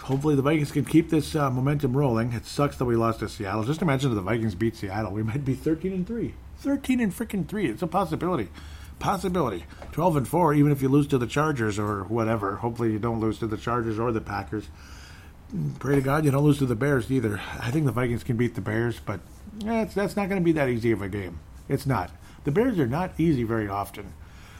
[0.03, 2.33] hopefully the Vikings can keep this uh, momentum rolling.
[2.33, 3.65] It sucks that we lost to Seattle.
[3.65, 6.35] Just imagine if the Vikings beat Seattle, we might be 13 and three.
[6.59, 7.67] 13 and freaking three.
[7.67, 8.49] It's a possibility.
[8.99, 9.65] Possibility.
[9.93, 12.57] 12 and four, even if you lose to the Chargers or whatever.
[12.57, 14.69] Hopefully you don't lose to the Chargers or the Packers.
[15.79, 17.41] Pray to God you don't lose to the Bears either.
[17.59, 19.21] I think the Vikings can beat the Bears, but
[19.67, 21.41] eh, that's not going to be that easy of a game.
[21.69, 22.11] It's not.
[22.45, 24.13] The Bears are not easy very often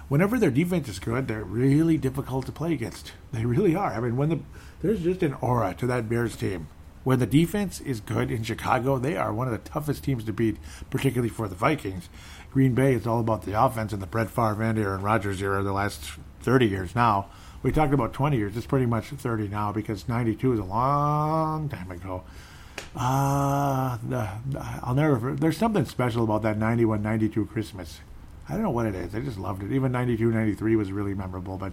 [0.09, 3.13] whenever their defense is good, they're really difficult to play against.
[3.33, 3.93] They really are.
[3.93, 4.41] I mean, when the
[4.81, 6.69] there's just an aura to that Bears team.
[7.05, 10.33] When the defense is good in Chicago, they are one of the toughest teams to
[10.33, 10.57] beat,
[10.91, 12.09] particularly for the Vikings.
[12.51, 15.63] Green Bay is all about the offense and the Brett Favre and Aaron Rodgers era
[15.63, 16.03] the last
[16.43, 17.29] 30 years now.
[17.63, 18.57] We talked about 20 years.
[18.57, 22.23] It's pretty much 30 now because 92 is a long time ago.
[22.95, 23.99] Uh,
[24.83, 25.35] I'll never.
[25.35, 28.01] There's something special about that 91 92 Christmas.
[28.49, 29.15] I don't know what it is.
[29.15, 29.73] I just loved it.
[29.73, 31.73] Even 92 93 was really memorable, but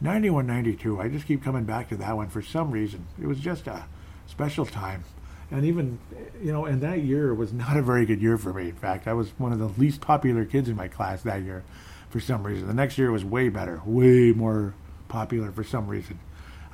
[0.00, 3.06] 91 92, I just keep coming back to that one for some reason.
[3.20, 3.84] It was just a
[4.26, 5.04] special time.
[5.50, 5.98] And even,
[6.42, 8.68] you know, and that year was not a very good year for me.
[8.68, 11.64] In fact, I was one of the least popular kids in my class that year
[12.08, 12.66] for some reason.
[12.66, 14.74] The next year was way better, way more
[15.14, 16.18] popular for some reason.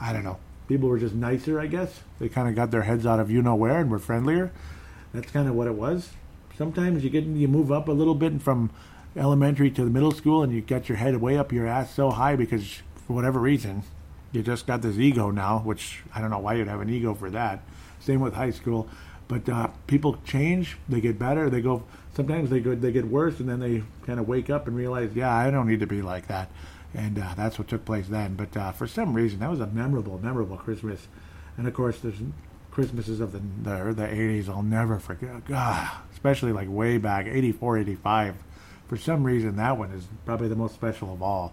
[0.00, 0.38] I don't know.
[0.66, 2.00] People were just nicer, I guess.
[2.18, 4.50] They kind of got their heads out of you know where and were friendlier.
[5.12, 6.08] That's kind of what it was.
[6.56, 8.70] Sometimes you get you move up a little bit from
[9.14, 12.10] elementary to the middle school and you get your head way up your ass so
[12.10, 13.82] high because for whatever reason
[14.32, 17.12] you just got this ego now, which I don't know why you'd have an ego
[17.12, 17.60] for that.
[17.98, 18.88] Same with high school,
[19.28, 21.82] but uh, people change, they get better, they go.
[22.14, 25.10] Sometimes they go, they get worse, and then they kind of wake up and realize,
[25.14, 26.50] yeah, I don't need to be like that,
[26.94, 28.34] and uh, that's what took place then.
[28.34, 31.08] But uh, for some reason, that was a memorable, memorable Christmas,
[31.56, 32.20] and of course, there's
[32.70, 35.44] Christmases of the the, the 80s I'll never forget.
[35.44, 38.36] God, especially like way back, 84, 85.
[38.88, 41.52] For some reason, that one is probably the most special of all.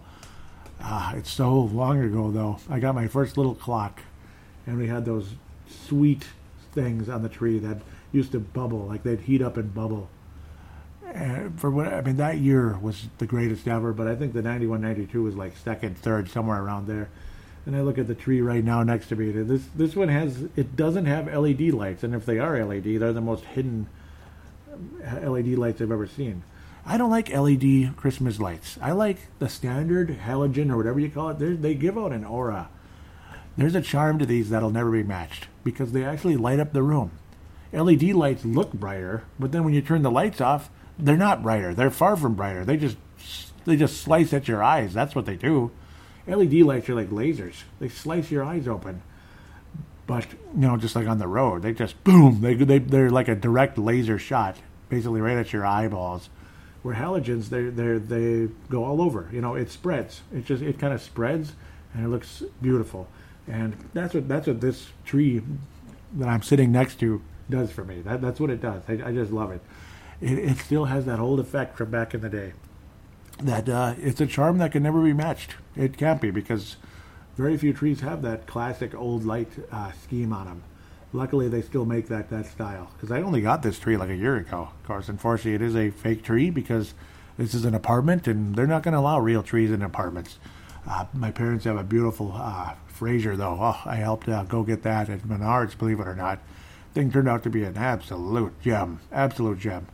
[0.80, 2.58] Ah, it's so long ago, though.
[2.68, 4.00] I got my first little clock,
[4.66, 5.34] and we had those
[5.68, 6.24] sweet
[6.72, 7.78] things on the tree that
[8.12, 10.08] used to bubble, like they'd heat up and bubble.
[11.14, 14.42] And for what I mean, that year was the greatest ever, but I think the
[14.42, 17.08] 91 92 was like second, third, somewhere around there.
[17.66, 19.30] And I look at the tree right now next to me.
[19.30, 23.12] This this one has it doesn't have LED lights, and if they are LED, they're
[23.12, 23.88] the most hidden
[25.04, 26.42] uh, LED lights I've ever seen.
[26.86, 28.78] I don't like LED Christmas lights.
[28.80, 31.38] I like the standard halogen or whatever you call it.
[31.38, 32.70] They're, they give out an aura.
[33.58, 36.82] There's a charm to these that'll never be matched because they actually light up the
[36.82, 37.10] room.
[37.72, 41.74] LED lights look brighter, but then when you turn the lights off, they're not brighter.
[41.74, 42.64] They're far from brighter.
[42.64, 42.96] They just
[43.64, 44.94] they just slice at your eyes.
[44.94, 45.70] That's what they do.
[46.26, 47.62] LED lights are like lasers.
[47.80, 49.02] They slice your eyes open.
[50.06, 52.40] But you know, just like on the road, they just boom.
[52.40, 54.56] They they they're like a direct laser shot,
[54.88, 56.30] basically right at your eyeballs.
[56.82, 59.28] Where halogens, they they they go all over.
[59.32, 60.22] You know, it spreads.
[60.34, 61.52] It just it kind of spreads,
[61.92, 63.08] and it looks beautiful.
[63.46, 65.42] And that's what that's what this tree
[66.14, 67.20] that I'm sitting next to
[67.50, 68.00] does for me.
[68.00, 68.82] That that's what it does.
[68.88, 69.60] I, I just love it.
[70.20, 70.38] It.
[70.38, 72.52] It still has that old effect from back in the day.
[73.42, 75.54] That uh, it's a charm that can never be matched.
[75.76, 76.76] It can't be because
[77.36, 80.62] very few trees have that classic old light uh, scheme on them.
[81.12, 82.90] Luckily, they still make that that style.
[82.94, 84.68] Because I only got this tree like a year ago.
[84.80, 86.94] Of course, unfortunately, it is a fake tree because
[87.38, 90.38] this is an apartment, and they're not going to allow real trees in apartments.
[90.86, 93.56] Uh, my parents have a beautiful uh, Fraser, though.
[93.60, 96.40] Oh, I helped uh, go get that at Menards, believe it or not.
[96.94, 98.98] Thing turned out to be an absolute gem.
[99.12, 99.86] Absolute gem.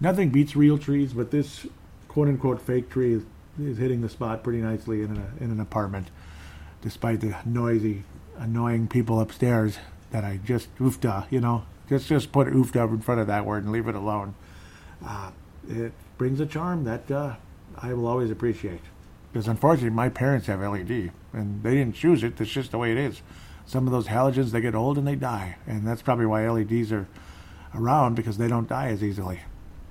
[0.00, 1.66] Nothing beats real trees, but this
[2.08, 3.22] quote unquote fake tree is,
[3.60, 6.08] is hitting the spot pretty nicely in, a, in an apartment,
[6.82, 8.04] despite the noisy,
[8.36, 9.78] annoying people upstairs
[10.10, 11.64] that I just oofta, you know.
[11.88, 14.34] Just just put oofta in front of that word and leave it alone.
[15.04, 15.30] Uh,
[15.68, 17.34] it brings a charm that uh,
[17.76, 18.80] I will always appreciate.
[19.32, 22.40] Because unfortunately, my parents have LED, and they didn't choose it.
[22.40, 23.20] It's just the way it is.
[23.66, 26.92] Some of those halogens, they get old and they die, and that's probably why LEDs
[26.92, 27.08] are
[27.74, 29.40] around because they don't die as easily.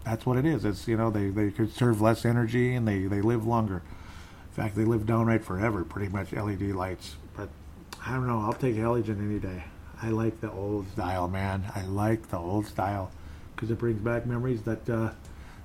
[0.03, 0.65] That's what it is.
[0.65, 3.77] It's you know they they conserve less energy and they they live longer.
[3.77, 6.31] In fact, they live downright forever, pretty much.
[6.31, 7.49] LED lights, but
[8.05, 8.41] I don't know.
[8.41, 9.63] I'll take halogen any day.
[10.01, 11.71] I like the old style, man.
[11.73, 13.11] I like the old style
[13.55, 15.11] because it brings back memories that uh,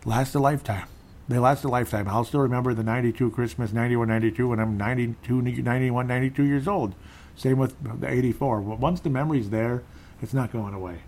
[0.04, 0.86] last a lifetime
[1.28, 2.08] they last a lifetime.
[2.08, 6.94] I'll still remember the 92 Christmas, 91, 92 when I'm 92, 91, 92 years old.
[7.36, 8.62] Same with the 84.
[8.62, 9.82] Once the memory's there,
[10.22, 11.00] it's not going away.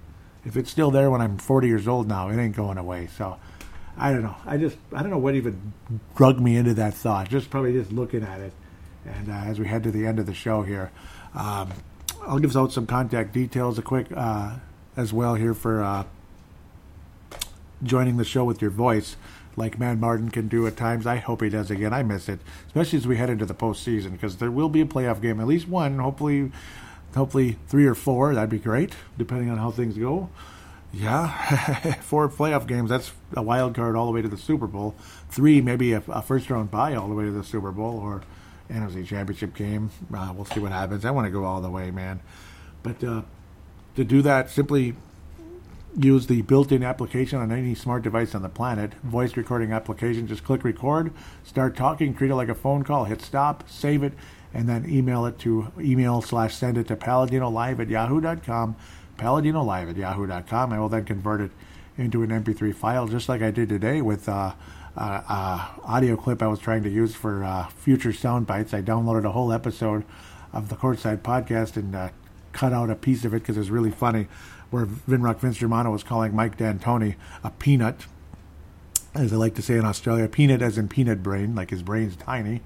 [0.44, 3.08] If it's still there when I'm 40 years old now, it ain't going away.
[3.16, 3.38] So
[3.96, 4.36] I don't know.
[4.46, 5.72] I just, I don't know what even
[6.16, 7.28] drug me into that thought.
[7.28, 8.52] Just probably just looking at it.
[9.04, 10.90] And uh, as we head to the end of the show here,
[11.34, 11.70] um,
[12.22, 14.56] I'll give out some contact details, a quick uh,
[14.96, 16.04] as well here for uh,
[17.82, 19.16] joining the show with your voice
[19.56, 21.06] like Mad Martin can do at times.
[21.06, 21.92] I hope he does again.
[21.92, 24.86] I miss it, especially as we head into the postseason, because there will be a
[24.86, 25.98] playoff game, at least one.
[25.98, 26.52] Hopefully,
[27.14, 28.34] hopefully three or four.
[28.34, 30.30] That'd be great, depending on how things go.
[30.92, 31.28] Yeah,
[32.00, 32.90] four playoff games.
[32.90, 34.94] That's a wild card all the way to the Super Bowl.
[35.28, 38.22] Three, maybe a, a first round bye all the way to the Super Bowl or
[38.68, 39.90] NFC Championship game.
[40.12, 41.04] Uh, we'll see what happens.
[41.04, 42.20] I want to go all the way, man.
[42.82, 43.22] But uh,
[43.96, 44.96] to do that, simply
[45.96, 48.94] use the built-in application on any smart device on the planet.
[49.02, 50.26] Voice recording application.
[50.26, 51.12] Just click record,
[51.44, 54.12] start talking, treat it like a phone call, hit stop, save it,
[54.52, 58.76] and then email it to email slash send it to paladinolive at yahoo.com.
[59.16, 60.72] Paladinolive at yahoo.com.
[60.72, 61.50] I will then convert it
[61.96, 64.54] into an MP3 file, just like I did today with uh,
[64.96, 68.74] uh, uh, audio clip I was trying to use for uh, future sound bites.
[68.74, 70.04] I downloaded a whole episode
[70.52, 72.08] of the Courtside podcast and uh,
[72.52, 74.26] cut out a piece of it because it was really funny
[74.70, 78.06] where Vinrock Vince Germano was calling Mike D'Antoni a peanut,
[79.14, 82.16] as I like to say in Australia, peanut as in peanut brain, like his brain's
[82.16, 82.62] tiny.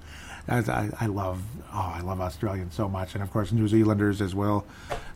[0.47, 1.41] I, I love,
[1.73, 4.65] oh, I love Australians so much, and of course New Zealanders as well.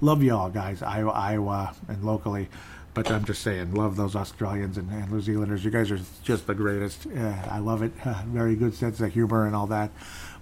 [0.02, 2.50] Love y'all guys, Iowa, Iowa, and locally.
[2.96, 5.64] But I'm just saying, love those Australians and, and New Zealanders.
[5.64, 7.06] You guys are just the greatest.
[7.08, 7.92] I love it.
[8.26, 9.92] Very good sense of humor and all that.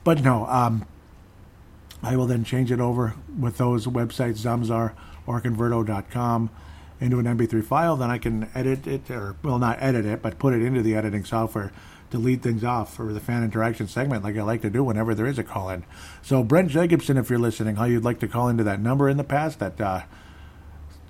[0.06, 0.86] But no, um,
[2.02, 4.94] I will then change it over with those websites, Zamzar
[5.28, 6.50] or converto.com
[7.00, 10.40] into an MP3 file, then I can edit it, or well, not edit it, but
[10.40, 11.72] put it into the editing software
[12.12, 15.14] to lead things off for the fan interaction segment, like I like to do whenever
[15.14, 15.84] there is a call in.
[16.22, 19.18] So, Brent Jacobson, if you're listening, how you'd like to call into that number in
[19.18, 20.04] the past, that uh,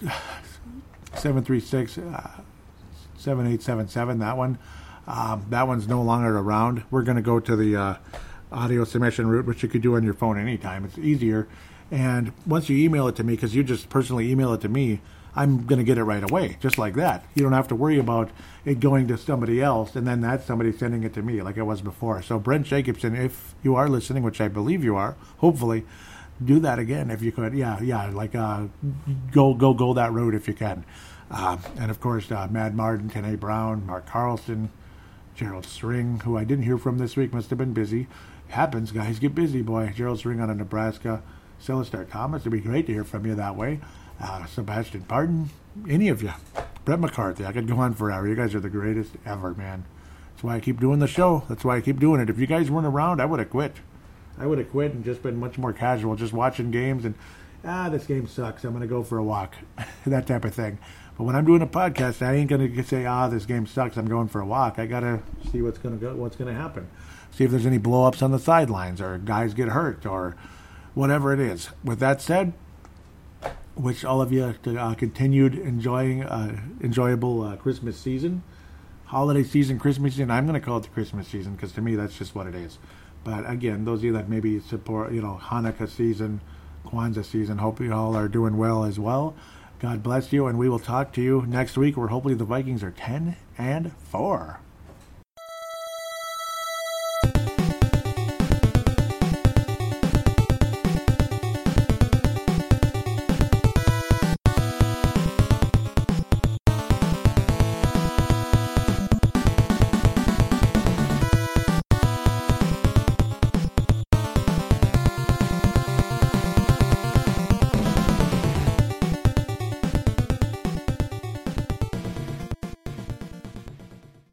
[1.13, 2.41] 736 uh,
[3.17, 4.57] 7877, that one.
[5.07, 6.83] Um, that one's no longer around.
[6.91, 7.95] We're going to go to the uh,
[8.51, 10.83] audio submission route, which you could do on your phone anytime.
[10.83, 11.47] It's easier
[11.91, 15.01] and once you email it to me, because you just personally email it to me,
[15.37, 17.23] I'm going to get it right away, just like that.
[17.35, 18.31] You don't have to worry about
[18.65, 21.63] it going to somebody else and then that somebody sending it to me like it
[21.63, 22.21] was before.
[22.21, 25.85] So, Brent Jacobson, if you are listening, which I believe you are, hopefully,
[26.43, 27.53] do that again if you could.
[27.53, 28.65] Yeah, yeah, like uh,
[29.31, 30.85] go go go that road if you can.
[31.29, 34.71] Uh, and of course, uh, Mad Martin, Tene Brown, Mark Carlson,
[35.35, 38.07] Gerald String, who I didn't hear from this week, must have been busy.
[38.49, 39.91] Happens, guys, get busy, boy.
[39.95, 41.21] Gerald String out of Nebraska.
[41.61, 42.43] Celestar Thomas.
[42.43, 43.79] It'd be great to hear from you that way.
[44.19, 45.49] Uh, Sebastian Barton,
[45.89, 46.33] any of you.
[46.85, 47.45] Brett McCarthy.
[47.45, 48.27] I could go on forever.
[48.27, 49.85] You guys are the greatest ever, man.
[50.31, 51.43] That's why I keep doing the show.
[51.49, 52.29] That's why I keep doing it.
[52.29, 53.75] If you guys weren't around, I would have quit.
[54.39, 57.15] I would have quit and just been much more casual, just watching games and
[57.65, 58.63] ah, this game sucks.
[58.63, 59.55] I'm gonna go for a walk,
[60.05, 60.77] that type of thing.
[61.17, 63.97] But when I'm doing a podcast, I ain't gonna say ah, this game sucks.
[63.97, 64.79] I'm going for a walk.
[64.79, 65.21] I gotta
[65.51, 66.87] see what's gonna go, what's gonna happen.
[67.31, 70.35] See if there's any blowups on the sidelines or guys get hurt or
[70.93, 71.69] whatever it is.
[71.83, 72.53] With that said,
[73.77, 78.43] wish all of you uh, continued enjoying uh, enjoyable uh, Christmas season,
[79.05, 80.31] holiday season, Christmas season.
[80.31, 82.55] I'm going to call it the Christmas season because to me that's just what it
[82.55, 82.79] is.
[83.23, 86.41] But again, those of you that maybe support, you know, Hanukkah season,
[86.85, 89.35] Kwanzaa season, hope you all are doing well as well.
[89.79, 92.83] God bless you, and we will talk to you next week where hopefully the Vikings
[92.83, 94.59] are 10 and 4.